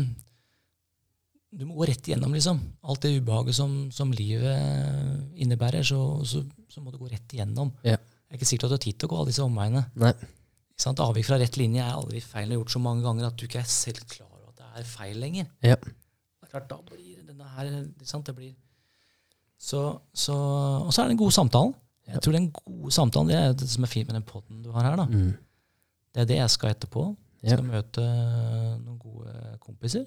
[1.58, 2.60] Du må gå rett igjennom, liksom.
[2.86, 7.72] Alt det ubehaget som, som livet innebærer, så, så, så må du gå rett igjennom.
[7.88, 7.96] Ja.
[8.28, 9.86] Jeg er ikke sikkert at du har tid til å gå alle disse omveiene.
[9.98, 10.12] Nei.
[10.78, 11.00] Sant?
[11.02, 12.52] Avvik fra rett linje er aldri feil.
[12.52, 14.84] Du har gjort så mange ganger at du ikke er selv klar over at det
[14.84, 15.48] er feil lenger.
[15.66, 15.80] Ja.
[15.80, 17.72] Det er klart, da blir denne her?
[17.96, 18.52] Det blir
[19.58, 20.34] så, så,
[20.86, 21.74] Og så er det den gode samtalen.
[22.08, 22.20] Jeg Ja.
[22.20, 24.84] tror den gode samtalen, det er det som er fint med den poden du har
[24.84, 24.96] her.
[24.96, 25.06] da.
[25.06, 25.34] mm,
[26.14, 27.16] Det er det jeg skal etterpå.
[27.44, 27.56] Jeg Ja.
[27.58, 28.04] skal møte
[28.86, 30.06] noen gode kompiser.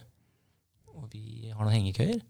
[0.94, 2.20] Og vi har noen hengekøyer.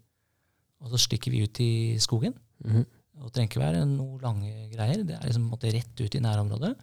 [0.81, 2.33] Og så stikker vi ut i skogen.
[2.65, 2.85] Mm.
[3.19, 5.03] Og det trenger ikke være noe lange greier.
[5.05, 6.75] Det er liksom på en måte rett ut i nærområdet.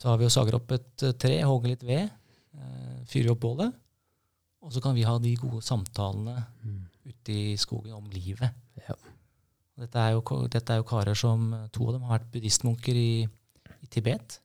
[0.00, 2.10] Så har vi og sager opp et eh, tre, hogger litt ved,
[2.56, 3.74] eh, fyrer opp bålet.
[4.62, 6.86] Og så kan vi ha de gode samtalene Mm.
[7.10, 8.54] Ute i skogen om livet.
[8.88, 8.94] Ja.
[9.80, 13.24] Dette er, jo, dette er jo karer som To av dem har vært buddhistmunker i,
[13.80, 14.38] i Tibet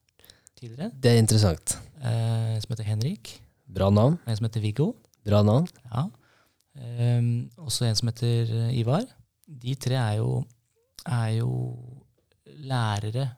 [0.56, 0.92] tidligere.
[0.96, 1.74] Det er interessant.
[2.00, 3.34] Eh, en som heter Henrik,
[3.68, 4.16] Bra navn.
[4.26, 4.92] en som heter Viggo.
[5.26, 5.68] Bra navn.
[5.90, 6.06] Ja.
[6.76, 9.04] Um, også en som heter eh, Ivar.
[9.48, 10.44] De tre er jo,
[11.06, 11.50] er jo
[12.46, 13.30] lærere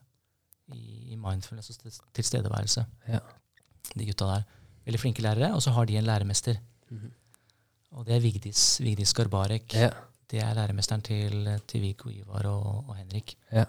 [0.73, 2.85] i, i mindfulness og sted- tilstedeværelse.
[3.07, 3.19] Ja.
[3.95, 4.45] De gutta der.
[4.87, 6.59] Veldig flinke lærere, og så har de en læremester.
[6.89, 7.11] Mhm.
[7.95, 9.73] Og det er Vigdis, Vigdis Garbarek.
[9.73, 9.89] Ja.
[10.27, 13.37] Det er læremesteren til, til Viggo, Ivar og, og Henrik.
[13.51, 13.63] Ja.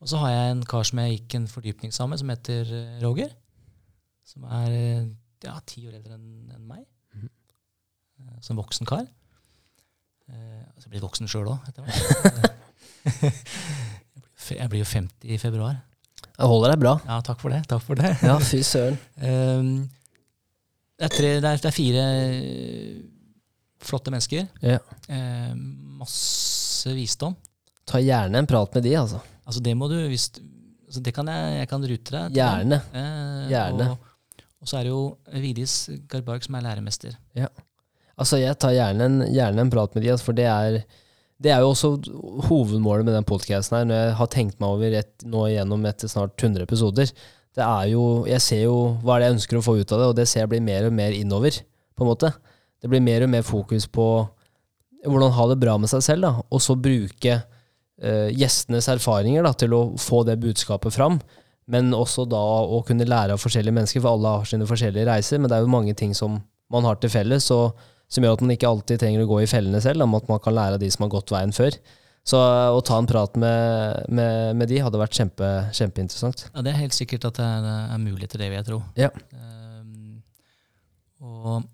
[0.00, 2.70] Og så har jeg en kar som jeg gikk en fordypning sammen med, som heter
[2.76, 3.32] eh, Roger.
[4.24, 5.06] Som er eh,
[5.44, 6.84] ja, ti år eldre enn enn meg.
[7.16, 9.06] Eh, Som voksen kar.
[10.28, 12.52] Eh, Så jeg blir voksen sjøl òg, etter hvert.
[14.44, 15.78] Jeg blir jo 50 i februar.
[16.34, 16.90] Jeg holder deg bra.
[17.08, 17.62] Ja, takk for det.
[17.70, 18.10] takk for det.
[18.20, 18.98] Ja, fy søren.
[19.16, 19.70] Um,
[21.00, 22.02] det, er tre, det, er, det er fire
[23.82, 24.46] flotte mennesker.
[24.64, 24.78] Ja.
[25.08, 25.52] Eh,
[26.00, 27.36] masse visdom.
[27.88, 29.20] Ta gjerne en prat med de, altså.
[29.44, 30.30] Altså det må du hvis,
[30.86, 32.36] altså Det kan jeg, jeg kan rute deg.
[32.38, 32.80] Gjerne.
[32.96, 33.90] Eh, Gjerne.
[33.92, 35.02] Og, og så er det jo
[35.42, 35.74] Vidis
[36.08, 37.16] Garbark som er læremester.
[38.14, 40.78] Altså, jeg tar gjerne en, gjerne en prat med de, altså, for det er,
[41.42, 41.90] det er jo også
[42.46, 46.08] hovedmålet med den podcasten her, når jeg har tenkt meg over et, nå igjennom etter
[46.12, 47.10] snart 100 episoder.
[47.54, 50.00] Det er jo, jeg ser jo hva er det jeg ønsker å få ut av
[50.00, 51.58] det, og det ser jeg blir mer og mer innover,
[51.94, 52.30] på en måte.
[52.84, 54.06] Det blir mer og mer fokus på
[55.04, 59.54] hvordan ha det bra med seg selv, da, og så bruke eh, gjestenes erfaringer da,
[59.56, 61.18] til å få det budskapet fram.
[61.70, 65.40] Men også da å kunne lære av forskjellige mennesker, for alle har sine forskjellige reiser.
[65.40, 66.38] Men det er jo mange ting som
[66.72, 67.76] man har til felles, og
[68.12, 70.42] som gjør at man ikke alltid trenger å gå i fellene selv, om at man
[70.44, 71.76] kan lære av de som har gått veien før.
[72.24, 76.46] Så å ta en prat med, med, med de hadde vært kjempe, kjempeinteressant.
[76.54, 77.66] Ja, Det er helt sikkert at det er,
[77.96, 78.78] er til det, vil jeg tro.
[78.96, 79.10] Ja.
[79.32, 80.22] Um,
[81.20, 81.66] og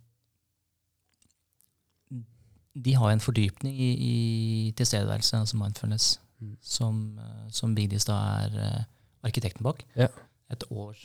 [2.74, 6.56] de har en fordypning i, i tilstedeværelse, altså mindfulness, Mm.
[6.64, 8.84] som, eh, som Vigdis da er eh,
[9.28, 9.82] arkitekten bak.
[9.92, 10.06] Ja.
[10.48, 10.96] Et, år,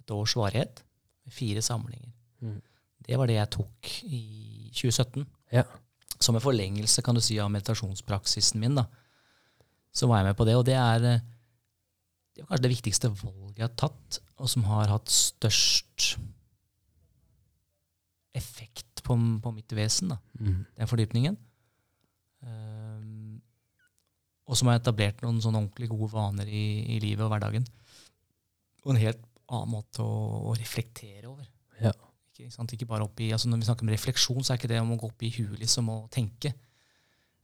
[0.00, 0.82] et års varighet
[1.30, 2.10] fire samlinger.
[2.42, 2.56] Mm.
[3.06, 5.28] Det var det jeg tok i 2017.
[5.54, 5.62] Ja.
[6.18, 8.74] Som en forlengelse kan du si, av meditasjonspraksisen min.
[8.74, 8.88] da.
[9.94, 11.22] Så var jeg med på det, og det er, eh,
[12.34, 16.16] det er kanskje det viktigste valget jeg har tatt, og som har hatt størst
[18.34, 20.12] effekt på, på mitt vesen.
[20.14, 20.64] da Mm.
[20.78, 21.36] den fordypningen.
[22.40, 23.40] Um,
[24.48, 26.62] og som har etablert noen sånne ordentlig gode vaner i,
[26.96, 27.66] i livet og hverdagen.
[28.84, 29.20] Og en helt
[29.50, 31.46] annen måte å, å reflektere over.
[31.82, 31.92] Ja.
[32.32, 32.48] Ikke,
[32.78, 34.94] ikke bare opp i, altså Når vi snakker om refleksjon, så er ikke det om
[34.94, 36.54] å gå opp i huet liksom, og tenke.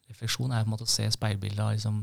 [0.08, 2.00] Refleksjon er på en måte å se speilbildet av liksom,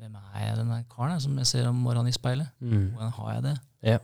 [0.00, 2.50] hvem er jeg denne karen som jeg ser om morgenen i speilet.
[2.58, 2.88] Mm.
[2.96, 3.54] Hvordan har jeg det?
[3.94, 3.98] Ja.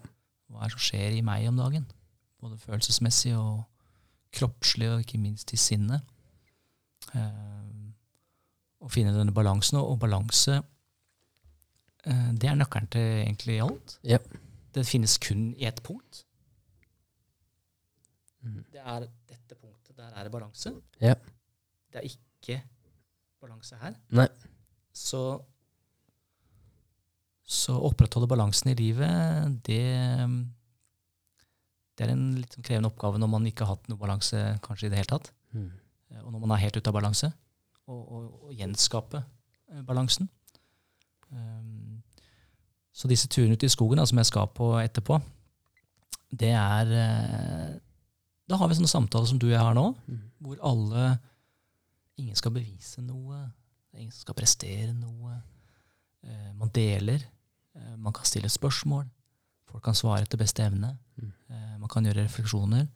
[0.48, 1.88] Hva er det som skjer i meg om dagen?
[2.40, 3.64] Både følelsesmessig og
[4.34, 6.04] kroppslig, og ikke minst i sinnet.
[7.14, 7.88] Eh,
[8.84, 13.98] å finne denne balansen, og balanse eh, det er nøkkelen til egentlig alt.
[14.06, 14.20] Ja.
[14.74, 16.24] Det finnes kun i ett punkt.
[18.44, 18.64] Mhm.
[18.72, 19.96] Det er dette punktet.
[19.96, 20.74] Der er det balanse.
[21.00, 21.14] Ja.
[21.92, 22.60] Det er ikke
[23.40, 23.96] balanse her.
[24.14, 24.28] Nei.
[24.94, 25.40] Så
[27.48, 29.80] så opprettholde balansen i livet, det,
[31.98, 34.86] det er en litt sånn krevende oppgave når man ikke har hatt noe balanse kanskje
[34.86, 35.32] i det hele tatt.
[35.56, 35.70] Mm.
[36.12, 37.32] Eh, Og når man er helt ute av balanse.
[37.88, 39.22] Og, og, og gjenskape
[39.72, 40.28] eh, balansen.
[41.32, 41.98] Um,
[42.92, 45.18] så disse turene ut i skogen da, som jeg skal på etterpå,
[46.32, 46.88] det er
[48.48, 50.22] Da har vi sånne samtaler som du og jeg har nå, Mm.
[50.40, 51.18] hvor alle
[52.18, 53.36] Ingen skal bevise noe.
[53.94, 55.36] Ingen skal prestere noe.
[56.58, 57.22] Man deler.
[57.96, 59.04] Man kan stille spørsmål.
[59.68, 60.94] Folk kan svare etter beste evne.
[61.18, 61.32] Mm.
[61.50, 62.86] Eh, man kan gjøre refleksjoner.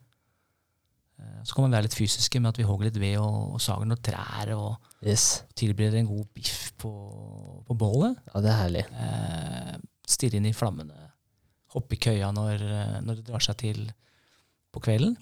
[1.19, 3.61] Eh, så kan man være litt fysiske med at vi hogger litt ved og, og
[3.61, 5.43] sager noen trær og Yes.
[5.59, 6.91] tilbereder en god biff på,
[7.67, 8.15] på bålet.
[8.31, 8.85] Ja, det er herlig.
[9.05, 9.75] Eh,
[10.07, 11.09] stirre inn i flammene.
[11.75, 13.83] Hoppe i køya når, eh, når det drar seg til
[14.73, 15.17] på kvelden.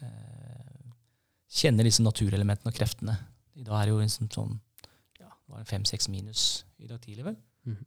[0.00, 0.90] Eh,
[1.50, 3.16] kjenne disse naturelementene og kreftene.
[3.58, 4.56] I dag er det jo liksom sånn
[5.20, 7.36] ja, det var fem-seks minus i dag tidlig, vel.
[7.68, 7.80] Mm.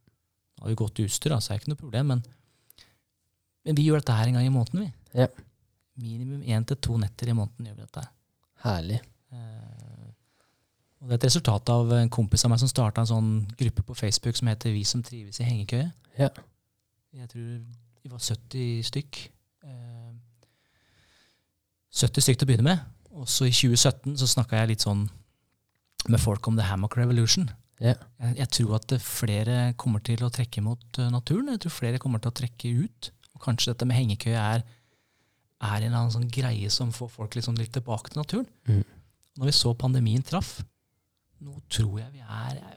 [0.54, 2.12] Nå har vi godt utstyr, så er det ikke noe problem.
[2.12, 2.24] Men,
[3.64, 5.20] men vi gjør dette her en gang i måneden, vi.
[5.20, 5.28] Ja.
[6.00, 8.04] Minimum én til to netter i måneden gjør vi dette.
[8.64, 9.00] Herlig.
[9.32, 10.08] Eh,
[11.00, 13.84] og det er et resultat av en kompis av meg som starta en sånn gruppe
[13.84, 15.90] på Facebook som heter Vi som trives i hengekøye.
[16.18, 16.30] Ja.
[17.14, 17.50] Jeg tror
[18.04, 19.20] vi var 70 stykk.
[19.68, 20.14] Eh,
[21.94, 22.86] 70 stykk til å begynne med.
[23.14, 25.04] Og så i 2017 så snakka jeg litt sånn
[26.10, 27.46] med folk om The Hammock Revolution.
[27.80, 27.94] Ja.
[28.20, 31.52] Jeg, jeg tror at flere kommer til å trekke mot eh, naturen.
[31.54, 33.10] Jeg tror flere kommer til å trekke ut.
[33.34, 34.62] Og kanskje dette med hengekøye er,
[35.64, 38.46] er en eller annen sånn greie som får folk sånn litt tilbake til naturen.
[38.68, 38.84] Mm.
[39.40, 40.60] Når vi så pandemien traff,
[41.42, 42.76] nå tror jeg vi er er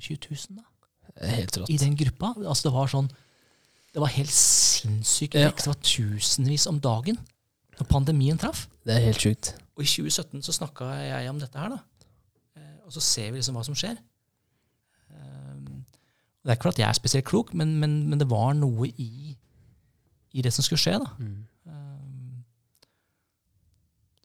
[0.00, 0.64] 25 000 da,
[1.28, 1.70] Helt rått.
[1.70, 2.32] i den gruppa.
[2.46, 3.08] Altså det var sånn
[3.92, 5.50] Det var helt sinnssykt Ja.
[5.50, 7.18] Det var tusenvis om dagen
[7.78, 8.66] når pandemien traff.
[8.84, 9.52] Det er helt sjukt.
[9.76, 11.78] Og i 2017 så snakka jeg om dette her, da.
[12.56, 13.96] Eh, Og så ser vi liksom hva som skjer.
[15.10, 15.84] Um,
[16.44, 19.36] Det er ikke at jeg er spesielt klok, men, men, men det var noe i,
[20.32, 20.98] i det som skulle skje.
[21.00, 21.10] da.
[21.18, 21.46] Mm.
[21.64, 22.44] Um,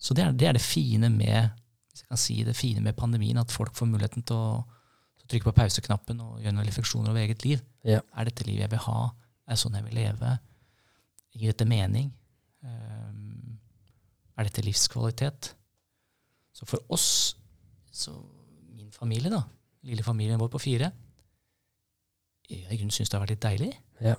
[0.03, 1.49] Så det er, det er det fine med
[1.93, 4.63] hvis jeg kan si det fine med pandemien, at folk får muligheten til å,
[5.13, 7.61] til å trykke på pauseknappen og gjøre noen refleksjoner over eget liv.
[7.85, 7.99] Ja.
[8.17, 9.11] Er dette livet jeg vil ha?
[9.45, 10.31] Er det sånn jeg vil leve?
[11.37, 12.09] Gir dette mening?
[12.65, 13.59] Um,
[14.33, 15.51] er dette livskvalitet?
[16.53, 17.35] Så for oss,
[17.93, 18.15] så
[18.73, 19.43] min familie, da,
[19.85, 20.89] lille familien vår på fire,
[22.49, 23.71] jeg i grunnen syns det har vært litt deilig.
[24.01, 24.17] Ja.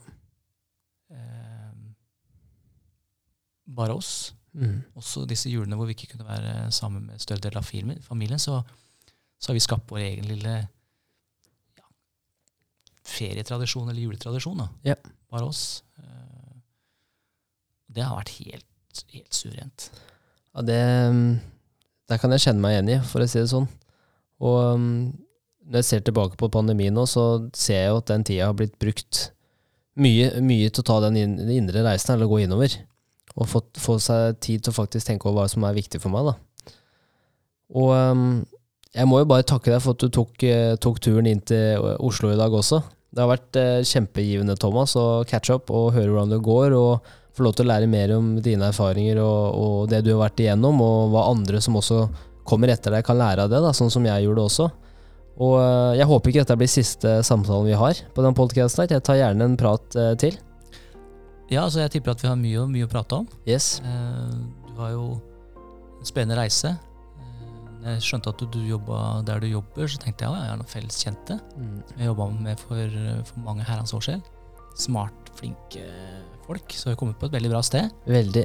[3.66, 4.34] Bare oss.
[4.54, 4.82] Mm.
[4.98, 8.60] Også disse julene hvor vi ikke kunne være sammen med større del av familien, så,
[9.38, 11.86] så har vi skapt vår egen lille ja,
[13.08, 14.62] ferietradisjon eller juletradisjon.
[14.62, 14.68] da.
[14.92, 15.08] Yep.
[15.34, 15.82] Bare oss.
[15.98, 16.54] Eh,
[17.94, 19.88] Det har vært helt, helt suverent.
[20.54, 20.80] Ja, det
[21.14, 21.34] mm,
[22.10, 23.68] Der kan jeg kjenne meg igjen i, for å si det sånn.
[24.44, 24.96] Og mm,
[25.64, 28.56] når jeg ser tilbake på pandemien nå, så ser jeg jo at den tida har
[28.58, 29.30] blitt brukt
[29.96, 31.16] mye, mye til å ta den
[31.54, 32.74] indre reisen, eller gå innover.
[33.34, 36.14] Og få, få seg tid til å faktisk tenke over hva som er viktig for
[36.14, 36.34] meg, da.
[37.74, 38.44] Og um,
[38.94, 41.82] Jeg må jo bare takke deg for at du tok, eh, tok turen inn til
[41.98, 42.78] Oslo i dag også.
[43.10, 46.76] Det har vært uh, kjempegivende, Thomas, å catch up og høre hvordan det går.
[46.78, 50.28] og få lov til å lære mer om dine erfaringer og, og det du har
[50.28, 52.04] vært igjennom, og hva andre som også
[52.46, 54.68] kommer etter deg, kan lære av det, da, sånn som jeg gjorde også.
[55.42, 58.86] Og eh, jeg håper ikke dette blir siste samtalen vi har på den podkasten.
[58.86, 60.38] Jeg tar gjerne en prat til.
[61.52, 63.26] Ja, altså jeg tipper at vi har mye, mye å prate om.
[63.48, 63.80] Yes.
[63.84, 64.34] Eh,
[64.74, 65.04] Du har jo
[66.00, 66.72] en spennende reise.
[67.84, 70.52] Eh, jeg skjønte at du, du jobba der du jobber, så tenkte jeg at jeg
[70.54, 71.36] er noen felles kjente.
[71.60, 71.76] Mm.
[71.98, 72.98] Jeg jobba med for,
[73.28, 74.24] for mange herrens år siden.
[74.74, 75.84] Smart, flinke
[76.48, 76.72] folk.
[76.74, 77.92] Så vi har kommet på et veldig bra sted.
[78.08, 78.44] Veldig.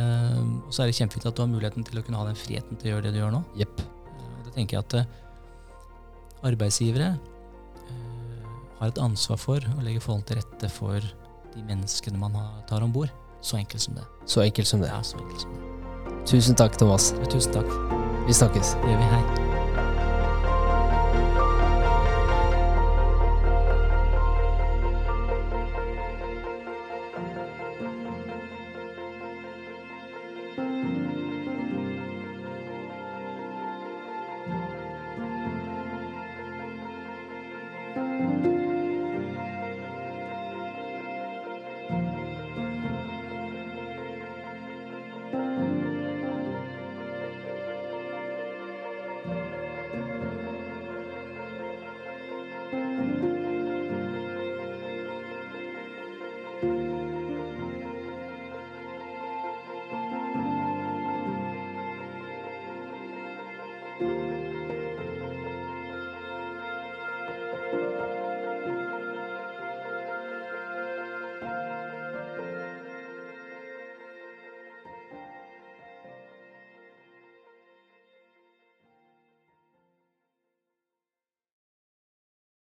[0.00, 2.38] Eh, og så er det kjempefint at du har muligheten til å kunne ha den
[2.40, 3.44] friheten til å gjøre det du gjør nå.
[3.60, 3.84] Yep.
[4.16, 8.44] Og det tenker jeg at arbeidsgivere eh,
[8.80, 11.04] har et ansvar for å legge forhold til rette for
[11.54, 12.36] de menneskene man
[12.68, 13.12] tar om bord.
[13.40, 14.04] Så enkelt som det.
[14.26, 14.88] Så enkelt som det.
[14.92, 15.60] Ja, så enkelt som det.
[16.26, 17.14] Tusen takk, Thomas.
[17.32, 17.72] Tusen takk.
[18.26, 18.76] Vi snakkes.
[18.82, 19.14] Det gjør vi.
[19.14, 19.59] Hei.